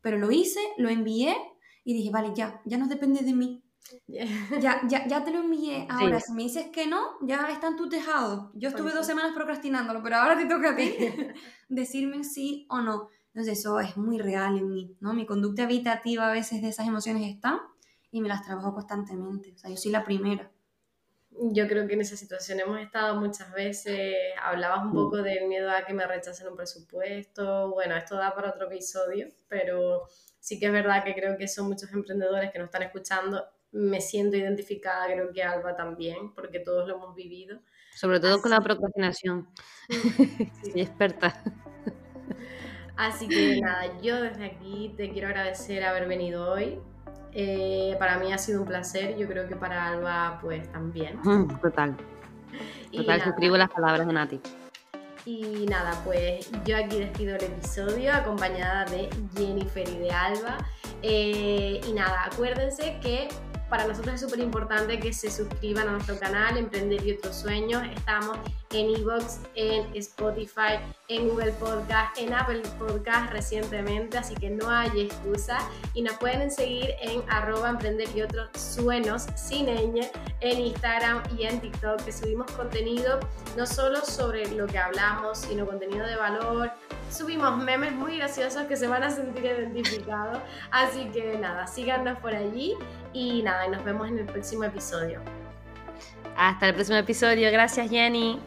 pero 0.01 0.19
lo 0.19 0.33
hice, 0.33 0.59
lo 0.77 0.89
envié 0.89 1.37
y 1.85 1.95
dije, 1.95 2.11
vale, 2.11 2.33
ya, 2.35 2.61
ya 2.65 2.79
no 2.79 2.89
depende 2.89 3.21
de 3.21 3.33
mí, 3.33 3.63
ya, 4.09 4.81
ya, 4.89 5.07
ya 5.07 5.25
te 5.25 5.31
lo 5.31 5.41
envié. 5.41 5.87
Ahora, 5.91 6.21
si 6.21 6.33
me 6.33 6.43
dices 6.43 6.67
que 6.73 6.87
no, 6.87 7.19
ya 7.23 7.49
está 7.51 7.69
en 7.69 7.77
tu 7.77 7.89
tejado. 7.89 8.51
Yo 8.55 8.69
estuve 8.69 8.93
dos 8.93 9.07
semanas 9.07 9.33
procrastinándolo, 9.35 10.03
pero 10.03 10.17
ahora 10.17 10.37
te 10.37 10.47
toca 10.47 10.71
a 10.71 10.77
ti 10.77 10.95
decirme 11.69 12.25
sí 12.25 12.67
o 12.71 12.81
no. 12.81 13.09
Entonces, 13.29 13.59
eso 13.59 13.81
es 13.81 13.97
muy 13.97 14.19
real 14.19 14.57
en 14.57 14.71
mí, 14.71 14.97
¿no? 15.01 15.13
Mi 15.13 15.27
conducta 15.27 15.65
evitativa 15.65 16.29
a 16.29 16.33
veces 16.33 16.63
de 16.63 16.69
esas 16.69 16.87
emociones 16.87 17.29
está 17.29 17.61
y 18.11 18.23
me 18.23 18.29
las 18.29 18.43
trabajo 18.43 18.73
constantemente. 18.73 19.53
O 19.55 19.59
sea, 19.59 19.71
yo 19.71 19.77
soy 19.77 19.91
la 19.91 20.05
primera. 20.05 20.51
Yo 21.53 21.69
creo 21.69 21.87
que 21.87 21.95
en 21.95 22.01
esa 22.01 22.17
situación 22.17 22.61
hemos 22.61 22.81
estado 22.81 23.21
muchas 23.21 23.53
veces. 23.53 24.15
Hablabas 24.43 24.87
un 24.87 24.95
poco 24.95 25.19
del 25.19 25.49
miedo 25.49 25.71
a 25.71 25.85
que 25.85 25.93
me 25.93 26.07
rechacen 26.07 26.49
un 26.49 26.57
presupuesto. 26.57 27.73
Bueno, 27.73 27.95
esto 27.95 28.17
da 28.17 28.35
para 28.35 28.49
otro 28.49 28.69
episodio, 28.69 29.29
pero 29.49 30.09
sí 30.41 30.59
que 30.59 30.67
es 30.67 30.73
verdad 30.73 31.05
que 31.05 31.15
creo 31.15 31.37
que 31.37 31.47
son 31.47 31.67
muchos 31.67 31.93
emprendedores 31.93 32.51
que 32.53 32.59
nos 32.59 32.67
están 32.67 32.85
escuchando 32.85 33.45
me 33.77 34.01
siento 34.01 34.37
identificada, 34.37 35.07
creo 35.07 35.33
que 35.33 35.43
Alba 35.43 35.77
también, 35.77 36.33
porque 36.35 36.61
todos 36.61 36.89
lo 36.89 36.97
hemos 36.97 37.15
vivido. 37.15 37.59
Sobre 37.95 38.21
todo 38.21 38.41
con 38.41 38.51
la 38.51 38.61
procrastinación. 38.61 39.49
Soy 40.63 40.81
experta. 40.81 41.43
Así 42.97 43.29
que 43.29 43.61
nada, 43.61 44.01
yo 44.01 44.23
desde 44.23 44.47
aquí 44.47 44.95
te 44.97 45.11
quiero 45.11 45.29
agradecer 45.29 45.85
haber 45.85 46.09
venido 46.09 46.51
hoy. 46.51 46.79
Eh, 47.33 47.95
para 47.99 48.19
mí 48.19 48.33
ha 48.33 48.39
sido 48.39 48.63
un 48.63 48.67
placer, 48.67 49.19
yo 49.19 49.29
creo 49.29 49.47
que 49.47 49.57
para 49.57 49.87
Alba 49.89 50.39
pues 50.41 50.71
también. 50.73 51.21
Total. 51.63 51.95
Total, 52.91 53.23
suscribo 53.23 53.59
las 53.59 53.69
palabras 53.69 54.07
de 54.07 54.13
Nati. 54.15 54.41
Y 55.27 55.67
nada, 55.67 56.01
pues 56.05 56.51
yo 56.65 56.77
aquí 56.77 57.01
despido 57.01 57.37
el 57.37 57.45
episodio 57.45 58.15
acompañada 58.15 58.85
de 58.85 59.11
Jennifer 59.37 59.87
y 59.87 59.99
de 59.99 60.11
Alba. 60.11 60.57
Eh, 61.03 61.81
y 61.87 61.93
nada, 61.93 62.27
acuérdense 62.33 62.99
que 63.03 63.29
para 63.69 63.87
nosotros 63.87 64.15
es 64.15 64.21
súper 64.21 64.41
importante 64.41 64.99
que 65.01 65.13
se 65.13 65.31
suscriban 65.31 65.89
a 65.89 65.93
nuestro 65.93 66.19
canal 66.19 66.57
Emprender 66.57 67.05
y 67.07 67.13
otros 67.13 67.37
sueños. 67.37 67.83
Estamos 67.95 68.39
en 68.73 68.95
Evox, 68.97 69.41
en 69.55 69.95
Spotify, 69.97 70.79
en 71.09 71.29
Google 71.29 71.53
Podcast, 71.53 72.19
en 72.19 72.33
Apple 72.35 72.63
Podcast 72.79 73.33
recientemente, 73.33 74.19
así 74.19 74.35
que 74.35 74.51
no 74.51 74.69
hay 74.69 75.03
excusa. 75.03 75.59
Y 75.95 76.03
nos 76.03 76.15
pueden 76.15 76.51
seguir 76.51 76.95
en 77.01 77.23
arroba 77.29 77.71
emprender 77.71 78.09
y 78.15 78.23
otros 78.23 78.49
sueños 78.55 79.27
sin 79.37 79.67
ñ 79.67 80.11
en 80.41 80.61
Instagram 80.61 81.23
y 81.37 81.45
en 81.45 81.61
TikTok, 81.61 82.05
que 82.05 82.13
subimos 82.13 82.51
contenido 82.53 83.21
no 83.57 83.67
solo 83.67 84.05
sobre 84.05 84.49
lo 84.51 84.67
que 84.67 84.79
hablamos, 84.79 85.39
sino 85.39 85.67
contenido 85.67 86.07
de 86.07 86.17
valor. 86.17 86.71
Subimos 87.11 87.57
memes 87.57 87.93
muy 87.93 88.19
graciosos 88.19 88.65
que 88.65 88.77
se 88.77 88.87
van 88.89 89.03
a 89.03 89.11
sentir 89.11 89.45
identificados. 89.45 90.39
Así 90.71 91.07
que 91.11 91.39
nada, 91.39 91.67
síganos 91.67 92.19
por 92.19 92.35
allí 92.35 92.75
y 93.13 93.43
nada, 93.43 93.69
nos 93.69 93.85
vemos 93.85 94.09
en 94.09 94.19
el 94.19 94.27
próximo 94.27 94.65
episodio. 94.65 95.21
Hasta 96.37 96.69
el 96.69 96.75
próximo 96.75 96.99
episodio. 96.99 97.51
Gracias, 97.51 97.89
Jenny. 97.91 98.39